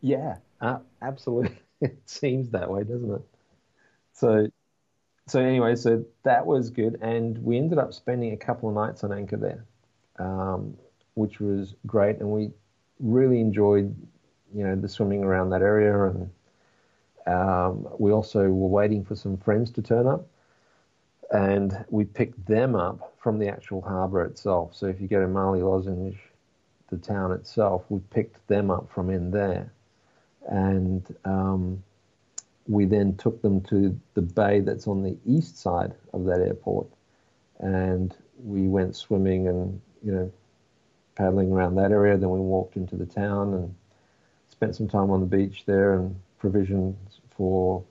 Yeah, 0.00 0.36
uh, 0.60 0.78
absolutely. 1.02 1.58
it 1.90 2.08
seems 2.08 2.50
that 2.50 2.70
way, 2.70 2.82
doesn't 2.82 3.14
it? 3.14 3.22
So, 4.12 4.48
so 5.26 5.40
anyway, 5.40 5.74
so 5.76 6.04
that 6.22 6.46
was 6.46 6.70
good, 6.70 6.98
and 7.02 7.38
we 7.38 7.58
ended 7.58 7.78
up 7.78 7.92
spending 7.92 8.32
a 8.32 8.36
couple 8.36 8.68
of 8.68 8.74
nights 8.74 9.04
on 9.04 9.12
anchor 9.12 9.36
there, 9.36 9.64
um, 10.18 10.76
which 11.14 11.40
was 11.40 11.74
great, 11.86 12.18
and 12.20 12.30
we 12.30 12.50
really 13.00 13.40
enjoyed, 13.40 13.94
you 14.54 14.64
know, 14.64 14.76
the 14.76 14.88
swimming 14.88 15.24
around 15.24 15.50
that 15.50 15.60
area, 15.62 16.04
and 16.04 16.30
um, 17.26 17.86
we 17.98 18.12
also 18.12 18.48
were 18.48 18.68
waiting 18.68 19.04
for 19.04 19.14
some 19.14 19.36
friends 19.36 19.70
to 19.72 19.82
turn 19.82 20.06
up, 20.06 20.26
and 21.32 21.84
we 21.90 22.04
picked 22.04 22.46
them 22.46 22.74
up 22.74 23.14
from 23.18 23.38
the 23.38 23.48
actual 23.48 23.82
harbour 23.82 24.24
itself. 24.24 24.74
So 24.74 24.86
if 24.86 25.00
you 25.00 25.08
go 25.08 25.20
to 25.20 25.28
Mali 25.28 25.60
Lošinj, 25.60 26.16
the 26.88 26.98
town 26.98 27.32
itself, 27.32 27.84
we 27.90 28.00
picked 28.10 28.46
them 28.46 28.70
up 28.70 28.90
from 28.90 29.10
in 29.10 29.30
there 29.30 29.72
and 30.48 31.14
um, 31.24 31.82
we 32.66 32.84
then 32.84 33.16
took 33.16 33.42
them 33.42 33.60
to 33.62 33.98
the 34.14 34.22
bay 34.22 34.60
that's 34.60 34.86
on 34.86 35.02
the 35.02 35.16
east 35.26 35.58
side 35.58 35.94
of 36.12 36.24
that 36.24 36.40
airport, 36.40 36.86
and 37.60 38.16
we 38.42 38.68
went 38.68 38.96
swimming 38.96 39.48
and 39.48 39.80
you 40.02 40.12
know 40.12 40.32
paddling 41.14 41.52
around 41.52 41.76
that 41.76 41.92
area. 41.92 42.16
Then 42.16 42.30
we 42.30 42.40
walked 42.40 42.76
into 42.76 42.96
the 42.96 43.06
town 43.06 43.54
and 43.54 43.74
spent 44.48 44.76
some 44.76 44.88
time 44.88 45.10
on 45.10 45.20
the 45.20 45.26
beach 45.26 45.64
there 45.66 45.94
and 45.94 46.16
provisions 46.38 47.20
for 47.36 47.84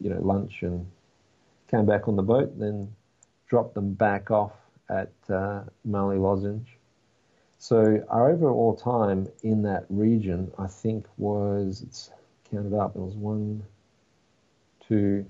you 0.00 0.10
know 0.10 0.20
lunch 0.20 0.62
and 0.62 0.86
came 1.70 1.86
back 1.86 2.08
on 2.08 2.16
the 2.16 2.22
boat. 2.22 2.58
Then 2.58 2.94
dropped 3.48 3.74
them 3.74 3.94
back 3.94 4.30
off 4.30 4.52
at 4.88 5.12
uh, 5.28 5.62
Mali 5.84 6.16
Lošinj 6.16 6.64
so 7.58 8.04
our 8.08 8.30
overall 8.30 8.74
time 8.74 9.28
in 9.42 9.62
that 9.62 9.86
region, 9.88 10.52
I 10.58 10.66
think, 10.66 11.06
was 11.16 11.82
it's 11.82 12.10
counted 12.50 12.74
up. 12.74 12.96
It 12.96 13.00
was 13.00 13.14
one, 13.14 13.62
two, 14.86 15.24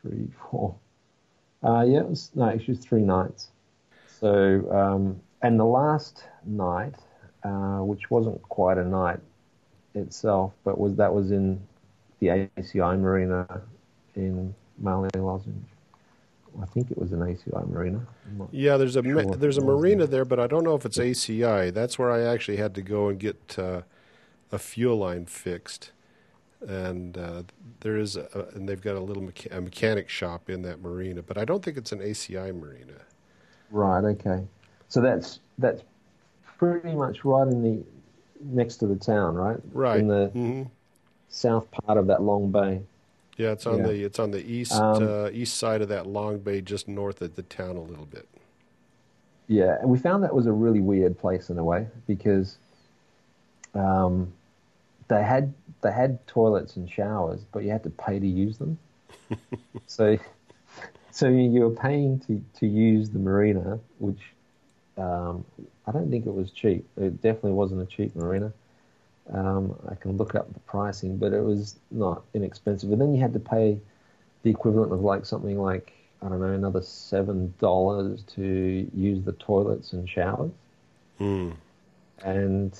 three, 0.00 0.28
four. 0.50 0.74
Uh, 1.62 1.82
yeah, 1.82 2.00
it 2.00 2.08
was 2.08 2.30
no, 2.34 2.48
actually 2.48 2.76
three 2.76 3.02
nights. 3.02 3.48
So 4.20 4.70
um, 4.70 5.20
and 5.42 5.58
the 5.58 5.64
last 5.64 6.24
night 6.44 6.94
uh, 7.44 7.80
which 7.80 8.10
wasn't 8.10 8.40
quite 8.42 8.78
a 8.78 8.84
night 8.84 9.20
itself, 9.94 10.52
but 10.64 10.78
was 10.78 10.96
that 10.96 11.12
was 11.12 11.30
in 11.30 11.60
the 12.20 12.48
ACI 12.56 12.98
Marina 12.98 13.60
in 14.16 14.54
Mali 14.78 15.10
Lošinj. 15.10 15.62
I 16.62 16.66
think 16.66 16.90
it 16.90 16.98
was 16.98 17.12
an 17.12 17.20
ACI 17.20 17.68
Marina. 17.68 18.06
Yeah, 18.52 18.76
there's 18.76 18.96
a 18.96 19.02
sure 19.02 19.22
there's 19.36 19.58
a 19.58 19.62
marina 19.62 20.06
there. 20.06 20.24
but 20.24 20.38
I 20.38 20.46
don't 20.46 20.64
know 20.64 20.74
if 20.74 20.84
it's 20.84 20.98
ACI. 20.98 21.72
That's 21.72 21.98
where 21.98 22.10
I 22.10 22.22
actually 22.22 22.56
had 22.58 22.74
to 22.76 22.82
go 22.82 23.08
and 23.08 23.18
get 23.18 23.58
uh, 23.58 23.82
a 24.52 24.58
fuel 24.58 24.98
line 24.98 25.26
fixed, 25.26 25.90
and 26.66 27.18
uh, 27.18 27.42
there 27.80 27.96
is 27.96 28.16
a, 28.16 28.48
and 28.54 28.68
they've 28.68 28.80
got 28.80 28.96
a 28.96 29.00
little 29.00 29.22
mecha- 29.22 29.56
a 29.56 29.60
mechanic 29.60 30.08
shop 30.08 30.48
in 30.48 30.62
that 30.62 30.80
marina, 30.80 31.22
but 31.22 31.38
I 31.38 31.44
don't 31.44 31.64
think 31.64 31.76
it's 31.76 31.92
an 31.92 32.00
ACI 32.00 32.52
marina. 32.58 33.02
Right. 33.70 34.04
Okay. 34.04 34.46
So 34.88 35.00
that's 35.00 35.40
that's 35.58 35.82
pretty 36.58 36.92
much 36.94 37.24
right 37.24 37.48
in 37.48 37.62
the 37.62 37.84
next 38.40 38.76
to 38.78 38.86
the 38.86 38.96
town, 38.96 39.34
right? 39.34 39.58
Right. 39.72 39.98
In 40.00 40.08
the 40.08 40.26
hmm 40.28 40.62
south 41.28 41.68
part 41.70 41.98
of 41.98 42.06
that 42.06 42.22
long 42.22 42.52
bay. 42.52 42.80
Yeah, 43.36 43.52
it's 43.52 43.66
on 43.66 43.82
Yeah. 43.82 43.82
the 43.82 44.04
it's 44.04 44.18
on 44.18 44.30
the 44.30 44.44
east 44.44 45.00
Um, 45.00 45.00
uh, 45.00 45.30
east 45.32 45.56
side 45.56 45.82
of 45.82 45.88
that 45.88 46.06
long 46.06 46.38
bay, 46.40 46.60
just 46.60 46.88
north 46.88 47.20
of 47.20 47.34
the 47.34 47.42
town 47.42 47.76
a 47.76 47.82
little 47.82 48.06
bit. 48.06 48.28
Yeah, 49.46 49.78
and 49.80 49.90
we 49.90 49.98
found 49.98 50.22
that 50.24 50.34
was 50.34 50.46
a 50.46 50.52
really 50.52 50.80
weird 50.80 51.18
place 51.18 51.50
in 51.50 51.58
a 51.58 51.64
way 51.64 51.86
because 52.06 52.56
um, 53.74 54.32
they 55.08 55.22
had 55.22 55.54
they 55.82 55.92
had 55.92 56.26
toilets 56.26 56.76
and 56.76 56.90
showers, 56.90 57.44
but 57.52 57.64
you 57.64 57.70
had 57.70 57.82
to 57.84 57.90
pay 57.90 58.18
to 58.18 58.26
use 58.26 58.58
them. 58.58 58.78
so, 59.86 60.18
so 61.10 61.28
you 61.28 61.60
were 61.62 61.70
paying 61.76 62.20
to 62.20 62.42
to 62.60 62.66
use 62.66 63.10
the 63.10 63.18
marina, 63.18 63.78
which 63.98 64.20
um, 64.98 65.44
I 65.86 65.92
don't 65.92 66.10
think 66.10 66.26
it 66.26 66.34
was 66.34 66.50
cheap. 66.52 66.86
It 66.96 67.22
definitely 67.22 67.52
wasn't 67.52 67.82
a 67.82 67.86
cheap 67.86 68.14
marina. 68.16 68.52
Um, 69.32 69.74
I 69.90 69.94
can 69.94 70.16
look 70.16 70.34
up 70.34 70.52
the 70.52 70.60
pricing, 70.60 71.16
but 71.16 71.32
it 71.32 71.40
was 71.42 71.76
not 71.90 72.24
inexpensive. 72.34 72.92
And 72.92 73.00
then 73.00 73.14
you 73.14 73.20
had 73.20 73.32
to 73.32 73.40
pay 73.40 73.78
the 74.42 74.50
equivalent 74.50 74.92
of 74.92 75.00
like 75.00 75.24
something 75.26 75.58
like 75.60 75.92
I 76.22 76.28
don't 76.28 76.40
know 76.40 76.52
another 76.52 76.82
seven 76.82 77.54
dollars 77.58 78.22
to 78.34 78.90
use 78.94 79.24
the 79.24 79.32
toilets 79.32 79.92
and 79.92 80.08
showers, 80.08 80.52
Hmm. 81.18 81.52
and 82.24 82.72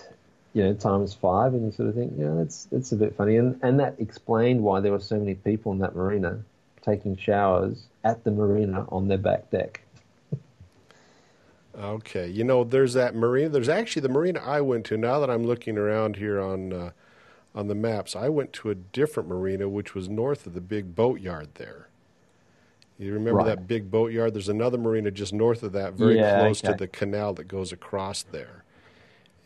you 0.53 0.65
know 0.65 0.75
times 0.75 1.15
five, 1.15 1.55
and 1.55 1.67
you 1.67 1.73
sort 1.73 1.89
of 1.89 1.95
think, 1.95 2.15
yeah, 2.19 2.33
that's 2.37 2.65
that's 2.67 2.93
a 2.93 2.97
bit 2.97 3.17
funny, 3.17 3.37
and 3.37 3.59
and 3.63 3.81
that 3.81 3.97
explained 3.99 4.63
why 4.63 4.81
there 4.81 4.93
were 4.93 5.01
so 5.01 5.19
many 5.19 5.35
people 5.35 5.73
in 5.73 5.79
that 5.79 5.95
marina 5.97 6.45
taking 6.83 7.17
showers 7.17 7.87
at 8.05 8.25
the 8.25 8.31
marina 8.31 8.87
on 8.91 9.09
their 9.09 9.19
back 9.19 9.51
deck. 9.51 9.84
Okay, 11.79 12.29
you 12.29 12.45
know, 12.45 12.63
there's 12.65 12.95
that 12.95 13.15
marina. 13.17 13.49
There's 13.49 13.69
actually 13.69 14.03
the 14.03 14.09
marina 14.09 14.41
I 14.41 14.61
went 14.61 14.87
to. 14.87 14.97
Now 14.97 15.19
that 15.21 15.31
I'm 15.31 15.45
looking 15.45 15.77
around 15.77 16.17
here 16.17 16.41
on 16.41 16.73
uh, 16.73 16.91
on 17.55 17.69
the 17.69 17.75
maps, 17.75 18.15
I 18.17 18.29
went 18.29 18.53
to 18.55 18.71
a 18.71 18.75
different 18.75 19.29
marina, 19.29 19.69
which 19.69 19.95
was 19.95 20.09
north 20.09 20.47
of 20.47 20.55
the 20.55 20.61
big 20.61 20.95
boatyard 20.95 21.49
there. 21.55 21.89
You 22.99 23.13
remember 23.13 23.39
Right. 23.39 23.47
that 23.57 23.67
big 23.67 23.91
boatyard? 23.91 24.35
There's 24.35 24.49
another 24.49 24.79
marina 24.79 25.11
just 25.11 25.33
north 25.33 25.63
of 25.65 25.73
that, 25.73 25.95
very 25.95 26.17
Yeah, 26.17 26.33
close 26.33 26.61
to 26.63 26.75
the 26.75 26.87
canal 26.87 27.35
that 27.35 27.49
goes 27.49 27.73
across 27.73 28.23
there. 28.23 28.63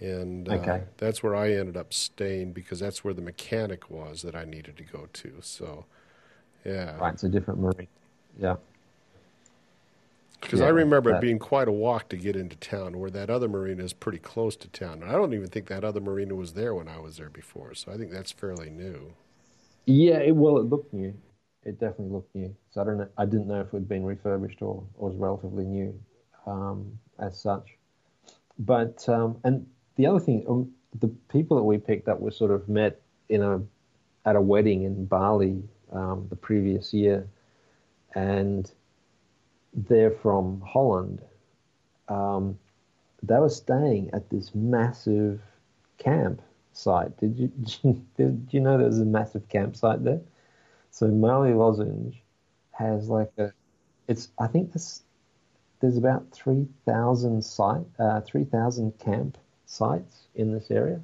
And 0.01 0.49
uh, 0.49 0.53
Okay. 0.55 0.83
that's 0.99 1.23
where 1.23 1.35
I 1.35 1.53
ended 1.53 1.77
up 1.77 1.93
staying 1.95 2.53
because 2.53 2.81
that's 2.81 3.05
where 3.05 3.15
the 3.15 3.23
mechanic 3.23 3.91
was 3.91 4.23
that 4.23 4.37
I 4.37 4.45
needed 4.45 4.77
to 4.77 4.85
go 4.85 5.09
to. 5.13 5.35
So, 5.41 5.87
yeah. 6.65 7.01
Right, 7.01 7.15
it's 7.15 7.25
a 7.25 7.29
different 7.29 7.61
marina. 7.61 7.89
Yeah. 8.39 8.57
Because 10.41 10.61
Yeah, 10.61 10.67
I 10.67 10.69
remember 10.69 11.11
it 11.11 11.21
being 11.21 11.39
quite 11.39 11.69
a 11.69 11.73
walk 11.73 12.09
to 12.11 12.17
get 12.17 12.37
into 12.37 12.57
town, 12.57 12.99
where 12.99 13.11
that 13.11 13.31
other 13.31 13.49
marina 13.49 13.85
is 13.85 13.93
pretty 13.93 14.19
close 14.19 14.57
to 14.57 14.69
town. 14.69 15.03
And 15.03 15.11
I 15.11 15.13
don't 15.13 15.35
even 15.35 15.49
think 15.49 15.67
that 15.69 15.85
other 15.85 16.01
marina 16.01 16.35
was 16.35 16.55
there 16.55 16.75
when 16.75 16.89
I 16.89 16.99
was 16.99 17.17
there 17.17 17.31
before, 17.31 17.75
so 17.75 17.93
I 17.93 17.97
think 17.97 18.11
that's 18.13 18.33
fairly 18.33 18.71
new. 18.71 19.15
Yeah, 19.87 20.19
it, 20.19 20.37
well, 20.37 20.59
it 20.59 20.65
looked 20.67 20.93
new. 20.93 21.15
It 21.65 21.81
definitely 21.81 22.11
looked 22.11 22.35
new. 22.35 22.55
So 22.71 22.81
I 22.81 22.85
don't 22.85 22.99
know. 22.99 23.09
I 23.19 23.25
didn't 23.25 23.49
know 23.49 23.61
if 23.61 23.69
it 23.69 23.73
had 23.75 23.89
been 23.89 24.05
refurbished 24.05 24.63
or, 24.63 24.85
or 24.97 25.11
was 25.11 25.17
relatively 25.19 25.65
new 25.65 25.99
um, 26.47 26.99
as 27.19 27.41
such. 27.41 27.77
But 28.59 29.09
um, 29.09 29.39
and 29.45 29.67
the 29.97 30.07
other 30.07 30.21
thing, 30.21 30.45
um, 30.49 30.73
the 31.01 31.09
people 31.31 31.57
that 31.57 31.65
we 31.65 31.79
picked 31.79 32.09
up 32.09 32.21
were 32.21 32.31
sort 32.31 32.51
of 32.51 32.69
met 32.69 33.01
in 33.29 33.43
a 33.43 33.61
at 34.25 34.37
a 34.37 34.41
wedding 34.41 34.85
in 34.85 35.07
Bali 35.07 35.63
um, 35.93 36.27
the 36.29 36.37
previous 36.37 36.93
year, 36.93 37.29
and 38.15 38.71
they're 39.75 40.11
from 40.11 40.61
Holland. 40.61 41.21
Um, 42.09 42.59
they 43.23 43.39
were 43.39 43.49
staying 43.49 44.11
at 44.13 44.31
this 44.31 44.55
massive 44.55 45.41
camp 45.99 46.41
site. 46.73 47.17
Did 47.19 47.39
you 47.39 47.53
did 48.17 48.49
you 48.51 48.61
know 48.61 48.79
there 48.79 48.87
was 48.87 49.01
a 49.01 49.05
massive 49.05 49.49
campsite 49.49 50.05
there? 50.05 50.21
So 50.91 51.09
Mali 51.09 51.51
Lošinj 51.51 52.17
has 52.73 53.09
like 53.09 53.31
a, 53.39 53.53
it's 54.07 54.29
I 54.39 54.47
think 54.47 54.73
this 54.73 55.03
there's 55.81 55.97
about 55.97 56.31
three 56.33 56.67
thousand 56.87 57.45
site 57.45 57.87
uh, 57.99 58.21
three 58.23 58.45
thousand 58.45 58.99
camp 58.99 59.37
sites 59.67 60.27
in 60.35 60.53
this 60.53 60.71
area. 60.71 61.01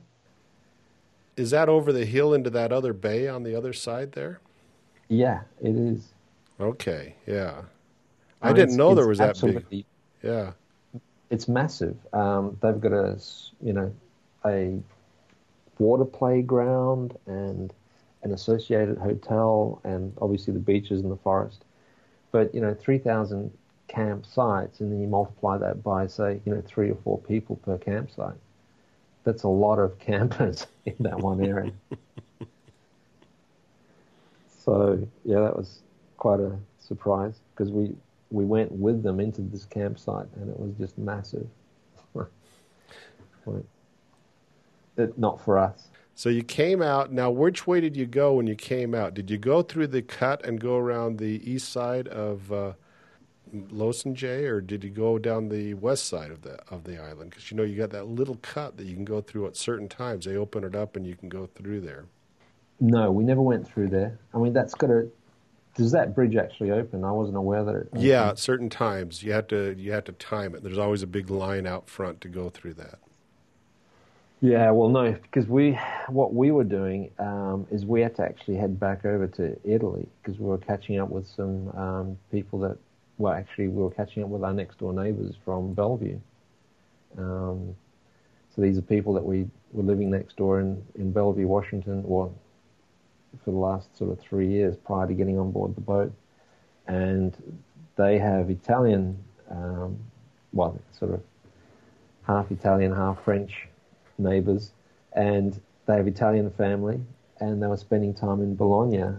Is 1.37 1.51
that 1.51 1.69
over 1.69 1.93
the 1.93 2.07
hill 2.07 2.33
into 2.33 2.51
that 2.51 2.73
other 2.73 2.93
bay 2.93 3.27
on 3.27 3.43
the 3.43 3.57
other 3.57 3.73
side 3.73 4.13
there? 4.13 4.41
Yeah, 5.09 5.43
it 5.61 5.75
is. 5.77 6.13
Okay, 6.61 7.17
yeah. 7.27 7.63
I 8.45 8.53
didn't 8.53 8.75
it's- 8.75 8.77
know 8.77 8.95
there 8.95 9.09
was 9.09 9.19
that 9.19 9.41
big. 9.41 9.85
Yeah. 10.23 10.53
It's 11.31 11.49
massive. 11.49 11.97
Um, 12.13 12.57
they've 12.61 12.81
got 12.81 12.93
a 12.93 13.19
you 13.61 13.73
know 13.73 13.93
a 14.45 14.79
water 15.79 16.05
playground 16.05 17.17
and 17.27 17.73
an 18.23 18.33
associated 18.33 18.99
hotel 18.99 19.81
and 19.85 20.13
obviously 20.21 20.53
the 20.53 20.61
beaches 20.61 21.01
and 21.01 21.11
the 21.11 21.17
forest. 21.17 21.65
But 22.31 22.55
you 22.55 22.61
know, 22.61 22.75
three 22.75 22.99
thousand 22.99 23.53
campsites, 23.89 24.81
and 24.81 24.93
then 24.93 25.01
you 25.01 25.09
multiply 25.09 25.59
that 25.59 25.83
by 25.83 26.07
say 26.07 26.41
you 26.45 26.55
know 26.55 26.63
three 26.67 26.91
or 26.91 26.97
four 27.05 27.19
people 27.19 27.57
per 27.57 27.79
campsite. 27.79 28.37
That's 29.25 29.43
a 29.45 29.49
lot 29.49 29.79
of 29.79 29.99
campers 29.99 30.67
in 30.85 30.97
that 31.01 31.19
one 31.19 31.45
area. 31.45 31.73
so 34.65 35.07
yeah, 35.25 35.41
that 35.41 35.57
was 35.57 35.81
quite 36.17 36.41
a 36.41 36.57
surprise 36.81 37.35
because 37.55 37.73
we 37.73 37.95
we 38.35 38.45
went 38.45 38.73
with 38.73 39.03
them 39.03 39.21
into 39.21 39.43
this 39.43 39.65
campsite 39.65 40.27
and 40.37 40.51
it 40.51 40.59
was 40.59 40.73
just 40.79 40.99
massive. 40.99 41.47
Like, 43.47 43.65
it, 44.97 45.19
not 45.19 45.39
for 45.39 45.59
us. 45.59 45.91
So 46.15 46.31
you 46.31 46.43
came 46.43 46.81
out. 46.81 47.13
Now, 47.13 47.31
which 47.31 47.67
way 47.67 47.79
did 47.79 47.95
you 47.95 48.07
go 48.07 48.33
when 48.33 48.47
you 48.47 48.55
came 48.55 48.95
out? 48.95 49.13
Did 49.13 49.31
you 49.31 49.37
go 49.37 49.61
through 49.61 49.89
the 49.89 50.01
cut 50.01 50.47
and 50.47 50.59
go 50.59 50.79
around 50.79 51.19
the 51.19 51.43
east 51.45 51.71
side 51.71 52.09
of 52.09 52.51
uh, 52.51 52.73
or 53.53 54.61
did 54.63 54.83
you 54.83 54.89
go 54.89 55.19
down 55.19 55.51
the 55.51 55.75
west 55.75 56.07
side 56.07 56.31
of 56.31 56.41
the 56.41 56.59
of 56.71 56.85
the 56.85 56.99
island? 56.99 57.31
Because 57.31 57.51
you 57.51 57.57
know 57.59 57.65
you 57.65 57.77
got 57.77 57.91
that 57.91 58.07
little 58.07 58.39
cut 58.41 58.79
that 58.79 58.87
you 58.87 58.95
can 58.95 59.05
go 59.05 59.21
through 59.21 59.47
at 59.47 59.57
certain 59.57 59.89
times. 59.89 60.25
They 60.25 60.37
open 60.37 60.65
it 60.65 60.75
up 60.75 60.97
and 60.97 61.07
you 61.07 61.17
can 61.17 61.29
go 61.29 61.47
through 61.55 61.83
there. 61.83 62.07
No, 62.81 63.13
we 63.13 63.25
never 63.25 63.43
went 63.43 63.69
through 63.69 63.89
there. 63.89 64.19
I 64.33 64.39
mean, 64.39 64.55
that's 64.55 64.75
got 64.75 64.87
to. 64.87 65.11
Does 65.75 65.91
that 65.93 66.15
bridge 66.15 66.37
actually 66.37 66.71
open? 66.71 67.05
I 67.05 67.11
wasn't 67.11 67.37
aware 67.37 67.65
that 67.65 67.75
it. 67.75 67.87
Opened. 67.89 68.03
Yeah, 68.03 68.29
at 68.29 68.39
certain 68.39 68.71
times 68.71 69.23
you 69.23 69.33
have 69.33 69.49
to 69.49 69.75
you 69.77 69.93
have 69.93 70.05
to 70.05 70.13
time 70.13 70.55
it. 70.55 70.63
There's 70.63 70.79
always 70.79 71.03
a 71.03 71.07
big 71.07 71.31
line 71.31 71.67
out 71.67 71.89
front 71.89 72.21
to 72.23 72.29
go 72.29 72.49
through 72.49 72.75
that. 72.75 72.99
Yeah, 74.41 74.71
well, 74.73 74.89
no, 74.89 75.13
because 75.13 75.49
we 75.49 75.79
what 76.09 76.35
we 76.35 76.51
were 76.51 76.65
doing 76.65 77.11
um, 77.19 77.67
is 77.71 77.87
we 77.87 78.03
had 78.03 78.15
to 78.17 78.23
actually 78.23 78.57
head 78.57 78.79
back 78.79 79.05
over 79.05 79.27
to 79.27 79.57
Italy 79.65 80.07
because 80.23 80.39
we 80.39 80.47
were 80.47 80.59
catching 80.59 81.01
up 81.01 81.09
with 81.09 81.27
some 81.27 81.71
um, 81.71 82.19
people 82.31 82.59
that 82.61 82.77
well, 83.19 83.33
actually, 83.33 83.69
we 83.69 83.83
were 83.83 83.91
catching 83.91 84.25
up 84.25 84.29
with 84.29 84.43
our 84.43 84.53
next 84.53 84.79
door 84.79 84.93
neighbours 84.93 85.35
from 85.45 85.73
Bellevue. 85.73 86.19
Um, 87.17 87.77
so 88.55 88.63
these 88.63 88.77
are 88.77 88.83
people 88.83 89.13
that 89.15 89.25
we 89.25 89.47
were 89.73 89.85
living 89.85 90.11
next 90.11 90.37
door 90.37 90.61
in 90.61 90.85
in 90.97 91.13
Bellevue, 91.13 91.47
Washington, 91.47 92.05
or 92.07 92.33
for 93.45 93.51
the 93.51 93.57
last 93.57 93.97
sort 93.97 94.11
of 94.11 94.21
three 94.21 94.49
years 94.49 94.77
prior 94.77 95.07
to 95.07 95.15
getting 95.15 95.39
on 95.39 95.51
board 95.51 95.75
the 95.75 95.81
boat, 95.81 96.13
and 96.87 97.37
they 97.97 98.19
have 98.19 98.51
Italian, 98.51 99.19
um, 99.51 99.99
well, 100.53 100.79
sort 100.93 101.13
of 101.13 101.23
half 102.27 102.51
Italian, 102.51 102.93
half 102.93 103.23
French 103.25 103.69
neighbours, 104.19 104.73
and 105.13 105.61
they 105.87 105.97
have 105.97 106.07
Italian 106.07 106.51
family, 106.51 107.01
and 107.41 107.63
they 107.63 107.67
were 107.67 107.77
spending 107.77 108.15
time 108.15 108.41
in 108.41 108.55
Bologna, 108.55 109.19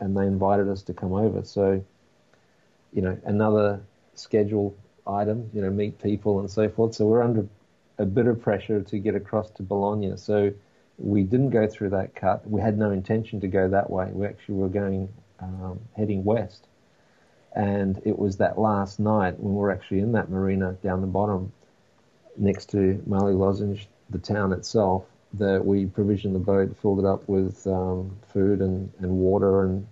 and 0.00 0.16
they 0.16 0.26
invited 0.26 0.68
us 0.68 0.82
to 0.82 0.94
come 0.94 1.12
over. 1.12 1.44
So, 1.44 1.84
you 2.92 3.02
know, 3.02 3.16
another 3.24 3.80
schedule 4.14 4.74
item, 5.06 5.50
you 5.52 5.60
know, 5.60 5.70
meet 5.70 6.00
people 6.00 6.40
and 6.40 6.50
so 6.50 6.68
forth. 6.68 6.94
So 6.94 7.06
we're 7.06 7.22
under 7.22 7.46
a 7.98 8.04
bit 8.04 8.26
of 8.26 8.40
pressure 8.40 8.82
to 8.82 8.98
get 8.98 9.14
across 9.14 9.50
to 9.50 9.62
Bologna. 9.62 10.16
So 10.16 10.52
we 10.98 11.22
didn't 11.22 11.50
go 11.50 11.66
through 11.66 11.90
that 11.90 12.14
cut. 12.14 12.48
We 12.48 12.60
had 12.60 12.78
no 12.78 12.90
intention 12.90 13.40
to 13.40 13.48
go 13.48 13.68
that 13.68 13.90
way. 13.90 14.10
We 14.12 14.26
actually 14.26 14.56
were 14.56 14.68
going 14.68 15.08
um, 15.40 15.80
heading 15.96 16.24
west, 16.24 16.66
and 17.54 18.00
it 18.04 18.18
was 18.18 18.36
that 18.36 18.58
last 18.58 19.00
night 19.00 19.38
when 19.38 19.54
we 19.54 19.58
were 19.60 19.72
actually 19.72 20.00
in 20.00 20.12
that 20.12 20.30
marina 20.30 20.72
down 20.82 21.00
the 21.00 21.06
bottom 21.06 21.52
next 22.36 22.70
to 22.70 23.02
Mali 23.06 23.34
Lošinj 23.34 23.86
the 24.10 24.18
town 24.18 24.52
itself. 24.52 25.04
That 25.34 25.64
we 25.64 25.86
provisioned 25.86 26.34
the 26.34 26.40
boat, 26.40 26.76
filled 26.82 26.98
it 26.98 27.06
up 27.06 27.26
with 27.26 27.66
um, 27.66 28.18
food 28.34 28.60
and, 28.60 28.92
and 28.98 29.12
water, 29.12 29.64
and 29.64 29.86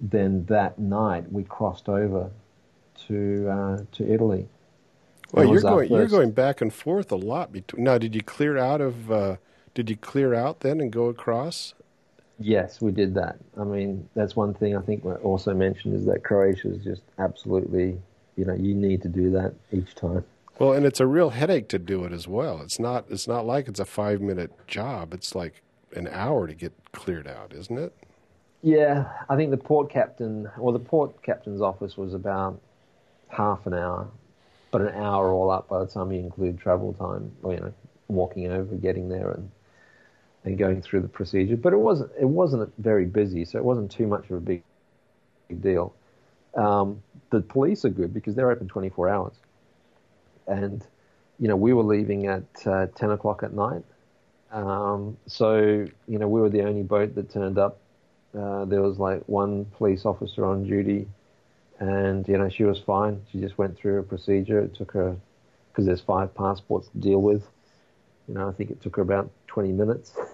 then 0.00 0.44
that 0.44 0.78
night 0.78 1.30
we 1.32 1.42
crossed 1.42 1.88
over 1.88 2.30
to 3.08 3.48
uh, 3.48 3.78
to 3.92 4.12
Italy. 4.12 4.48
Well, 5.32 5.46
you're 5.46 5.60
going 5.60 5.90
you're 5.90 6.06
going 6.06 6.30
back 6.30 6.60
and 6.60 6.72
forth 6.72 7.10
a 7.10 7.16
lot 7.16 7.52
between. 7.52 7.82
Now, 7.82 7.98
did 7.98 8.14
you 8.14 8.22
clear 8.22 8.56
out 8.56 8.80
of? 8.80 9.10
Uh, 9.10 9.36
did 9.74 9.90
you 9.90 9.96
clear 9.96 10.34
out 10.34 10.60
then 10.60 10.80
and 10.80 10.90
go 10.90 11.06
across? 11.06 11.74
Yes, 12.38 12.80
we 12.80 12.90
did 12.90 13.14
that. 13.14 13.36
I 13.58 13.64
mean, 13.64 14.08
that's 14.14 14.34
one 14.34 14.54
thing 14.54 14.76
I 14.76 14.80
think 14.80 15.04
we 15.04 15.12
also 15.12 15.54
mentioned 15.54 15.94
is 15.94 16.04
that 16.06 16.24
Croatia 16.24 16.72
is 16.72 16.82
just 16.82 17.02
absolutely, 17.18 18.00
you 18.36 18.44
know, 18.44 18.54
you 18.54 18.74
need 18.74 19.02
to 19.02 19.08
do 19.08 19.30
that 19.32 19.54
each 19.72 19.94
time. 19.94 20.24
Well, 20.58 20.72
and 20.72 20.86
it's 20.86 21.00
a 21.00 21.06
real 21.06 21.30
headache 21.30 21.68
to 21.68 21.78
do 21.78 22.04
it 22.04 22.12
as 22.12 22.28
well. 22.28 22.60
It's 22.60 22.78
not. 22.78 23.06
It's 23.08 23.26
not 23.26 23.44
like 23.44 23.68
it's 23.68 23.80
a 23.80 23.84
five 23.84 24.20
minute 24.20 24.52
job. 24.66 25.12
It's 25.12 25.34
like 25.34 25.62
an 25.94 26.08
hour 26.08 26.46
to 26.46 26.54
get 26.54 26.72
cleared 26.92 27.26
out, 27.26 27.52
isn't 27.52 27.78
it? 27.78 27.92
Yeah, 28.62 29.10
I 29.28 29.36
think 29.36 29.50
the 29.50 29.56
port 29.56 29.90
captain, 29.90 30.48
or 30.58 30.72
the 30.72 30.78
port 30.78 31.22
captain's 31.22 31.60
office 31.60 31.96
was 31.96 32.14
about 32.14 32.60
half 33.28 33.66
an 33.66 33.74
hour, 33.74 34.08
but 34.70 34.80
an 34.80 34.94
hour 34.94 35.32
all 35.32 35.50
up 35.50 35.68
by 35.68 35.80
the 35.80 35.86
time 35.86 36.10
you 36.12 36.20
include 36.20 36.58
travel 36.58 36.94
time, 36.94 37.32
or, 37.42 37.52
you 37.52 37.60
know, 37.60 37.74
walking 38.08 38.50
over, 38.50 38.74
getting 38.76 39.08
there, 39.08 39.32
and 39.32 39.50
and 40.44 40.58
going 40.58 40.82
through 40.82 41.00
the 41.00 41.08
procedure. 41.08 41.56
But 41.56 41.72
it 41.72 41.78
wasn't 41.78 42.10
it 42.20 42.28
wasn't 42.28 42.72
very 42.78 43.06
busy, 43.06 43.44
so 43.44 43.58
it 43.58 43.64
wasn't 43.64 43.90
too 43.90 44.06
much 44.06 44.24
of 44.30 44.36
a 44.36 44.40
big, 44.40 44.62
big 45.48 45.62
deal. 45.62 45.94
Um, 46.54 47.02
the 47.30 47.40
police 47.40 47.84
are 47.84 47.90
good 47.90 48.14
because 48.14 48.34
they're 48.34 48.50
open 48.50 48.68
24 48.68 49.08
hours, 49.08 49.34
and 50.46 50.86
you 51.38 51.48
know 51.48 51.56
we 51.56 51.72
were 51.72 51.82
leaving 51.82 52.26
at 52.26 52.44
uh, 52.66 52.86
10 52.94 53.10
o'clock 53.10 53.42
at 53.42 53.52
night. 53.52 53.82
Um, 54.52 55.16
so 55.26 55.86
you 56.06 56.18
know 56.18 56.28
we 56.28 56.40
were 56.40 56.50
the 56.50 56.62
only 56.62 56.82
boat 56.82 57.14
that 57.16 57.30
turned 57.32 57.58
up 57.58 57.78
uh, 58.38 58.64
there 58.64 58.82
was 58.82 58.98
like 58.98 59.22
one 59.26 59.64
police 59.76 60.04
officer 60.04 60.44
on 60.44 60.64
duty, 60.64 61.06
and 61.78 62.26
you 62.26 62.36
know 62.36 62.48
she 62.48 62.64
was 62.64 62.80
fine. 62.80 63.20
She 63.30 63.38
just 63.38 63.56
went 63.58 63.76
through 63.76 64.00
a 64.00 64.02
procedure. 64.02 64.60
It 64.60 64.74
took 64.74 64.92
her 64.92 65.16
because 65.70 65.86
there's 65.86 66.00
five 66.00 66.34
passports 66.34 66.88
to 66.88 66.98
deal 66.98 67.22
with. 67.22 67.42
You 68.26 68.34
know, 68.34 68.48
I 68.48 68.52
think 68.52 68.70
it 68.70 68.80
took 68.80 68.96
her 68.96 69.02
about 69.02 69.30
20 69.48 69.72
minutes, 69.72 70.12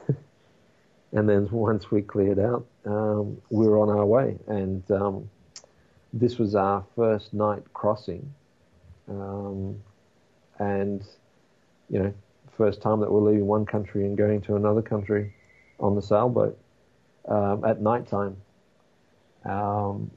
and 1.12 1.28
then 1.28 1.48
once 1.50 1.90
we 1.90 2.02
cleared 2.02 2.38
out, 2.38 2.66
um, 2.86 3.40
we 3.50 3.66
were 3.66 3.78
on 3.78 3.88
our 3.88 4.06
way. 4.06 4.36
And 4.46 4.88
um, 4.90 5.30
this 6.12 6.38
was 6.38 6.54
our 6.54 6.84
first 6.96 7.32
night 7.32 7.62
crossing, 7.72 8.32
um, 9.08 9.80
and 10.58 11.04
you 11.88 11.98
know, 11.98 12.14
first 12.56 12.80
time 12.82 13.00
that 13.00 13.10
we're 13.10 13.30
leaving 13.30 13.46
one 13.46 13.66
country 13.66 14.04
and 14.04 14.16
going 14.16 14.40
to 14.42 14.56
another 14.56 14.82
country 14.82 15.34
on 15.78 15.94
the 15.94 16.02
sailboat 16.02 16.58
um, 17.28 17.64
at 17.64 17.80
night 17.80 18.06
time. 18.06 18.36
Um, 19.44 20.10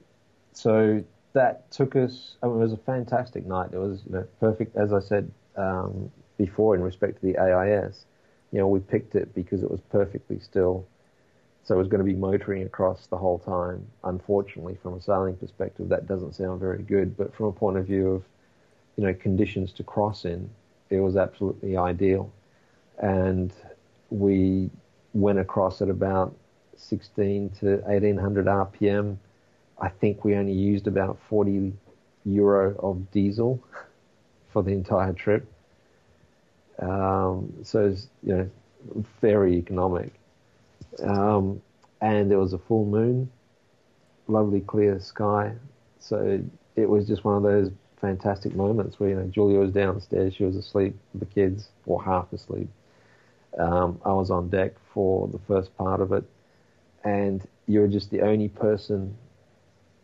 so 0.52 1.04
that 1.34 1.72
took 1.72 1.96
us. 1.96 2.36
I 2.42 2.48
mean, 2.48 2.58
it 2.58 2.60
was 2.60 2.74
a 2.74 2.78
fantastic 2.78 3.46
night. 3.46 3.70
It 3.74 3.78
was 3.78 4.04
you 4.06 4.14
know, 4.14 4.28
perfect, 4.40 4.76
as 4.76 4.94
I 4.94 5.00
said 5.00 5.32
um, 5.56 6.12
before, 6.38 6.76
in 6.76 6.82
respect 6.82 7.22
to 7.22 7.28
the 7.28 7.38
AIS. 7.38 8.06
You 8.54 8.60
know, 8.60 8.68
we 8.68 8.80
picked 8.80 9.16
it 9.16 9.34
because 9.34 9.64
it 9.64 9.72
was 9.72 9.82
perfectly 9.90 10.40
still. 10.40 10.86
So 11.64 11.74
it 11.74 11.78
was 11.80 11.88
going 11.88 12.06
to 12.06 12.06
be 12.06 12.14
motoring 12.14 12.64
across 12.64 13.08
the 13.08 13.18
whole 13.18 13.40
time. 13.40 13.88
Unfortunately, 14.04 14.78
from 14.84 14.94
a 14.94 15.02
sailing 15.02 15.36
perspective, 15.38 15.90
that 15.90 16.08
doesn't 16.08 16.36
sound 16.36 16.60
very 16.60 16.84
good. 16.84 17.18
But 17.18 17.34
from 17.34 17.48
a 17.48 17.52
point 17.52 17.78
of 17.78 17.88
view 17.88 18.12
of, 18.12 18.24
you 18.96 19.06
know, 19.06 19.14
conditions 19.16 19.74
to 19.74 19.84
cross 19.84 20.26
in, 20.26 20.48
it 20.92 21.00
was 21.00 21.18
absolutely 21.18 21.76
ideal. 21.76 22.32
And 23.00 23.52
we 24.12 24.70
went 25.14 25.40
across 25.40 25.82
at 25.82 25.90
about 25.90 26.36
16 26.76 27.50
to 27.62 27.78
1800 27.78 28.46
RPM. 28.46 29.18
I 29.82 29.90
think 29.90 30.24
we 30.24 30.36
only 30.36 30.54
used 30.54 30.86
about 30.86 31.18
40 31.28 31.74
euro 32.26 32.76
of 32.78 33.10
diesel 33.10 33.64
for 34.50 34.62
the 34.62 34.74
entire 34.74 35.14
trip. 35.14 35.52
Um, 36.84 37.54
so 37.64 37.86
it's, 37.88 38.10
you 38.24 38.36
know, 38.36 38.50
very 39.22 39.56
economic. 39.56 40.14
Um, 41.00 41.62
and 42.02 42.30
there 42.30 42.40
was 42.40 42.54
a 42.54 42.58
full 42.58 42.86
moon, 42.86 43.32
lovely 44.28 44.62
clear 44.62 45.00
sky. 45.00 45.54
So 46.00 46.44
it 46.76 46.90
was 46.90 47.08
just 47.08 47.24
one 47.24 47.38
of 47.38 47.44
those 47.44 47.72
fantastic 48.02 48.56
moments 48.56 49.00
where, 49.00 49.10
you 49.10 49.16
know, 49.16 49.28
Julia 49.28 49.60
was 49.60 49.72
downstairs, 49.72 50.36
she 50.36 50.44
was 50.44 50.56
asleep 50.56 50.96
the 51.16 51.26
kids, 51.26 51.70
or 51.86 52.04
half 52.04 52.32
asleep. 52.34 52.70
Um, 53.58 54.02
I 54.06 54.14
was 54.14 54.32
on 54.32 54.50
deck 54.50 54.74
for 54.94 55.28
the 55.28 55.40
first 55.48 55.76
part 55.78 56.02
of 56.02 56.12
it, 56.12 56.24
and 57.04 57.46
you 57.68 57.82
were 57.82 57.88
just 57.88 58.12
the 58.12 58.22
only 58.22 58.50
person 58.50 59.16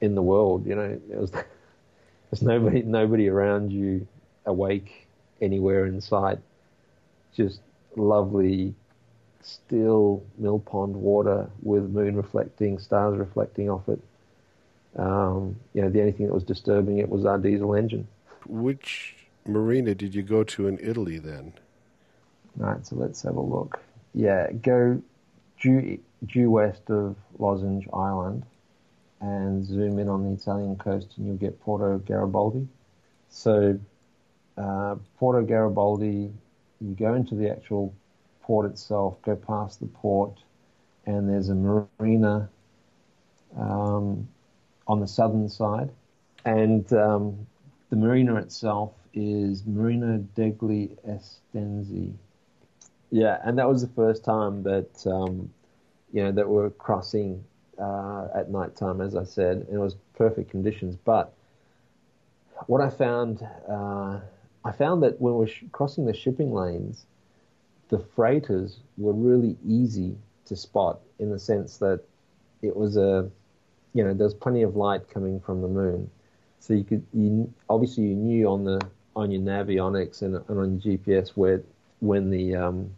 in 0.01 0.15
the 0.15 0.21
world. 0.21 0.65
You 0.67 0.75
know, 0.75 1.01
there 1.09 1.19
was 1.19 1.31
there's 2.31 2.41
nobody 2.43 2.83
nobody 2.83 3.27
around 3.29 3.71
you 3.71 4.07
awake 4.45 5.07
anywhere 5.41 5.85
in 5.85 6.01
sight. 6.01 6.39
Just 7.33 7.61
lovely, 7.95 8.73
still 9.41 10.23
mill 10.37 10.59
pond 10.59 10.95
water 10.95 11.49
with 11.61 11.89
moon 11.89 12.15
reflecting, 12.15 12.79
stars 12.79 13.17
reflecting 13.17 13.69
off 13.69 13.87
it. 13.87 13.99
Um, 14.95 15.55
you 15.73 15.81
know, 15.81 15.89
the 15.89 15.99
only 16.01 16.11
thing 16.11 16.27
that 16.27 16.33
was 16.33 16.43
disturbing 16.43 16.97
it 16.97 17.09
was 17.09 17.25
our 17.25 17.37
diesel 17.37 17.75
engine. 17.75 18.07
Which 18.47 19.15
marina 19.45 19.95
did 19.95 20.15
you 20.15 20.23
go 20.23 20.43
to 20.43 20.67
in 20.67 20.79
Italy 20.79 21.19
then? 21.19 21.53
Right, 22.55 22.85
so 22.85 22.95
let's 22.95 23.21
have 23.21 23.35
a 23.35 23.41
look. 23.41 23.79
Yeah, 24.13 24.51
go 24.51 25.01
due, 25.61 25.99
due 26.25 26.51
west 26.51 26.89
of 26.89 27.15
Lošinj 27.39 27.87
Island 27.93 28.43
and 29.21 29.65
zoom 29.65 29.99
in 29.99 30.09
on 30.09 30.23
the 30.23 30.31
Italian 30.31 30.75
coast 30.77 31.13
and 31.17 31.27
you'll 31.27 31.35
get 31.35 31.59
Porto 31.61 31.99
Garibaldi. 31.99 32.67
So, 33.29 33.79
uh, 34.57 34.95
Porto 35.17 35.45
Garibaldi, 35.45 36.31
you 36.81 36.95
go 36.95 37.13
into 37.13 37.35
the 37.35 37.49
actual 37.49 37.93
port 38.41 38.65
itself, 38.69 39.21
go 39.21 39.35
past 39.35 39.79
the 39.79 39.87
port, 39.87 40.43
and 41.05 41.29
there's 41.29 41.49
a 41.49 41.55
marina 41.55 42.29
um, 43.57 44.27
on 44.87 44.99
the 44.99 45.07
southern 45.07 45.47
side. 45.47 45.89
And 46.45 46.91
um, 46.93 47.47
the 47.89 47.95
marina 47.95 48.35
itself 48.35 48.91
is 49.13 49.65
Marina 49.65 50.19
degli 50.35 50.97
Estensi. 51.07 52.13
Yeah, 53.09 53.39
and 53.43 53.57
that 53.57 53.67
was 53.67 53.81
the 53.81 53.87
first 53.87 54.23
time 54.23 54.63
that 54.63 55.05
um, 55.07 55.49
you 56.11 56.23
know 56.23 56.31
that 56.31 56.47
we 56.47 56.55
were 56.55 56.69
crossing 56.69 57.43
uh, 57.79 58.27
at 58.35 58.49
night 58.49 58.75
time, 58.75 59.01
as 59.01 59.15
I 59.15 59.23
said, 59.23 59.57
and 59.57 59.73
it 59.75 59.79
was 59.79 59.95
perfect 60.15 60.49
conditions. 60.51 60.95
But 60.95 61.33
what 62.67 62.81
I 62.81 62.89
found, 62.89 63.41
uh, 63.67 64.19
I 64.65 64.71
found 64.71 65.03
that 65.03 65.19
when 65.21 65.33
we 65.33 65.45
we're 65.45 65.69
crossing 65.71 66.05
the 66.05 66.13
shipping 66.13 66.53
lanes, 66.53 67.05
the 67.89 67.99
freighters 67.99 68.79
were 68.97 69.13
really 69.13 69.57
easy 69.65 70.15
to 70.45 70.55
spot 70.55 70.99
in 71.19 71.29
the 71.29 71.39
sense 71.39 71.77
that 71.77 72.01
it 72.61 72.75
was 72.75 72.97
a, 72.97 73.29
you 73.93 74.03
know, 74.03 74.13
there's 74.13 74.33
plenty 74.33 74.63
of 74.63 74.75
light 74.75 75.09
coming 75.09 75.39
from 75.39 75.61
the 75.61 75.67
moon, 75.67 76.09
so 76.59 76.73
you 76.73 76.83
could, 76.83 77.05
you 77.13 77.51
obviously 77.69 78.03
you 78.03 78.15
knew 78.15 78.47
on 78.47 78.63
the 78.63 78.81
on 79.15 79.31
your 79.31 79.41
navionics 79.41 80.21
and, 80.21 80.35
and 80.35 80.59
on 80.59 80.79
your 80.81 80.97
GPS 80.97 81.29
where 81.29 81.61
when 81.99 82.29
the 82.29 82.55
um, 82.55 82.89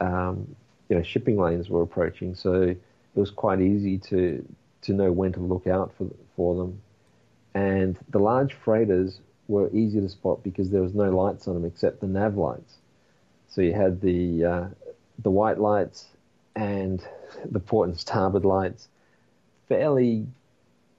um, 0.00 0.56
you 0.88 0.96
know 0.96 1.02
shipping 1.02 1.38
lanes 1.38 1.68
were 1.68 1.82
approaching, 1.82 2.34
so 2.34 2.62
it 2.62 2.80
was 3.14 3.30
quite 3.30 3.60
easy 3.60 3.98
to 3.98 4.44
to 4.82 4.92
know 4.92 5.12
when 5.12 5.32
to 5.32 5.40
look 5.40 5.66
out 5.66 5.92
for 5.96 6.08
for 6.34 6.54
them. 6.56 6.80
And 7.54 7.98
the 8.10 8.18
large 8.18 8.54
freighters 8.54 9.20
were 9.48 9.70
easy 9.72 10.00
to 10.00 10.08
spot 10.08 10.42
because 10.42 10.70
there 10.70 10.82
was 10.82 10.94
no 10.94 11.10
lights 11.10 11.46
on 11.46 11.54
them 11.54 11.64
except 11.64 12.00
the 12.00 12.06
nav 12.06 12.36
lights. 12.36 12.74
So 13.48 13.60
you 13.60 13.72
had 13.72 14.00
the 14.00 14.44
uh, 14.44 14.66
the 15.18 15.30
white 15.30 15.58
lights 15.58 16.06
and 16.54 17.02
the 17.44 17.60
port 17.60 17.88
and 17.88 17.98
starboard 17.98 18.44
lights, 18.44 18.88
fairly 19.68 20.26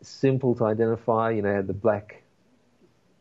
simple 0.01 0.55
to 0.55 0.65
identify. 0.65 1.31
You 1.31 1.41
know, 1.41 1.53
had 1.53 1.67
the 1.67 1.73
black 1.73 2.23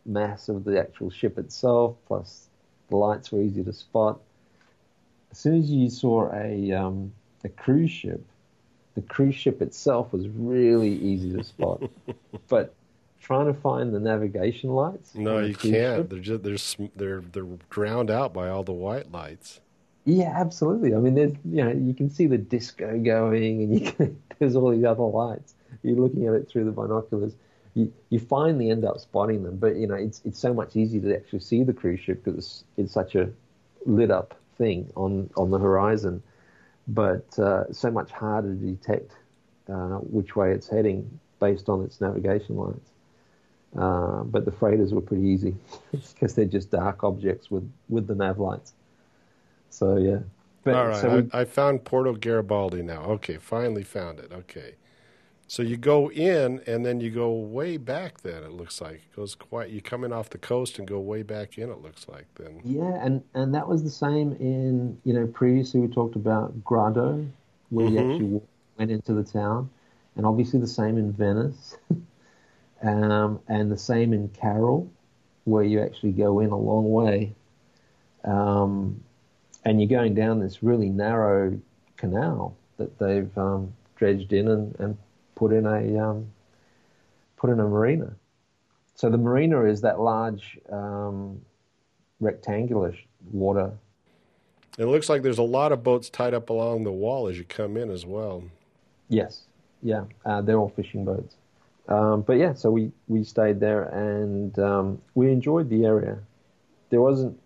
mass 0.04 0.48
of 0.48 0.64
the 0.64 0.78
actual 0.78 1.10
ship 1.10 1.38
itself, 1.38 1.96
plus 2.06 2.48
the 2.88 2.96
lights 2.96 3.32
were 3.32 3.42
easy 3.42 3.64
to 3.64 3.72
spot. 3.72 4.20
As 5.32 5.38
soon 5.38 5.58
as 5.58 5.70
you 5.70 5.90
saw 5.90 6.32
a 6.32 6.72
um, 6.72 7.12
a 7.44 7.48
cruise 7.48 7.90
ship, 7.90 8.24
the 8.94 9.02
cruise 9.02 9.34
ship 9.34 9.60
itself 9.60 10.12
was 10.12 10.28
really 10.28 10.94
easy 10.94 11.32
to 11.32 11.44
spot, 11.44 11.82
but 12.48 12.74
trying 13.26 13.52
to 13.52 13.60
find 13.60 13.92
the 13.92 13.98
navigation 13.98 14.70
lights. 14.70 15.12
No, 15.16 15.40
you 15.40 15.54
cruise 15.54 15.72
can't. 15.72 16.08
They're 16.08 16.20
just 16.20 16.42
they're 16.78 16.86
they're 16.94 17.20
they're 17.20 17.58
drowned 17.70 18.08
out 18.08 18.32
by 18.32 18.48
all 18.48 18.62
the 18.62 18.72
white 18.72 19.10
lights. 19.10 19.60
Yeah, 20.04 20.32
absolutely. 20.32 20.94
I 20.94 20.98
mean, 20.98 21.16
there's 21.16 21.32
you 21.44 21.64
know 21.64 21.72
you 21.72 21.92
can 21.92 22.08
see 22.08 22.28
the 22.28 22.38
disco 22.38 22.96
going, 23.00 23.62
and 23.62 23.80
you 23.80 23.90
can, 23.90 24.22
there's 24.38 24.54
all 24.54 24.70
these 24.70 24.84
other 24.84 25.02
lights. 25.02 25.54
You're 25.82 25.96
looking 25.96 26.26
at 26.28 26.34
it 26.34 26.48
through 26.48 26.66
the 26.66 26.70
binoculars. 26.70 27.34
You 27.74 27.92
you 28.10 28.20
finally 28.20 28.70
end 28.70 28.84
up 28.84 29.00
spotting 29.00 29.42
them, 29.42 29.56
but 29.56 29.74
you 29.74 29.88
know 29.88 29.96
it's 29.96 30.22
it's 30.24 30.38
so 30.38 30.54
much 30.54 30.76
easier 30.76 31.00
to 31.00 31.16
actually 31.16 31.40
see 31.40 31.64
the 31.64 31.72
cruise 31.72 31.98
ship 31.98 32.22
because 32.22 32.38
it's, 32.38 32.64
it's 32.76 32.92
such 32.92 33.16
a 33.16 33.28
lit 33.86 34.12
up 34.12 34.36
thing 34.56 34.88
on 34.94 35.28
on 35.36 35.50
the 35.50 35.58
horizon, 35.58 36.22
but 36.86 37.26
uh, 37.40 37.64
so 37.72 37.90
much 37.90 38.12
harder 38.12 38.54
to 38.54 38.60
detect 38.60 39.10
uh, 39.68 39.98
which 39.98 40.36
way 40.36 40.52
it's 40.52 40.68
heading 40.68 41.18
based 41.40 41.68
on 41.68 41.82
its 41.82 42.00
navigation 42.00 42.56
lines. 42.56 42.92
Uh, 43.76 44.22
but 44.24 44.44
the 44.44 44.52
freighters 44.52 44.94
were 44.94 45.02
pretty 45.02 45.26
easy 45.26 45.54
because 45.92 46.34
they're 46.34 46.46
just 46.46 46.70
dark 46.70 47.04
objects 47.04 47.50
with, 47.50 47.70
with 47.88 48.06
the 48.06 48.14
nav 48.14 48.38
lights. 48.38 48.72
So 49.70 49.96
yeah. 49.96 50.20
But, 50.64 50.74
All 50.74 50.86
right, 50.88 51.00
so 51.00 51.20
we, 51.20 51.30
I, 51.32 51.42
I, 51.42 51.44
found 51.44 51.84
Porto 51.84 52.12
Garibaldi 52.14 52.82
now. 52.82 53.02
Okay, 53.02 53.36
finally 53.36 53.84
found 53.84 54.18
it. 54.18 54.32
Okay, 54.32 54.74
so 55.46 55.62
you 55.62 55.76
go 55.76 56.10
in 56.10 56.60
and 56.66 56.84
then 56.84 56.98
you 56.98 57.10
go 57.10 57.30
way 57.30 57.76
back. 57.76 58.22
Then 58.22 58.42
it 58.42 58.50
looks 58.50 58.80
like 58.80 58.94
it 58.94 59.14
goes 59.14 59.36
quite. 59.36 59.70
You 59.70 59.80
come 59.80 60.02
in 60.02 60.12
off 60.12 60.30
the 60.30 60.38
coast 60.38 60.80
and 60.80 60.88
go 60.88 60.98
way 60.98 61.22
back 61.22 61.56
in. 61.56 61.70
It 61.70 61.82
looks 61.82 62.08
like 62.08 62.26
then. 62.34 62.60
Yeah, 62.64 62.98
and 63.00 63.22
and 63.34 63.54
that 63.54 63.68
was 63.68 63.84
the 63.84 63.90
same 63.90 64.32
in 64.40 64.98
you 65.04 65.12
know 65.12 65.28
previously 65.28 65.78
we 65.78 65.86
talked 65.86 66.16
about 66.16 66.64
Grado, 66.64 67.24
where 67.70 67.86
mm-hmm. 67.86 67.94
you 67.94 68.12
actually 68.12 68.40
went 68.76 68.90
into 68.90 69.14
the 69.14 69.22
town, 69.22 69.70
and 70.16 70.26
obviously 70.26 70.58
the 70.58 70.66
same 70.66 70.98
in 70.98 71.12
Venice. 71.12 71.76
um, 72.82 73.40
and 73.48 73.70
the 73.70 73.78
same 73.78 74.12
in 74.12 74.28
Caorle, 74.28 74.88
where 75.44 75.64
you 75.64 75.80
actually 75.80 76.12
go 76.12 76.40
in 76.40 76.50
a 76.50 76.58
long 76.58 76.90
way, 76.90 77.34
um, 78.24 79.02
and 79.64 79.80
you're 79.80 79.88
going 79.88 80.14
down 80.14 80.40
this 80.40 80.62
really 80.62 80.90
narrow 80.90 81.58
canal 81.96 82.56
that 82.76 82.98
they've 82.98 83.36
um, 83.38 83.72
dredged 83.96 84.32
in 84.32 84.48
and, 84.48 84.76
and, 84.78 84.98
put 85.34 85.52
in 85.52 85.66
a 85.66 85.98
um, 85.98 86.26
put 87.36 87.50
in 87.50 87.60
a 87.60 87.68
marina. 87.68 88.16
So 88.94 89.10
the 89.10 89.18
marina 89.18 89.64
is 89.64 89.82
that 89.82 90.00
large 90.00 90.58
um, 90.72 91.42
rectangular 92.20 92.94
water. 93.30 93.72
It 94.78 94.86
looks 94.86 95.10
like 95.10 95.22
there's 95.22 95.36
a 95.36 95.42
lot 95.42 95.72
of 95.72 95.84
boats 95.84 96.08
tied 96.08 96.32
up 96.32 96.48
along 96.48 96.84
the 96.84 96.92
wall 96.92 97.28
as 97.28 97.36
you 97.36 97.44
come 97.44 97.76
in 97.76 97.90
as 97.90 98.06
well. 98.06 98.44
Yes, 99.10 99.42
yeah, 99.82 100.04
uh, 100.24 100.40
they're 100.40 100.58
all 100.58 100.72
fishing 100.74 101.04
boats. 101.04 101.36
Um, 101.89 102.22
but 102.22 102.34
yeah, 102.34 102.55
so 102.55 102.70
we, 102.70 102.91
we 103.07 103.22
stayed 103.24 103.61
there 103.61 103.84
and 103.84 104.59
um, 104.59 105.03
we 105.14 105.30
enjoyed 105.30 105.68
the 105.70 105.84
area. 105.84 106.18
There 106.91 107.01
wasn't, 107.01 107.39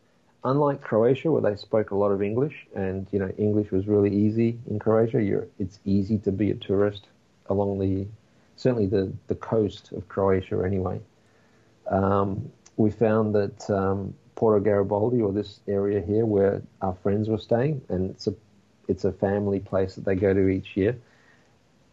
unlike 0.45 0.81
Croatia 0.81 1.31
where 1.31 1.43
they 1.43 1.57
spoke 1.57 1.91
a 1.91 1.95
lot 1.95 2.11
of 2.11 2.23
English 2.23 2.67
and, 2.75 3.07
you 3.13 3.19
know, 3.19 3.31
English 3.37 3.71
was 3.71 3.87
really 3.87 4.15
easy 4.15 4.59
in 4.69 4.79
Croatia. 4.79 5.23
You're, 5.23 5.47
it's 5.59 5.79
easy 5.85 6.19
to 6.19 6.33
be 6.33 6.51
a 6.51 6.55
tourist 6.55 7.09
along 7.47 7.79
the, 7.81 8.07
certainly 8.57 8.87
the, 8.87 9.13
the 9.27 9.35
coast 9.35 9.93
of 9.93 10.09
Croatia 10.09 10.63
anyway. 10.65 11.01
Um, 11.89 12.51
we 12.77 12.91
found 12.91 13.35
that 13.35 13.69
um, 13.69 14.15
Porto 14.37 14.61
Garibaldi 14.61 15.21
or 15.21 15.33
this 15.33 15.61
area 15.69 16.01
here 16.01 16.25
where 16.25 16.63
our 16.81 16.95
friends 17.03 17.29
were 17.29 17.39
staying 17.39 17.83
and 17.91 18.11
it's 18.11 18.27
a, 18.27 18.35
it's 18.89 19.05
a 19.05 19.13
family 19.13 19.61
place 19.61 19.97
that 19.97 20.07
they 20.07 20.15
go 20.15 20.33
to 20.33 20.49
each 20.49 20.77
year 20.77 20.97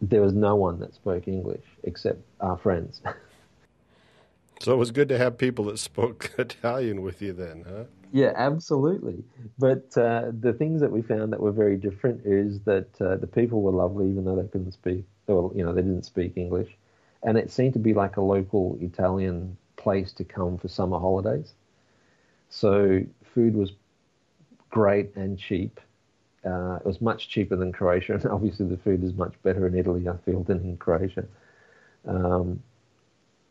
there 0.00 0.22
was 0.22 0.32
no 0.32 0.56
one 0.56 0.78
that 0.80 0.94
spoke 0.94 1.28
English 1.28 1.64
except 1.82 2.20
our 2.40 2.56
friends. 2.56 3.00
so 4.60 4.72
it 4.72 4.76
was 4.76 4.90
good 4.90 5.08
to 5.08 5.18
have 5.18 5.38
people 5.38 5.64
that 5.66 5.78
spoke 5.78 6.32
Italian 6.38 7.02
with 7.02 7.20
you 7.20 7.32
then, 7.32 7.64
huh? 7.68 7.84
Yeah, 8.12 8.32
absolutely. 8.34 9.22
But 9.58 9.96
uh, 9.96 10.32
the 10.40 10.54
things 10.54 10.80
that 10.80 10.90
we 10.90 11.02
found 11.02 11.32
that 11.32 11.40
were 11.40 11.52
very 11.52 11.76
different 11.76 12.22
is 12.24 12.60
that 12.60 12.88
uh, 13.00 13.16
the 13.16 13.26
people 13.26 13.60
were 13.60 13.72
lovely, 13.72 14.08
even 14.08 14.24
though 14.24 14.36
they 14.36 14.48
couldn't 14.48 14.72
speak, 14.72 15.04
well, 15.26 15.52
you 15.54 15.64
know, 15.64 15.74
they 15.74 15.82
didn't 15.82 16.06
speak 16.06 16.32
English, 16.36 16.70
and 17.22 17.36
it 17.36 17.50
seemed 17.50 17.74
to 17.74 17.78
be 17.78 17.92
like 17.92 18.16
a 18.16 18.22
local 18.22 18.78
Italian 18.80 19.56
place 19.76 20.12
to 20.12 20.24
come 20.24 20.56
for 20.56 20.68
summer 20.68 20.98
holidays. 20.98 21.52
So 22.48 23.02
food 23.34 23.54
was 23.54 23.72
great 24.70 25.14
and 25.14 25.38
cheap, 25.38 25.80
uh, 26.44 26.76
it 26.76 26.86
was 26.86 27.00
much 27.00 27.28
cheaper 27.28 27.56
than 27.56 27.72
Croatia, 27.72 28.14
and 28.14 28.26
obviously 28.30 28.66
the 28.66 28.76
food 28.76 29.02
is 29.02 29.14
much 29.14 29.34
better 29.42 29.66
in 29.66 29.76
Italy, 29.76 30.08
I 30.08 30.16
feel, 30.24 30.42
than 30.42 30.58
in 30.60 30.76
Croatia. 30.76 31.24
Um, 32.06 32.62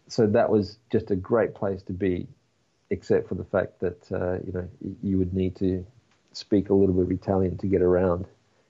so 0.07 0.25
that 0.27 0.49
was 0.49 0.79
just 0.91 1.11
a 1.11 1.15
great 1.15 1.53
place 1.53 1.83
to 1.83 1.93
be, 1.93 2.27
except 2.89 3.27
for 3.27 3.35
the 3.35 3.43
fact 3.43 3.79
that 3.81 4.11
uh, 4.11 4.39
you 4.45 4.53
know 4.53 4.67
you 5.03 5.17
would 5.17 5.33
need 5.33 5.55
to 5.57 5.85
speak 6.31 6.69
a 6.69 6.73
little 6.73 6.95
bit 6.95 7.03
of 7.03 7.11
Italian 7.11 7.57
to 7.57 7.67
get 7.67 7.81
around 7.81 8.25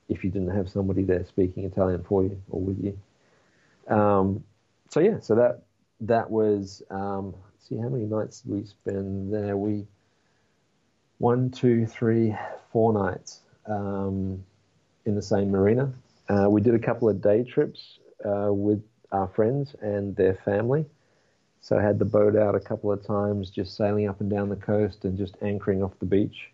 if 0.09 0.23
you 0.23 0.31
didn't 0.31 0.55
have 0.55 0.69
somebody 0.69 1.03
there 1.03 1.25
speaking 1.25 1.65
Italian 1.65 2.03
for 2.03 2.23
you 2.23 2.41
or 2.49 2.61
with 2.61 2.83
you. 2.83 3.93
Um, 3.93 4.43
so 4.89 4.99
yeah, 4.99 5.19
so 5.19 5.35
that 5.35 5.63
that 6.01 6.29
was 6.31 6.81
um, 6.89 7.35
see 7.59 7.77
how 7.77 7.89
many 7.89 8.05
nights 8.05 8.41
did 8.41 8.51
we 8.51 8.65
spend 8.65 9.33
there? 9.33 9.55
We 9.57 9.85
one, 11.19 11.49
two, 11.51 11.85
three, 11.85 12.35
four 12.71 12.93
nights 12.93 13.41
um, 13.67 14.43
in 15.05 15.15
the 15.15 15.21
same 15.21 15.51
marina. 15.51 15.93
Uh, 16.29 16.47
we 16.49 16.61
did 16.61 16.75
a 16.75 16.79
couple 16.79 17.07
of 17.09 17.21
day 17.21 17.43
trips 17.43 17.99
uh, 18.25 18.51
with 18.51 18.83
our 19.11 19.27
friends 19.27 19.75
and 19.81 20.15
their 20.15 20.33
family. 20.33 20.85
So 21.61 21.77
I 21.77 21.81
had 21.81 21.99
the 21.99 22.05
boat 22.05 22.35
out 22.35 22.55
a 22.55 22.59
couple 22.59 22.91
of 22.91 23.05
times, 23.05 23.49
just 23.49 23.75
sailing 23.75 24.07
up 24.07 24.21
and 24.21 24.29
down 24.29 24.49
the 24.49 24.55
coast 24.55 25.05
and 25.05 25.17
just 25.17 25.37
anchoring 25.41 25.83
off 25.83 25.97
the 25.99 26.05
beach. 26.05 26.51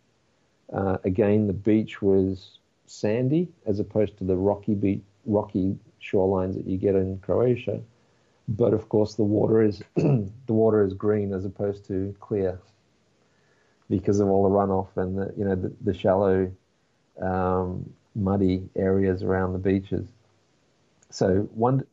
Uh, 0.72 0.98
again, 1.04 1.48
the 1.48 1.54
beach 1.54 2.02
was 2.02 2.60
sandy 2.86 3.48
as 3.66 3.80
opposed 3.80 4.18
to 4.18 4.24
the 4.24 4.36
rocky 4.36 4.76
beach, 4.76 5.02
rocky 5.26 5.78
shorelines 6.02 6.56
that 6.56 6.66
you 6.66 6.78
get 6.78 6.96
in 6.96 7.20
Croatia. 7.20 7.80
But 8.48 8.74
of 8.74 8.90
course, 8.90 9.16
the 9.16 9.24
water 9.24 9.62
is 9.62 9.82
the 9.96 10.32
water 10.48 10.84
is 10.84 10.94
green 10.94 11.34
as 11.34 11.46
opposed 11.46 11.86
to 11.88 12.16
clear 12.20 12.60
because 13.90 14.20
of 14.20 14.28
all 14.28 14.44
the 14.44 14.56
runoff 14.56 14.88
and 14.98 15.18
the 15.18 15.34
you 15.38 15.46
know 15.46 15.56
the, 15.56 15.72
the 15.82 15.94
shallow 15.94 16.52
um, 17.22 17.94
muddy 18.16 18.70
areas 18.76 19.24
around 19.24 19.54
the 19.54 19.60
beaches. 19.60 20.08
So 21.10 21.48
one 21.54 21.86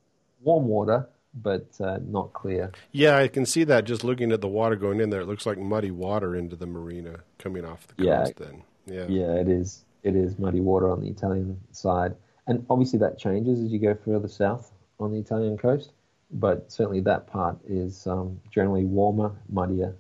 warm 0.43 0.67
water, 0.67 1.09
but 1.35 1.67
uh, 1.81 1.99
not 2.07 2.33
clear. 2.33 2.73
Yeah, 2.93 3.17
I 3.17 3.29
can 3.29 3.47
see 3.47 3.65
that 3.65 3.85
just 3.85 4.05
looking 4.05 4.33
at 4.33 4.41
the 4.41 4.49
water 4.49 4.77
going 4.77 5.01
in 5.01 5.11
there. 5.11 5.21
It 5.21 5.27
looks 5.27 5.47
like 5.47 5.59
muddy 5.59 5.91
water 5.91 6.35
into 6.35 6.57
the 6.57 6.67
marina 6.67 7.21
coming 7.39 7.65
off 7.65 7.87
the 7.87 7.95
coast. 7.95 8.35
Yeah, 8.39 8.47
then 8.47 8.63
yeah, 8.87 9.07
yeah, 9.09 9.35
it 9.35 9.49
is. 9.49 9.85
It 10.03 10.17
is 10.17 10.39
muddy 10.39 10.61
water 10.61 10.91
on 10.91 11.01
the 11.01 11.09
Italian 11.09 11.61
side, 11.73 12.17
and 12.47 12.65
obviously 12.71 12.99
that 13.01 13.19
changes 13.19 13.61
as 13.61 13.71
you 13.71 13.79
go 13.79 13.95
further 13.95 14.29
south 14.29 14.73
on 14.99 15.13
the 15.13 15.19
Italian 15.19 15.59
coast. 15.59 15.93
But 16.33 16.71
certainly 16.71 17.01
that 17.01 17.27
part 17.27 17.59
is 17.69 18.07
um, 18.07 18.41
generally 18.51 18.85
warmer, 18.85 19.33
muddier, 19.49 19.97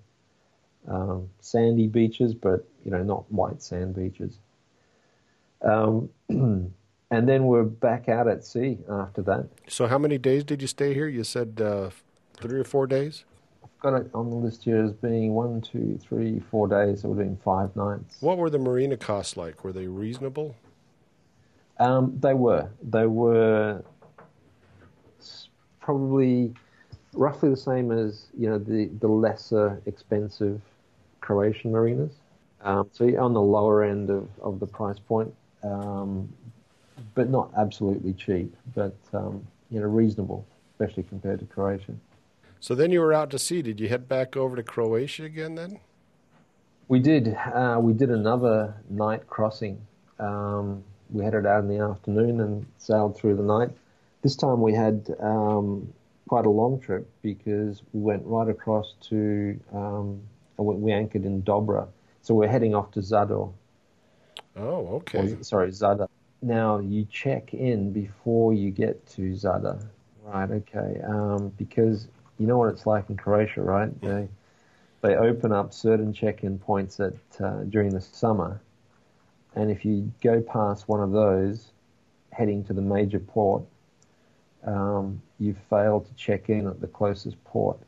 um, 0.89 1.29
sandy 1.41 1.89
beaches, 1.89 2.35
but 2.35 2.67
you 2.85 2.91
know 2.91 3.03
not 3.03 3.31
white 3.31 3.63
sand 3.63 3.95
beaches. 3.95 4.39
Um, 5.63 6.11
and 6.29 7.29
then 7.29 7.45
we're 7.47 7.65
back 7.65 8.09
out 8.09 8.29
at 8.29 8.45
sea 8.45 8.79
after 8.89 9.23
that. 9.23 9.49
So, 9.69 9.87
how 9.87 9.99
many 9.99 10.19
days 10.19 10.45
did 10.45 10.63
you 10.63 10.69
stay 10.69 10.95
here? 10.95 11.09
You 11.09 11.25
said 11.25 11.61
uh, 11.61 11.91
three 12.35 12.59
or 12.59 12.65
four 12.65 12.87
days. 12.87 13.25
I've 13.63 13.81
got 13.81 13.95
it 13.95 14.11
on 14.15 14.31
the 14.31 14.37
list 14.37 14.65
here 14.65 14.85
as 14.85 14.93
being 14.93 15.35
one, 15.35 15.61
two, 15.61 15.99
three, 16.03 16.41
four 16.51 16.69
days. 16.69 17.03
So 17.03 17.09
we're 17.09 17.23
doing 17.23 17.39
five 17.45 17.75
nights. 17.77 18.17
What 18.21 18.39
were 18.39 18.51
the 18.51 18.59
marina 18.59 18.97
costs 18.97 19.37
like? 19.37 19.65
Were 19.65 19.73
they 19.73 19.87
reasonable? 19.87 20.55
Um, 21.79 22.19
they 22.21 22.35
were. 22.35 22.71
They 22.83 23.07
were 23.07 23.83
probably 25.81 26.55
roughly 27.15 27.51
the 27.51 27.57
same 27.57 27.91
as 27.91 28.27
you 28.39 28.49
know 28.49 28.59
the 28.59 28.91
the 29.01 29.09
lesser 29.09 29.83
expensive 29.87 30.61
Croatian 31.21 31.73
marinas. 31.73 32.13
Um, 32.63 32.89
so 32.93 33.07
on 33.19 33.33
the 33.33 33.41
lower 33.41 33.83
end 33.83 34.11
of, 34.11 34.29
of 34.43 34.61
the 34.61 34.67
price 34.67 34.99
point 34.99 35.33
um, 35.63 36.33
but 37.15 37.31
not 37.31 37.51
absolutely 37.57 38.13
cheap, 38.13 38.55
but 38.75 38.97
um, 39.13 39.47
you 39.71 39.81
know 39.81 39.87
reasonable, 39.87 40.47
especially 40.73 41.03
compared 41.05 41.41
to 41.41 41.47
Croatia. 41.47 41.95
So 42.61 42.75
then 42.75 42.91
you 42.91 43.01
were 43.01 43.15
out 43.15 43.31
to 43.31 43.39
sea. 43.39 43.63
Did 43.63 43.81
you 43.81 43.89
head 43.89 44.09
back 44.09 44.37
over 44.37 44.57
to 44.57 44.63
Croatia 44.63 45.25
again 45.25 45.55
then? 45.55 45.81
We 46.89 47.01
did. 47.01 47.37
Uh, 47.55 47.79
we 47.81 47.93
did 47.93 48.11
another 48.11 48.75
night 48.89 49.27
crossing. 49.29 49.81
Um, 50.19 50.85
we 51.11 51.25
headed 51.25 51.47
out 51.47 51.63
in 51.63 51.69
the 51.69 51.79
afternoon 51.79 52.41
and 52.41 52.67
sailed 52.79 53.17
through 53.17 53.37
the 53.37 53.43
night. 53.43 53.71
This 54.23 54.37
time 54.37 54.61
we 54.61 54.75
had 54.75 55.15
um, 55.21 55.93
quite 56.29 56.47
a 56.47 56.51
long 56.51 56.79
trip 56.79 57.09
because 57.23 57.83
we 57.93 58.01
went 58.01 58.23
right 58.27 58.49
across 58.49 58.95
to. 59.09 59.59
Um, 59.73 60.21
we 60.59 60.93
anchored 60.93 61.25
in 61.25 61.43
Dobra, 61.43 61.89
so 62.21 62.35
we're 62.35 62.47
heading 62.47 62.75
off 62.75 62.91
to 62.91 63.01
Zadar 63.01 63.51
Oh, 64.61 64.97
okay. 64.97 65.19
Or, 65.19 65.43
sorry, 65.43 65.71
Zadar. 65.71 66.09
Now 66.43 66.79
you 66.79 67.07
check 67.07 67.55
in 67.55 67.93
before 67.93 68.53
you 68.53 68.71
get 68.71 69.07
to 69.11 69.23
Zadar. 69.33 69.83
Right, 70.23 70.51
okay. 70.51 71.01
Um, 71.07 71.53
because 71.57 72.09
you 72.39 72.47
know 72.47 72.59
what 72.59 72.69
it's 72.69 72.87
like 72.87 73.09
in 73.09 73.17
Croatia, 73.17 73.63
right? 73.63 74.01
They 74.01 74.29
they 75.03 75.17
open 75.17 75.51
up 75.51 75.73
certain 75.73 76.13
check-in 76.13 76.59
points 76.59 77.01
at 77.01 77.15
uh, 77.43 77.63
during 77.65 77.91
the 77.91 78.01
summer, 78.01 78.61
and 79.55 79.71
if 79.71 79.85
you 79.85 80.13
go 80.23 80.41
past 80.43 80.89
one 80.89 81.01
of 81.01 81.11
those, 81.11 81.73
heading 82.33 82.63
to 82.65 82.75
the 82.75 82.83
major 82.83 83.19
port, 83.19 83.63
um, 84.65 85.23
you 85.39 85.57
fail 85.71 86.01
to 86.01 86.15
check 86.15 86.51
in 86.51 86.67
at 86.67 86.81
the 86.81 86.87
closest 86.87 87.43
port, 87.45 87.79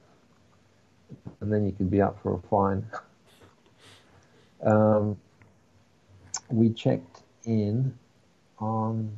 and 1.40 1.52
then 1.52 1.66
you 1.66 1.72
could 1.72 1.90
be 1.90 2.00
up 2.00 2.20
for 2.22 2.34
a 2.34 2.40
fine. 2.48 2.84
Um, 4.64 5.18
we 6.53 6.70
checked 6.70 7.22
in 7.44 7.96
on. 8.59 9.11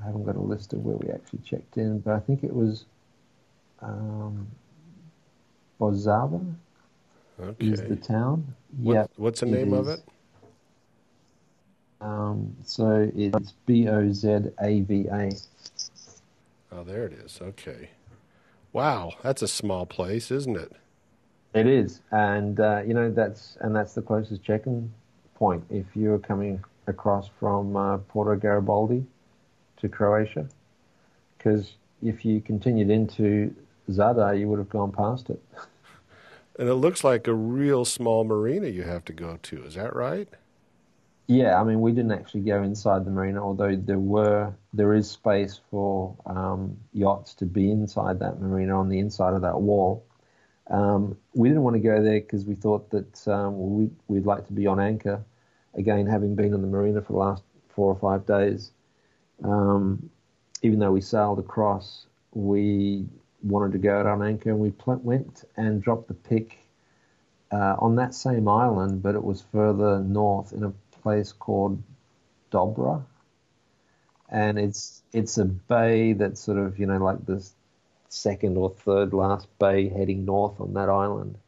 I 0.00 0.06
haven't 0.06 0.24
got 0.24 0.36
a 0.36 0.40
list 0.40 0.72
of 0.72 0.84
where 0.84 0.96
we 0.96 1.10
actually 1.10 1.40
checked 1.40 1.76
in, 1.76 1.98
but 2.00 2.14
I 2.14 2.20
think 2.20 2.44
it 2.44 2.54
was 2.54 2.84
um, 3.82 4.46
Bozava 5.80 6.54
Okay. 7.40 7.66
is 7.66 7.82
the 7.82 7.96
town. 7.96 8.54
What- 8.76 8.94
yeah. 8.94 9.06
What's 9.16 9.40
the 9.40 9.46
name 9.46 9.72
of 9.72 9.88
it? 9.88 10.02
Um, 12.00 12.56
so 12.64 13.10
it's 13.16 13.52
B 13.66 13.88
O 13.88 14.12
Z 14.12 14.28
A 14.62 14.80
V 14.82 15.06
A. 15.10 15.30
Oh, 16.70 16.84
there 16.84 17.06
it 17.06 17.12
is. 17.12 17.40
Okay. 17.42 17.90
Wow, 18.72 19.14
that's 19.22 19.42
a 19.42 19.48
small 19.48 19.84
place, 19.84 20.30
isn't 20.30 20.56
it? 20.56 20.72
It 21.54 21.66
is, 21.66 22.02
and 22.12 22.60
uh, 22.60 22.82
you 22.86 22.94
know 22.94 23.10
that's 23.10 23.56
and 23.62 23.74
that's 23.74 23.94
the 23.94 24.02
closest 24.02 24.44
check-in 24.44 24.92
point 25.38 25.64
if 25.70 25.86
you're 25.94 26.18
coming 26.18 26.62
across 26.86 27.30
from 27.38 27.76
uh, 27.76 27.98
Porto 27.98 28.34
Garibaldi 28.34 29.04
to 29.78 29.88
Croatia, 29.88 30.48
because 31.36 31.72
if 32.02 32.24
you 32.24 32.40
continued 32.40 32.90
into 32.90 33.54
Zadar, 33.88 34.38
you 34.38 34.48
would 34.48 34.58
have 34.58 34.68
gone 34.68 34.92
past 34.92 35.30
it. 35.30 35.42
And 36.58 36.68
it 36.68 36.74
looks 36.74 37.04
like 37.04 37.28
a 37.28 37.32
real 37.32 37.84
small 37.84 38.24
marina 38.24 38.66
you 38.66 38.82
have 38.82 39.04
to 39.04 39.12
go 39.12 39.38
to. 39.44 39.62
Is 39.62 39.76
that 39.76 39.94
right? 39.94 40.28
Yeah, 41.28 41.60
I 41.60 41.62
mean 41.62 41.80
we 41.80 41.92
didn't 41.92 42.10
actually 42.10 42.40
go 42.40 42.62
inside 42.62 43.04
the 43.04 43.12
marina, 43.12 43.44
although 43.44 43.76
there 43.76 43.98
were 43.98 44.52
there 44.72 44.92
is 44.94 45.08
space 45.08 45.60
for 45.70 46.16
um, 46.26 46.76
yachts 46.92 47.34
to 47.34 47.44
be 47.46 47.70
inside 47.70 48.18
that 48.18 48.40
marina 48.40 48.76
on 48.76 48.88
the 48.88 48.98
inside 48.98 49.34
of 49.34 49.42
that 49.42 49.60
wall. 49.60 50.04
Um, 50.70 51.16
we 51.34 51.48
didn't 51.48 51.62
want 51.62 51.74
to 51.76 51.80
go 51.80 52.02
there 52.02 52.20
because 52.20 52.44
we 52.44 52.54
thought 52.54 52.90
that 52.90 53.26
um, 53.28 53.76
we, 53.76 53.90
we'd 54.08 54.26
like 54.26 54.46
to 54.48 54.52
be 54.52 54.66
on 54.66 54.80
anchor. 54.80 55.24
Again, 55.74 56.06
having 56.06 56.34
been 56.34 56.52
in 56.52 56.60
the 56.62 56.66
marina 56.66 57.00
for 57.00 57.12
the 57.12 57.18
last 57.18 57.42
four 57.68 57.92
or 57.92 57.98
five 57.98 58.26
days, 58.26 58.70
um, 59.44 60.10
even 60.62 60.78
though 60.78 60.92
we 60.92 61.00
sailed 61.00 61.38
across, 61.38 62.06
we 62.32 63.06
wanted 63.42 63.72
to 63.72 63.78
go 63.78 63.98
out 63.98 64.06
on 64.06 64.22
anchor, 64.22 64.50
and 64.50 64.58
we 64.58 64.70
pl- 64.72 65.00
went 65.02 65.44
and 65.56 65.82
dropped 65.82 66.08
the 66.08 66.14
pick 66.14 66.58
uh, 67.52 67.76
on 67.78 67.96
that 67.96 68.14
same 68.14 68.48
island, 68.48 69.02
but 69.02 69.14
it 69.14 69.22
was 69.22 69.42
further 69.52 70.00
north 70.00 70.52
in 70.52 70.64
a 70.64 70.72
place 71.02 71.32
called 71.32 71.82
Dobra, 72.50 73.04
and 74.28 74.58
it's 74.58 75.02
it's 75.12 75.38
a 75.38 75.44
bay 75.44 76.12
that's 76.12 76.40
sort 76.40 76.58
of 76.58 76.78
you 76.78 76.86
know 76.86 76.98
like 76.98 77.24
this 77.24 77.54
second 78.08 78.56
or 78.56 78.70
third 78.70 79.12
last 79.12 79.46
bay 79.58 79.88
heading 79.88 80.24
north 80.24 80.60
on 80.60 80.74
that 80.74 80.88
island. 80.88 81.38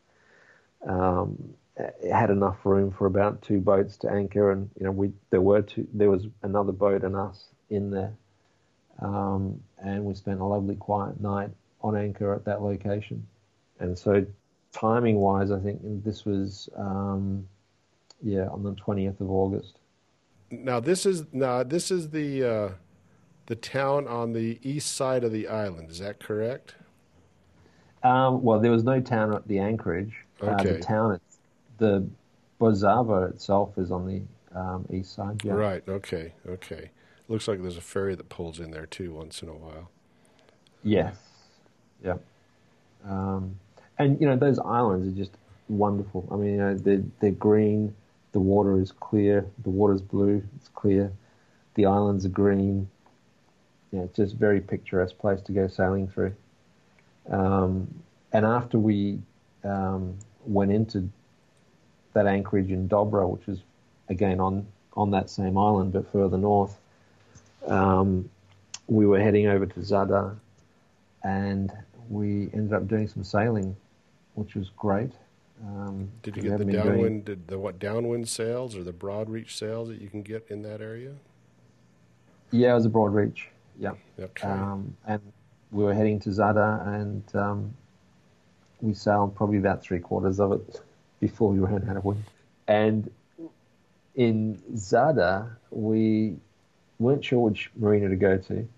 Um, 0.87 1.55
it 1.77 2.13
had 2.13 2.31
enough 2.31 2.65
room 2.65 2.91
for 2.91 3.07
about 3.07 3.43
two 3.43 3.61
boats 3.61 3.97
to 3.99 4.11
anchor, 4.11 4.51
and 4.51 4.71
you 4.79 4.85
know 4.85 4.91
we 4.91 5.13
there 5.31 5.41
were 5.41 5.63
two. 5.63 5.87
There 5.95 6.11
was 6.11 6.27
another 6.43 6.73
boat 6.73 7.05
and 7.05 7.17
us 7.17 7.47
in 7.71 7.91
there, 7.91 8.13
um, 9.01 9.61
and 9.79 10.05
we 10.05 10.15
spent 10.15 10.41
a 10.41 10.45
lovely 10.45 10.77
quiet 10.77 11.21
night 11.21 11.51
on 11.83 11.97
anchor 11.97 12.35
at 12.35 12.45
that 12.45 12.63
location. 12.63 13.27
And 13.79 13.97
so, 13.97 14.27
timing 14.73 15.17
wise, 15.17 15.51
I 15.51 15.59
think 15.59 15.81
this 16.05 16.25
was 16.25 16.69
um, 16.77 17.47
yeah 18.23 18.49
on 18.49 18.63
the 18.63 18.75
twentieth 18.75 19.21
of 19.21 19.31
August. 19.31 19.79
Now 20.51 20.81
this 20.81 21.07
is 21.07 21.25
now 21.33 21.63
this 21.63 21.91
is 21.91 22.11
the 22.11 22.45
uh, 22.45 22.69
the 23.51 23.57
town 23.57 24.07
on 24.07 24.33
the 24.33 24.61
east 24.63 24.95
side 24.95 25.25
of 25.25 25.33
the 25.33 25.49
island. 25.49 25.91
Is 25.91 25.99
that 25.99 26.21
correct? 26.21 26.77
Um, 28.05 28.45
well, 28.45 28.61
there 28.61 28.71
was 28.71 28.85
no 28.85 29.01
town 29.01 29.35
at 29.35 29.49
the 29.49 29.59
anchorage. 29.59 30.15
Uh, 30.41 30.51
Okay. 30.51 30.75
the 30.75 30.79
town, 30.79 31.21
the 31.79 32.07
Bozava 32.61 33.29
itself 33.29 33.77
is 33.77 33.91
on 33.91 34.07
the 34.07 34.23
um, 34.57 34.87
east 34.89 35.17
side. 35.17 35.43
Yeah. 35.45 35.55
Right. 35.55 35.83
Okay. 35.89 36.33
Okay. 36.49 36.91
Looks 37.27 37.49
like 37.49 37.61
there's 37.61 37.77
a 37.77 37.81
ferry 37.81 38.15
that 38.15 38.29
pulls 38.29 38.61
in 38.61 38.71
there 38.71 38.87
too 38.87 39.13
once 39.15 39.43
in 39.43 39.49
a 39.49 39.55
while. 39.55 39.91
Yes. 40.85 41.17
Yeah. 42.05 42.19
Um, 43.05 43.59
and 43.99 44.21
you 44.21 44.29
know 44.29 44.37
those 44.37 44.61
islands 44.61 45.09
are 45.09 45.19
just 45.19 45.33
wonderful. 45.69 46.29
I 46.31 46.37
mean, 46.37 46.51
you 46.53 46.59
know, 46.59 46.75
they're 46.77 47.03
they're 47.19 47.33
green. 47.33 47.97
The 48.31 48.39
water 48.41 48.81
is 48.81 48.93
clear. 48.93 49.45
The 49.65 49.71
water's 49.71 50.03
blue. 50.03 50.41
It's 50.55 50.69
clear. 50.69 51.11
The 51.75 51.87
islands 51.87 52.25
are 52.25 52.29
green. 52.31 52.89
Yeah, 53.93 54.03
it's 54.03 54.17
just 54.17 54.35
a 54.35 54.37
very 54.37 54.61
picturesque 54.61 55.19
place 55.19 55.41
to 55.43 55.53
go 55.53 55.67
sailing 55.67 56.09
through. 56.09 56.35
Um, 57.29 57.93
and 58.33 58.47
after 58.47 58.79
we 58.79 59.21
um, 59.65 60.17
went 60.47 60.71
into 60.71 61.09
that 62.13 62.27
anchorage 62.27 62.71
in 62.71 62.89
Dobra, 62.89 63.29
which 63.29 63.49
is 63.49 63.61
again 64.09 64.41
on 64.41 64.67
on 64.95 65.11
that 65.13 65.31
same 65.31 65.57
island 65.57 65.93
but 65.93 66.11
further 66.13 66.37
north, 66.37 66.79
um, 67.67 68.29
we 68.87 69.07
were 69.07 69.21
heading 69.21 69.47
over 69.47 69.67
to 69.67 69.81
Zadar, 69.81 70.37
and 71.23 71.73
we 72.09 72.51
ended 72.53 72.73
up 72.73 72.89
doing 72.89 73.07
some 73.09 73.25
sailing, 73.25 73.77
which 74.35 74.55
was 74.55 74.71
great. 74.77 75.13
Um, 75.63 76.11
Did 76.23 76.37
you 76.37 76.43
get 76.43 76.49
the 76.49 76.53
haven't 76.53 76.69
doing- 76.73 76.85
downwind? 76.85 77.25
Did 77.27 77.49
the 77.49 77.59
what 77.59 77.79
downwind 77.79 78.29
sails 78.29 78.75
or 78.77 78.83
the 78.83 78.93
broad 78.93 79.29
reach 79.29 79.57
sails 79.57 79.89
that 79.89 80.01
you 80.01 80.09
can 80.09 80.23
get 80.23 80.47
in 80.49 80.63
that 80.63 80.81
area? 80.81 81.15
Yeah, 82.51 82.73
it 82.73 82.77
was 82.77 82.87
a 82.87 82.89
broad 82.89 83.15
reach. 83.15 83.49
Yeah. 83.81 83.95
Okay. 84.19 84.47
Um, 84.47 84.95
and 85.07 85.21
we 85.73 85.83
were 85.83 85.95
heading 85.95 86.21
to 86.21 86.29
Zadar, 86.29 86.87
and 86.87 87.25
um, 87.35 87.75
we 88.83 88.93
sailed 88.93 89.35
probably 89.35 89.57
about 89.57 89.83
three 89.83 90.01
quarters 90.01 90.39
of 90.39 90.53
it 90.53 90.81
before 91.19 91.51
we 91.51 91.59
ran 91.59 91.89
out 91.89 91.97
of 91.97 92.05
wind. 92.05 92.23
And 92.69 93.11
in 94.15 94.63
Zadar, 94.75 95.57
we 95.71 96.37
weren't 96.99 97.25
sure 97.25 97.41
which 97.41 97.71
marina 97.75 98.11
to 98.11 98.17
go 98.17 98.37
to. 98.37 98.69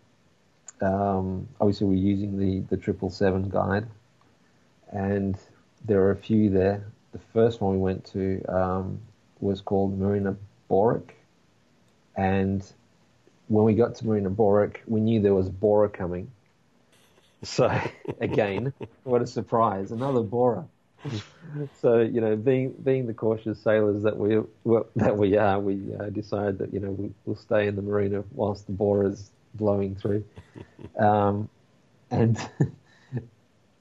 Um, 0.81 1.49
obviously, 1.61 1.89
we're 1.89 1.95
using 1.95 2.39
the 2.39 2.61
the 2.75 2.77
triple 2.77 3.11
seven 3.11 3.49
guide, 3.49 3.89
and 4.93 5.37
there 5.85 6.01
are 6.03 6.13
a 6.13 6.17
few 6.17 6.49
there. 6.49 6.87
The 7.11 7.21
first 7.33 7.61
one 7.61 7.73
we 7.73 7.79
went 7.79 8.05
to 8.13 8.41
um, 8.49 9.01
was 9.41 9.61
called 9.61 9.99
Marina 9.99 10.37
Borik, 10.71 11.11
and 12.17 12.65
when 13.53 13.67
we 13.67 13.75
got 13.75 13.95
to 13.97 14.07
Marina 14.07 14.31
Borik, 14.31 14.79
we 14.87 15.01
knew 15.01 15.21
there 15.21 15.35
was 15.35 15.49
a 15.49 15.51
Bora 15.51 15.91
coming. 15.91 16.31
So 17.43 17.71
again, 18.21 18.73
what 19.05 19.21
a 19.21 19.27
surprise! 19.27 19.93
Another 19.93 20.23
Bora. 20.23 20.67
so 21.81 22.01
you 22.01 22.23
know, 22.23 22.35
being 22.35 22.73
being 22.83 23.07
the 23.07 23.13
cautious 23.13 23.61
sailors 23.61 24.05
that 24.05 24.17
we 24.17 24.41
well, 24.65 24.87
that 24.97 25.19
we 25.19 25.37
are, 25.37 25.61
we 25.61 25.95
uh, 25.95 26.07
decided 26.07 26.59
that 26.59 26.73
you 26.73 26.81
know 26.81 26.93
we, 26.93 27.11
we'll 27.27 27.37
stay 27.37 27.67
in 27.67 27.77
the 27.77 27.83
marina 27.83 28.25
whilst 28.33 28.67
the 28.67 28.73
Bora's 28.73 29.31
blowing 29.55 29.97
through, 29.97 30.25
um, 30.99 31.51
and 32.11 32.39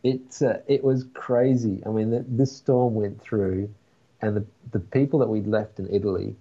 it 0.03 0.41
uh, 0.41 0.57
it 0.67 0.83
was 0.83 1.05
crazy. 1.13 1.81
I 1.85 1.89
mean, 1.89 2.09
the, 2.11 2.25
this 2.27 2.53
storm 2.53 2.93
went 2.93 3.21
through, 3.21 3.73
and 4.21 4.35
the 4.35 4.45
the 4.71 4.79
people 4.81 5.19
that 5.19 5.29
we'd 5.29 5.47
left 5.47 5.79
in 5.79 5.87
Italy 5.93 6.35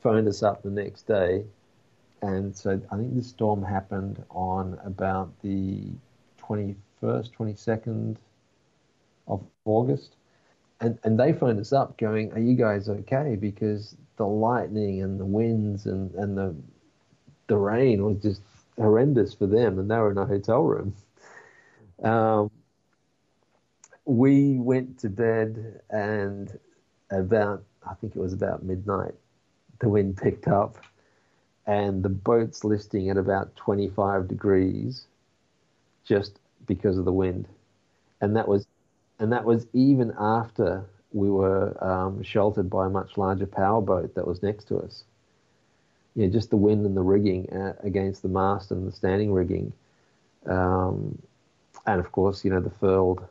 phoned 0.00 0.28
us 0.28 0.44
up 0.44 0.62
the 0.62 0.70
next 0.70 1.08
day 1.08 1.44
and 2.22 2.56
so 2.56 2.80
I 2.90 2.96
think 2.96 3.14
this 3.14 3.26
storm 3.26 3.62
happened 3.62 4.24
on 4.30 4.78
about 4.84 5.32
the 5.42 5.90
21st, 6.40 6.76
22nd 7.32 8.16
of 9.26 9.44
August. 9.64 10.14
And, 10.80 10.98
and 11.04 11.18
they 11.18 11.32
phoned 11.32 11.60
us 11.60 11.72
up 11.72 11.98
going, 11.98 12.32
Are 12.32 12.40
you 12.40 12.54
guys 12.54 12.88
okay? 12.88 13.36
Because 13.38 13.96
the 14.16 14.26
lightning 14.26 15.02
and 15.02 15.18
the 15.18 15.24
winds 15.24 15.86
and, 15.86 16.12
and 16.14 16.38
the, 16.38 16.54
the 17.48 17.56
rain 17.56 18.04
was 18.04 18.18
just 18.22 18.42
horrendous 18.78 19.34
for 19.34 19.46
them, 19.46 19.78
and 19.78 19.90
they 19.90 19.96
were 19.96 20.12
in 20.12 20.18
a 20.18 20.26
hotel 20.26 20.62
room. 20.62 20.94
Um, 22.02 22.50
we 24.04 24.58
went 24.58 24.98
to 25.00 25.08
bed, 25.08 25.80
and 25.90 26.58
about, 27.10 27.64
I 27.88 27.94
think 27.94 28.16
it 28.16 28.18
was 28.18 28.32
about 28.32 28.64
midnight, 28.64 29.14
the 29.80 29.88
wind 29.88 30.16
picked 30.16 30.48
up 30.48 30.78
and 31.66 32.02
the 32.02 32.08
boat's 32.08 32.64
listing 32.64 33.10
at 33.10 33.16
about 33.16 33.54
25 33.56 34.28
degrees 34.28 35.06
just 36.04 36.38
because 36.66 36.98
of 36.98 37.04
the 37.04 37.12
wind. 37.12 37.48
And 38.20 38.36
that 38.36 38.48
was 38.48 38.66
and 39.18 39.32
that 39.32 39.44
was 39.44 39.66
even 39.72 40.12
after 40.18 40.84
we 41.12 41.30
were 41.30 41.76
um, 41.84 42.22
sheltered 42.22 42.70
by 42.70 42.86
a 42.86 42.90
much 42.90 43.16
larger 43.16 43.46
power 43.46 43.80
boat 43.80 44.14
that 44.14 44.26
was 44.26 44.42
next 44.42 44.64
to 44.68 44.78
us. 44.78 45.04
Yeah 46.14 46.28
just 46.28 46.50
the 46.50 46.56
wind 46.56 46.84
and 46.86 46.96
the 46.96 47.02
rigging 47.02 47.48
uh, 47.52 47.74
against 47.82 48.22
the 48.22 48.28
mast 48.28 48.70
and 48.70 48.86
the 48.86 48.92
standing 48.92 49.32
rigging 49.32 49.72
um, 50.46 51.20
and 51.86 52.00
of 52.00 52.12
course 52.12 52.44
you 52.44 52.50
know 52.50 52.60
the 52.60 52.70
furled 52.70 53.22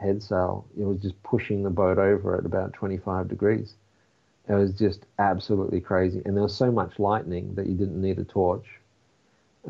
head 0.00 0.22
sail 0.22 0.66
it 0.78 0.84
was 0.84 0.98
just 0.98 1.20
pushing 1.22 1.62
the 1.62 1.70
boat 1.70 1.98
over 1.98 2.36
at 2.36 2.44
about 2.44 2.72
25 2.72 3.28
degrees 3.28 3.74
it 4.48 4.54
was 4.54 4.72
just 4.74 5.06
absolutely 5.18 5.80
crazy, 5.80 6.22
and 6.24 6.36
there 6.36 6.42
was 6.42 6.56
so 6.56 6.70
much 6.72 6.98
lightning 6.98 7.54
that 7.54 7.66
you 7.66 7.74
didn't 7.74 8.00
need 8.00 8.18
a 8.18 8.24
torch. 8.24 8.66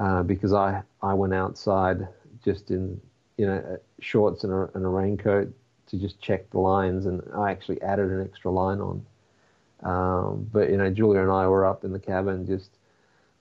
Uh, 0.01 0.23
because 0.23 0.55
I 0.55 0.83
I 1.03 1.13
went 1.15 1.35
outside 1.35 2.09
just 2.45 2.71
in 2.71 3.01
you 3.37 3.47
know 3.47 3.79
shorts 4.01 4.45
and 4.45 4.53
a, 4.53 4.71
and 4.75 4.85
a 4.85 4.89
raincoat 4.89 5.53
to 5.89 5.99
just 5.99 6.21
check 6.21 6.51
the 6.51 6.59
lines, 6.61 7.07
and 7.07 7.23
I 7.35 7.51
actually 7.51 7.81
added 7.83 8.11
an 8.11 8.23
extra 8.25 8.51
line 8.51 8.81
on. 8.81 9.07
Um, 9.83 10.49
but 10.53 10.71
you 10.71 10.77
know, 10.77 10.91
Julia 10.91 11.23
and 11.23 11.31
I 11.31 11.47
were 11.49 11.67
up 11.67 11.85
in 11.85 11.93
the 11.93 12.01
cabin 12.01 12.47
just 12.47 12.71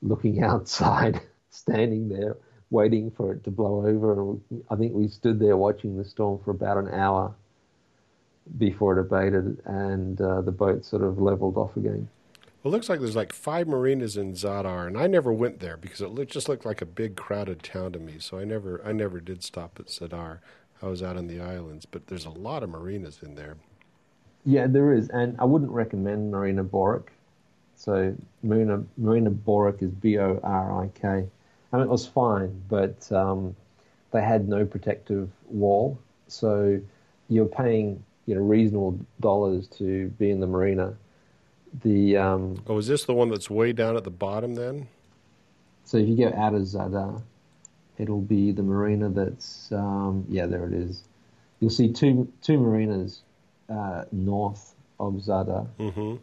looking 0.01 0.43
outside, 0.43 1.21
standing 1.49 2.09
there, 2.09 2.37
waiting 2.71 3.11
for 3.11 3.33
it 3.33 3.43
to 3.45 3.51
blow 3.51 3.85
over. 3.87 4.13
And 4.21 4.41
I 4.69 4.75
think 4.75 4.93
we 4.93 5.07
stood 5.07 5.39
there 5.39 5.57
watching 5.57 5.97
the 5.97 6.05
storm 6.05 6.39
for 6.43 6.51
about 6.51 6.77
an 6.77 6.89
hour 6.89 7.35
before 8.57 8.97
it 8.97 9.01
abated, 9.01 9.61
and 9.65 10.19
uh, 10.19 10.41
the 10.41 10.51
boat 10.51 10.85
sort 10.85 11.03
of 11.03 11.21
leveled 11.21 11.57
off 11.57 11.75
again. 11.77 12.07
Well, 12.63 12.73
it 12.73 12.77
looks 12.77 12.89
like 12.89 12.99
there's 12.99 13.15
like 13.15 13.33
five 13.33 13.67
marinas 13.67 14.17
in 14.17 14.33
Zadar, 14.33 14.85
and 14.85 14.97
I 14.97 15.07
never 15.07 15.33
went 15.33 15.59
there 15.59 15.77
because 15.77 16.01
it 16.01 16.29
just 16.29 16.47
looked 16.47 16.65
like 16.65 16.81
a 16.81 16.85
big 16.85 17.15
crowded 17.15 17.63
town 17.63 17.93
to 17.93 17.99
me. 17.99 18.15
So 18.19 18.37
I 18.37 18.43
never, 18.43 18.81
I 18.85 18.91
never 18.91 19.19
did 19.19 19.43
stop 19.43 19.79
at 19.79 19.87
Zadar. 19.87 20.39
I 20.81 20.87
was 20.87 21.01
out 21.01 21.17
on 21.17 21.27
the 21.27 21.39
islands, 21.39 21.85
but 21.85 22.07
there's 22.07 22.25
a 22.25 22.29
lot 22.31 22.63
of 22.63 22.69
marinas 22.69 23.19
in 23.23 23.35
there. 23.35 23.57
Yeah, 24.45 24.67
there 24.67 24.93
is, 24.93 25.09
and 25.09 25.35
I 25.39 25.45
wouldn't 25.45 25.71
recommend 25.71 26.31
Marina 26.31 26.63
Borik. 26.63 27.07
So 27.75 28.15
Marina 28.43 28.83
Marina 28.97 29.31
Borik 29.31 29.81
is 29.81 29.91
B 29.91 30.19
O 30.19 30.39
R 30.43 30.83
I 30.83 30.87
K. 30.99 31.07
I 31.73 31.77
mean, 31.77 31.85
it 31.85 31.89
was 31.89 32.05
fine, 32.05 32.61
but 32.69 33.11
um, 33.11 33.55
they 34.11 34.21
had 34.21 34.47
no 34.47 34.65
protective 34.65 35.29
wall, 35.47 35.97
so 36.27 36.79
you're 37.29 37.45
paying 37.45 38.03
you 38.31 38.37
know 38.37 38.43
reasonable 38.43 38.97
dollars 39.19 39.67
to 39.67 40.07
be 40.17 40.31
in 40.31 40.39
the 40.39 40.47
marina. 40.47 40.95
The 41.83 42.15
um, 42.15 42.63
oh, 42.65 42.77
is 42.77 42.87
this 42.87 43.03
the 43.03 43.13
one 43.13 43.27
that's 43.27 43.49
way 43.49 43.73
down 43.73 43.97
at 43.97 44.05
the 44.05 44.09
bottom 44.09 44.55
then? 44.55 44.87
So 45.83 45.97
if 45.97 46.07
you 46.07 46.15
go 46.15 46.33
out 46.33 46.53
of 46.53 46.61
Zadar, 46.61 47.21
it'll 47.97 48.21
be 48.21 48.53
the 48.53 48.63
marina 48.63 49.09
that's 49.09 49.69
um, 49.73 50.25
yeah 50.29 50.45
there 50.45 50.65
it 50.65 50.71
is. 50.73 51.03
You'll 51.59 51.71
see 51.71 51.91
two 51.91 52.31
two 52.41 52.57
marinas 52.57 53.21
uh, 53.67 54.05
north 54.13 54.75
of 54.97 55.15
Zadar, 55.15 55.67
mm-hmm. 55.77 56.15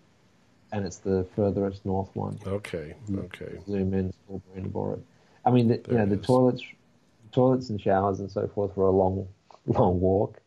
and 0.72 0.86
it's 0.86 0.96
the 0.96 1.26
furthest 1.36 1.84
north 1.84 2.08
one. 2.14 2.38
Okay, 2.46 2.94
okay. 3.14 3.58
Zoom 3.66 3.92
in, 3.92 4.06
it's 4.08 4.16
Marina. 4.74 4.96
I 5.44 5.50
mean, 5.50 5.68
the, 5.68 5.82
you 5.90 5.98
know, 5.98 6.06
the 6.06 6.18
is. 6.18 6.24
toilets, 6.26 6.62
toilets 7.32 7.68
and 7.68 7.78
showers 7.78 8.20
and 8.20 8.30
so 8.30 8.48
forth 8.48 8.74
were 8.78 8.86
a 8.86 8.90
long, 8.90 9.28
long 9.66 10.00
walk, 10.00 10.40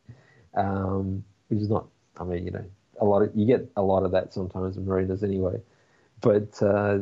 um, 0.55 1.23
which 1.51 1.61
is 1.61 1.69
not. 1.69 1.87
I 2.17 2.23
mean, 2.23 2.45
you 2.45 2.51
know, 2.51 2.65
a 2.99 3.05
lot 3.05 3.21
of 3.21 3.31
you 3.35 3.45
get 3.45 3.69
a 3.75 3.81
lot 3.81 4.03
of 4.03 4.11
that 4.11 4.33
sometimes 4.33 4.77
in 4.77 4.85
marinas 4.85 5.23
anyway, 5.23 5.61
but 6.21 6.61
uh, 6.63 6.99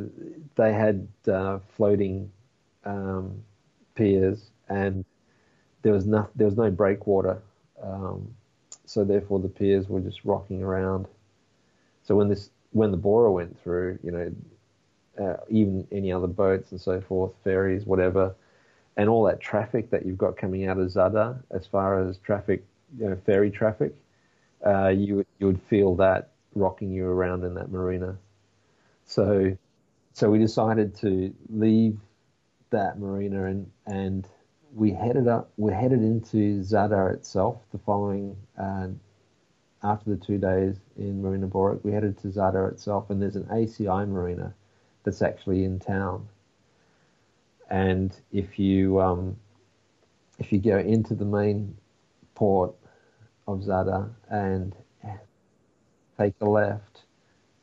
they 0.56 0.74
had 0.74 1.08
uh, 1.32 1.60
floating 1.76 2.32
um, 2.86 3.44
piers 3.96 4.50
and 4.70 5.06
there 5.84 5.94
was 5.94 6.06
no 6.08 6.28
there 6.36 6.48
was 6.48 6.58
no 6.58 6.72
breakwater. 6.72 7.42
Um, 7.82 8.34
so 8.86 9.04
therefore 9.04 9.40
the 9.40 9.50
piers 9.50 9.88
were 9.88 10.02
just 10.02 10.26
rocking 10.26 10.64
around. 10.64 11.08
So 12.04 12.16
when 12.16 12.28
this 12.28 12.50
when 12.72 12.92
the 12.92 12.98
Bora 12.98 13.32
went 13.32 13.62
through, 13.62 14.00
you 14.04 14.12
know, 14.12 14.32
uh, 15.24 15.38
even 15.50 15.88
any 15.92 16.12
other 16.12 16.28
boats 16.28 16.72
and 16.72 16.82
so 16.82 17.02
forth, 17.02 17.34
ferries, 17.44 17.86
whatever, 17.86 18.36
and 18.98 19.10
all 19.10 19.24
that 19.26 19.40
traffic 19.40 19.92
that 19.92 20.06
you've 20.06 20.18
got 20.18 20.38
coming 20.38 20.68
out 20.68 20.78
of 20.78 20.88
Zadar, 20.88 21.38
as 21.52 21.68
far 21.68 22.08
as 22.08 22.18
traffic, 22.18 22.64
you 22.98 23.10
know, 23.10 23.18
ferry 23.26 23.52
traffic, 23.52 23.96
uh, 24.66 24.90
you 24.90 25.26
you 25.40 25.48
would 25.48 25.62
feel 25.64 25.96
that 25.96 26.32
rocking 26.56 26.92
you 26.92 27.06
around 27.06 27.44
in 27.44 27.54
that 27.56 27.72
marina. 27.72 28.18
So, 29.06 29.58
so 30.14 30.30
we 30.30 30.40
decided 30.40 30.96
to 30.98 31.34
leave 31.50 32.00
that 32.70 33.00
marina 33.00 33.46
and 33.46 33.72
and 33.86 34.28
we 34.74 34.92
headed 34.92 35.28
up. 35.28 35.52
We 35.58 35.74
headed 35.74 36.02
into 36.02 36.62
Zadar 36.62 37.14
itself 37.14 37.62
the 37.72 37.80
following 37.80 38.36
uh, 38.58 38.90
after 39.84 40.10
the 40.12 40.18
two 40.18 40.38
days 40.38 40.76
in 40.98 41.22
Marina 41.22 41.48
Borik. 41.48 41.84
We 41.84 41.92
headed 41.92 42.18
to 42.20 42.28
Zadar 42.28 42.72
itself, 42.72 43.10
and 43.10 43.22
there's 43.22 43.36
an 43.36 43.46
ACI 43.46 44.08
marina 44.08 44.54
that's 45.04 45.22
actually 45.22 45.64
in 45.64 45.80
town. 45.80 46.28
And 47.70 48.16
if 48.32 48.60
you 48.60 49.00
um, 49.02 49.38
if 50.38 50.52
you 50.52 50.60
go 50.60 50.78
into 50.78 51.16
the 51.16 51.26
main 51.26 51.76
port 52.36 52.74
of 53.54 53.62
Zadar 53.62 54.10
and 54.30 54.76
take 56.18 56.34
a 56.42 56.46
left, 56.46 57.04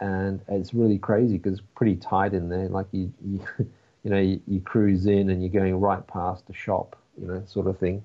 and 0.00 0.40
it's 0.48 0.74
really 0.74 0.98
crazy 0.98 1.36
because 1.36 1.58
it's 1.58 1.68
pretty 1.74 1.96
tight 1.96 2.34
in 2.34 2.48
there. 2.48 2.68
Like 2.68 2.86
you, 2.92 3.12
you 3.24 3.40
you 4.04 4.10
know, 4.10 4.20
you, 4.20 4.40
you, 4.46 4.60
cruise 4.60 5.06
in 5.06 5.30
and 5.30 5.42
you're 5.42 5.50
going 5.50 5.80
right 5.80 6.06
past 6.06 6.44
a 6.48 6.52
shop, 6.52 6.96
you 7.20 7.26
know, 7.26 7.42
sort 7.46 7.66
of 7.66 7.76
thing. 7.76 8.04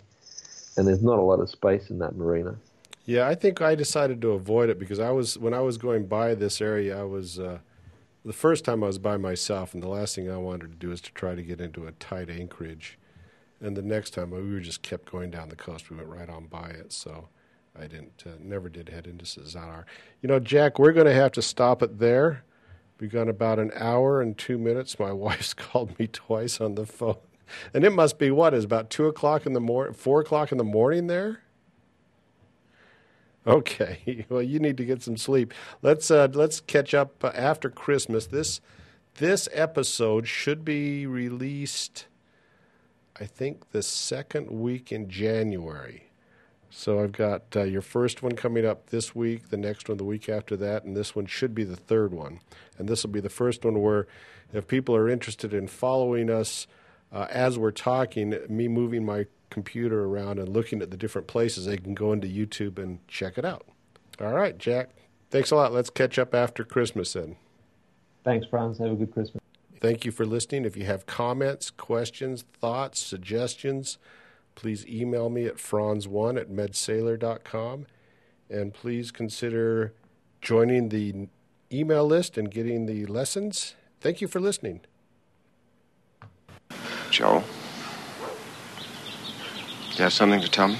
And 0.75 0.87
there's 0.87 1.03
not 1.03 1.19
a 1.19 1.21
lot 1.21 1.39
of 1.39 1.47
space 1.47 1.91
in 1.91 1.99
that 1.99 2.15
marina. 2.15 2.55
Yeah, 3.05 3.27
I 3.27 3.35
think 3.35 3.61
I 3.61 3.75
decided 3.75 4.21
to 4.21 4.31
avoid 4.31 4.69
it 4.69 4.79
because 4.79 4.99
I 4.99 5.11
was 5.11 5.37
when 5.37 5.53
I 5.53 5.59
was 5.59 5.77
going 5.77 6.07
by 6.07 6.33
this 6.33 6.61
area, 6.61 6.99
I 6.99 7.03
was 7.03 7.39
uh, 7.39 7.59
the 8.23 8.33
first 8.33 8.63
time 8.65 8.83
I 8.83 8.87
was 8.87 8.99
by 8.99 9.17
myself, 9.17 9.73
and 9.73 9.83
the 9.83 9.89
last 9.89 10.15
thing 10.15 10.29
I 10.29 10.37
wanted 10.37 10.71
to 10.71 10.77
do 10.77 10.91
is 10.91 11.01
to 11.01 11.11
try 11.13 11.35
to 11.35 11.41
get 11.41 11.59
into 11.59 11.87
a 11.87 11.91
tight 11.93 12.29
anchorage. 12.29 12.97
And 13.59 13.77
the 13.77 13.83
next 13.83 14.11
time 14.11 14.31
we 14.31 14.41
were 14.41 14.59
just 14.59 14.81
kept 14.81 15.11
going 15.11 15.29
down 15.29 15.49
the 15.49 15.55
coast, 15.55 15.91
we 15.91 15.97
went 15.97 16.09
right 16.09 16.29
on 16.29 16.45
by 16.45 16.69
it. 16.69 16.91
So 16.91 17.29
I 17.77 17.87
didn't, 17.87 18.23
uh, 18.25 18.31
never 18.39 18.69
did 18.69 18.89
head 18.89 19.07
into 19.07 19.25
Zadar. 19.25 19.85
You 20.21 20.27
know, 20.27 20.39
Jack, 20.39 20.77
we're 20.77 20.91
going 20.91 21.05
to 21.05 21.13
have 21.13 21.31
to 21.33 21.41
stop 21.41 21.81
it 21.81 21.99
there. 21.99 22.43
We've 22.99 23.11
gone 23.11 23.29
about 23.29 23.59
an 23.59 23.71
hour 23.75 24.21
and 24.21 24.37
two 24.37 24.57
minutes. 24.57 24.99
My 24.99 25.11
wife's 25.11 25.53
called 25.53 25.97
me 25.97 26.07
twice 26.07 26.61
on 26.61 26.75
the 26.75 26.85
phone. 26.85 27.17
And 27.73 27.83
it 27.83 27.91
must 27.91 28.17
be 28.17 28.31
what 28.31 28.53
is 28.53 28.63
about 28.63 28.89
two 28.89 29.07
o'clock 29.07 29.45
in 29.45 29.53
the 29.53 29.59
morning, 29.59 29.93
four 29.93 30.21
o'clock 30.21 30.51
in 30.51 30.57
the 30.57 30.63
morning 30.63 31.07
there. 31.07 31.41
Okay, 33.45 34.25
well, 34.29 34.41
you 34.41 34.59
need 34.59 34.77
to 34.77 34.85
get 34.85 35.01
some 35.01 35.17
sleep. 35.17 35.53
Let's 35.81 36.11
uh, 36.11 36.27
let's 36.31 36.61
catch 36.61 36.93
up 36.93 37.23
uh, 37.23 37.31
after 37.33 37.69
Christmas. 37.69 38.27
This 38.27 38.61
this 39.15 39.49
episode 39.51 40.27
should 40.27 40.63
be 40.63 41.05
released, 41.05 42.05
I 43.19 43.25
think, 43.25 43.71
the 43.71 43.83
second 43.83 44.51
week 44.51 44.91
in 44.91 45.09
January. 45.09 46.10
So 46.73 47.03
I've 47.03 47.11
got 47.11 47.43
uh, 47.55 47.63
your 47.63 47.81
first 47.81 48.23
one 48.23 48.31
coming 48.31 48.65
up 48.65 48.89
this 48.89 49.13
week, 49.13 49.49
the 49.49 49.57
next 49.57 49.89
one 49.89 49.97
the 49.97 50.05
week 50.05 50.29
after 50.29 50.55
that, 50.57 50.85
and 50.85 50.95
this 50.95 51.13
one 51.13 51.25
should 51.25 51.53
be 51.53 51.65
the 51.65 51.75
third 51.75 52.13
one. 52.13 52.39
And 52.77 52.87
this 52.87 53.03
will 53.03 53.11
be 53.11 53.19
the 53.19 53.29
first 53.29 53.65
one 53.65 53.81
where, 53.81 54.07
if 54.53 54.67
people 54.67 54.95
are 54.95 55.09
interested 55.09 55.53
in 55.53 55.67
following 55.67 56.29
us 56.29 56.67
uh, 57.11 57.27
as 57.29 57.59
we're 57.59 57.71
talking, 57.71 58.35
me 58.47 58.69
moving 58.69 59.05
my 59.05 59.25
computer 59.49 60.05
around 60.05 60.39
and 60.39 60.47
looking 60.47 60.81
at 60.81 60.91
the 60.91 60.97
different 60.97 61.27
places, 61.27 61.65
they 61.65 61.77
can 61.77 61.93
go 61.93 62.13
into 62.13 62.27
YouTube 62.27 62.79
and 62.79 63.05
check 63.07 63.37
it 63.37 63.43
out. 63.43 63.65
All 64.21 64.33
right, 64.33 64.57
Jack. 64.57 64.91
Thanks 65.29 65.51
a 65.51 65.57
lot. 65.57 65.73
Let's 65.73 65.89
catch 65.89 66.17
up 66.17 66.33
after 66.33 66.63
Christmas 66.63 67.13
then. 67.13 67.35
Thanks, 68.23 68.47
Franz. 68.47 68.77
Have 68.77 68.91
a 68.91 68.95
good 68.95 69.13
Christmas. 69.13 69.41
Thank 69.81 70.05
you 70.05 70.11
for 70.11 70.25
listening. 70.25 70.63
If 70.63 70.77
you 70.77 70.85
have 70.85 71.05
comments, 71.05 71.69
questions, 71.69 72.45
thoughts, 72.61 73.01
suggestions, 73.01 73.97
please 74.55 74.85
email 74.87 75.29
me 75.29 75.45
at 75.45 75.57
franz1 75.57 76.39
at 76.39 76.49
medsailor.com. 76.49 77.85
And 78.49 78.73
please 78.73 79.11
consider 79.11 79.93
joining 80.41 80.89
the 80.89 81.27
email 81.71 82.05
list 82.05 82.37
and 82.37 82.51
getting 82.51 82.85
the 82.85 83.05
lessons. 83.05 83.75
Thank 83.99 84.21
you 84.21 84.27
for 84.27 84.39
listening. 84.39 84.81
Joe, 87.09 87.43
do 89.89 89.97
you 89.97 90.03
have 90.03 90.13
something 90.13 90.41
to 90.41 90.49
tell 90.49 90.69
me? 90.69 90.79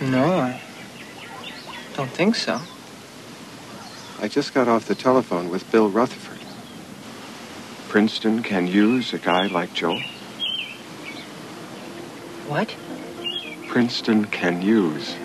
No, 0.00 0.24
I 0.40 0.60
don't 1.94 2.10
think 2.10 2.34
so. 2.34 2.60
I 4.20 4.28
just 4.28 4.54
got 4.54 4.66
off 4.66 4.86
the 4.86 4.94
telephone 4.94 5.48
with 5.50 5.70
Bill 5.70 5.88
Rutherford. 5.88 6.39
Princeton 7.90 8.44
can 8.44 8.68
use 8.68 9.12
a 9.14 9.18
guy 9.18 9.48
like 9.48 9.74
Joe? 9.74 9.98
What? 12.46 12.72
Princeton 13.66 14.26
can 14.26 14.62
use 14.62 15.16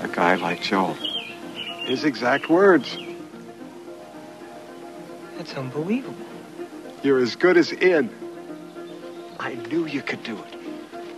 a 0.00 0.08
guy 0.08 0.36
like 0.36 0.62
Joe. 0.62 0.94
His 1.84 2.04
exact 2.04 2.48
words. 2.48 2.96
That's 5.36 5.52
unbelievable. 5.52 6.24
You're 7.02 7.18
as 7.18 7.36
good 7.36 7.58
as 7.58 7.72
in. 7.72 8.08
I 9.38 9.56
knew 9.56 9.84
you 9.84 10.00
could 10.00 10.22
do 10.22 10.38
it. 10.38 10.54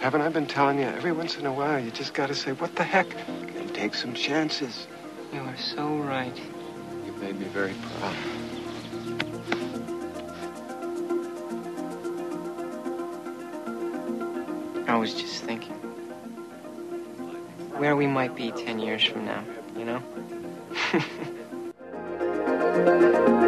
Haven't 0.01 0.22
I 0.22 0.28
been 0.28 0.49
telling 0.49 0.80
you? 0.80 0.86
Every 0.86 1.12
once 1.12 1.36
in 1.36 1.47
a 1.47 1.53
while, 1.53 1.78
you 1.78 1.93
just 1.93 2.14
gotta 2.14 2.34
say, 2.34 2.51
what 2.51 2.74
the 2.74 2.82
heck? 2.82 3.07
And 3.28 3.72
take 3.72 3.95
some 3.95 4.12
chances. 4.12 4.88
You 5.32 5.38
are 5.38 5.57
so 5.57 5.99
right. 5.99 6.36
You 7.07 7.12
made 7.12 7.38
me 7.38 7.47
very 7.47 7.74
proud. 8.01 8.39
Was 15.01 15.14
just 15.14 15.42
thinking 15.44 15.72
where 17.78 17.96
we 17.96 18.07
might 18.07 18.36
be 18.36 18.53
10 18.53 18.78
years 18.80 19.03
from 19.03 19.24
now, 19.24 19.42
you 19.74 19.86
know? 19.86 20.03